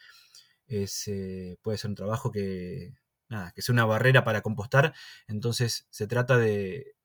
es, 0.66 1.06
eh, 1.06 1.56
puede 1.62 1.78
ser 1.78 1.90
un 1.90 1.94
trabajo 1.94 2.32
que, 2.32 2.94
nada, 3.28 3.52
que 3.52 3.62
sea 3.62 3.72
una 3.74 3.84
barrera 3.84 4.24
para 4.24 4.40
compostar, 4.42 4.92
entonces 5.28 5.86
se 5.90 6.08
trata 6.08 6.36
de, 6.36 6.96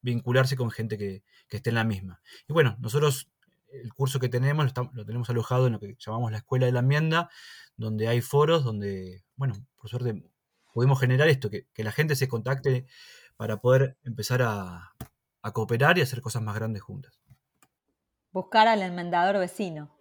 vincularse 0.00 0.56
con 0.56 0.70
gente 0.70 0.98
que, 0.98 1.22
que, 1.46 1.58
esté 1.58 1.70
en 1.70 1.76
la 1.76 1.84
misma. 1.84 2.20
Y 2.48 2.52
bueno, 2.52 2.76
nosotros 2.80 3.30
el 3.68 3.92
curso 3.92 4.18
que 4.18 4.28
tenemos 4.28 4.72
lo, 4.94 5.04
tenemos 5.04 5.28
alojado 5.30 5.66
en 5.66 5.74
lo 5.74 5.78
que 5.78 5.94
llamamos 5.98 6.32
la 6.32 6.38
Escuela 6.38 6.66
de 6.66 6.72
la 6.72 6.80
Enmienda, 6.80 7.28
donde 7.76 8.08
hay 8.08 8.22
foros, 8.22 8.64
donde, 8.64 9.24
bueno, 9.36 9.54
por 9.76 9.90
suerte 9.90 10.24
pudimos 10.72 10.98
generar 10.98 11.28
esto, 11.28 11.50
que, 11.50 11.66
la 11.76 11.92
gente 11.92 12.16
se 12.16 12.28
contacte 12.28 12.86
para 13.36 13.60
poder 13.60 13.98
empezar 14.04 14.42
a, 14.42 14.94
cooperar 15.42 15.98
y 15.98 16.02
hacer 16.02 16.20
cosas 16.20 16.42
más 16.42 16.54
grandes 16.54 16.82
juntas. 16.82 17.18
Buscar 18.30 18.68
al 18.68 18.82
enmendador 18.82 19.38
vecino. 19.38 19.96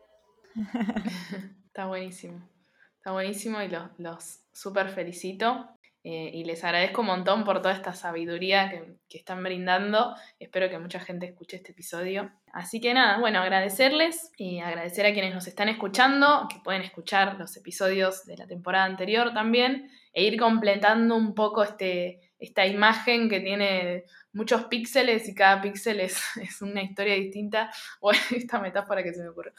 Está 1.68 1.85
buenísimo. 1.85 2.49
Está 2.97 3.11
buenísimo 3.11 3.61
y 3.61 3.69
los, 3.69 3.89
los 3.97 4.39
súper 4.51 4.89
felicito. 4.89 5.77
Eh, 6.09 6.31
y 6.34 6.45
les 6.45 6.64
agradezco 6.64 7.01
un 7.01 7.07
montón 7.07 7.43
por 7.43 7.61
toda 7.61 7.73
esta 7.73 7.93
sabiduría 7.93 8.69
que, 8.69 9.18
están 9.18 9.43
brindando. 9.43 10.15
Espero 10.39 10.69
que 10.69 10.80
mucha 10.80 11.01
gente 11.01 11.26
escuche 11.26 11.57
este 11.57 11.73
episodio. 11.73 12.31
Así 12.53 12.80
que 12.80 12.93
nada, 12.93 13.19
bueno, 13.19 13.41
agradecerles 13.41 14.31
y 14.38 14.59
agradecer 14.59 15.05
a 15.05 15.11
quienes 15.11 15.34
nos 15.34 15.47
están 15.47 15.68
escuchando, 15.68 16.47
que 16.49 16.61
pueden 16.64 16.81
escuchar 16.81 17.38
los 17.38 17.57
episodios 17.57 18.26
de 18.26 18.38
la 18.38 18.47
temporada 18.47 18.85
anterior 18.85 19.34
también, 19.34 19.91
e 20.14 20.23
ir 20.23 20.39
completando 20.39 21.14
un 21.14 21.35
poco 21.35 21.61
este, 21.61 22.26
esta 22.39 22.65
imagen 22.65 23.30
que 23.30 23.39
tiene 23.39 24.05
muchos 24.34 24.65
píxeles 24.65 25.27
y 25.27 25.34
cada 25.34 25.61
píxel 25.61 25.99
es, 25.99 26.22
una 26.61 26.84
historia 26.84 27.15
distinta. 27.15 27.72
Bueno, 28.01 28.19
esta 28.31 28.59
metáfora 28.59 29.03
que 29.03 29.14
se 29.14 29.23
me 29.23 29.30
ocurre. 29.30 29.53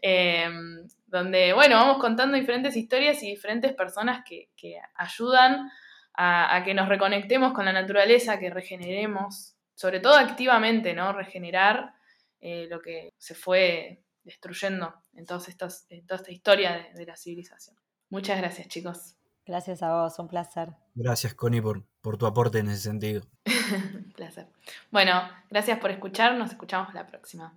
Em, 0.00 0.86
donde, 1.06 1.52
bueno, 1.52 1.76
vamos 1.76 1.98
contando 1.98 2.36
diferentes 2.36 2.76
historias 2.76 3.22
y 3.22 3.30
diferentes 3.30 3.74
personas 3.74 4.22
que, 4.24 4.48
que 4.56 4.76
ayudan 4.94 5.70
a, 6.14 6.62
que 6.64 6.74
nos 6.74 6.88
reconectemos 6.88 7.52
con 7.52 7.64
la 7.64 7.72
naturaleza, 7.72 8.38
que 8.38 8.50
regeneremos, 8.50 9.56
sobre 9.74 10.00
todo 10.00 10.14
activamente, 10.14 10.94
¿no? 10.94 11.12
Regenerar 11.12 11.94
eh, 12.40 12.66
lo 12.68 12.80
que 12.80 13.14
se 13.16 13.34
fue 13.34 14.02
destruyendo 14.22 14.94
en, 15.14 15.24
toda 15.24 15.42
esta 15.48 16.30
historia 16.30 16.90
de, 16.94 17.06
la 17.06 17.16
civilización. 17.16 17.76
Muchas 18.10 18.38
gracias, 18.38 18.68
chicos. 18.68 19.19
Gracias 19.50 19.82
a 19.82 19.92
vos, 19.92 20.16
un 20.20 20.28
placer. 20.28 20.68
Gracias, 20.94 21.34
Connie, 21.34 21.60
por, 21.60 21.82
por 22.02 22.16
tu 22.16 22.24
aporte 22.26 22.60
en 22.60 22.68
ese 22.68 22.82
sentido. 22.82 23.22
placer. 24.14 24.46
Bueno, 24.92 25.22
gracias 25.50 25.80
por 25.80 25.90
escuchar, 25.90 26.36
nos 26.36 26.50
escuchamos 26.50 26.94
la 26.94 27.04
próxima. 27.08 27.52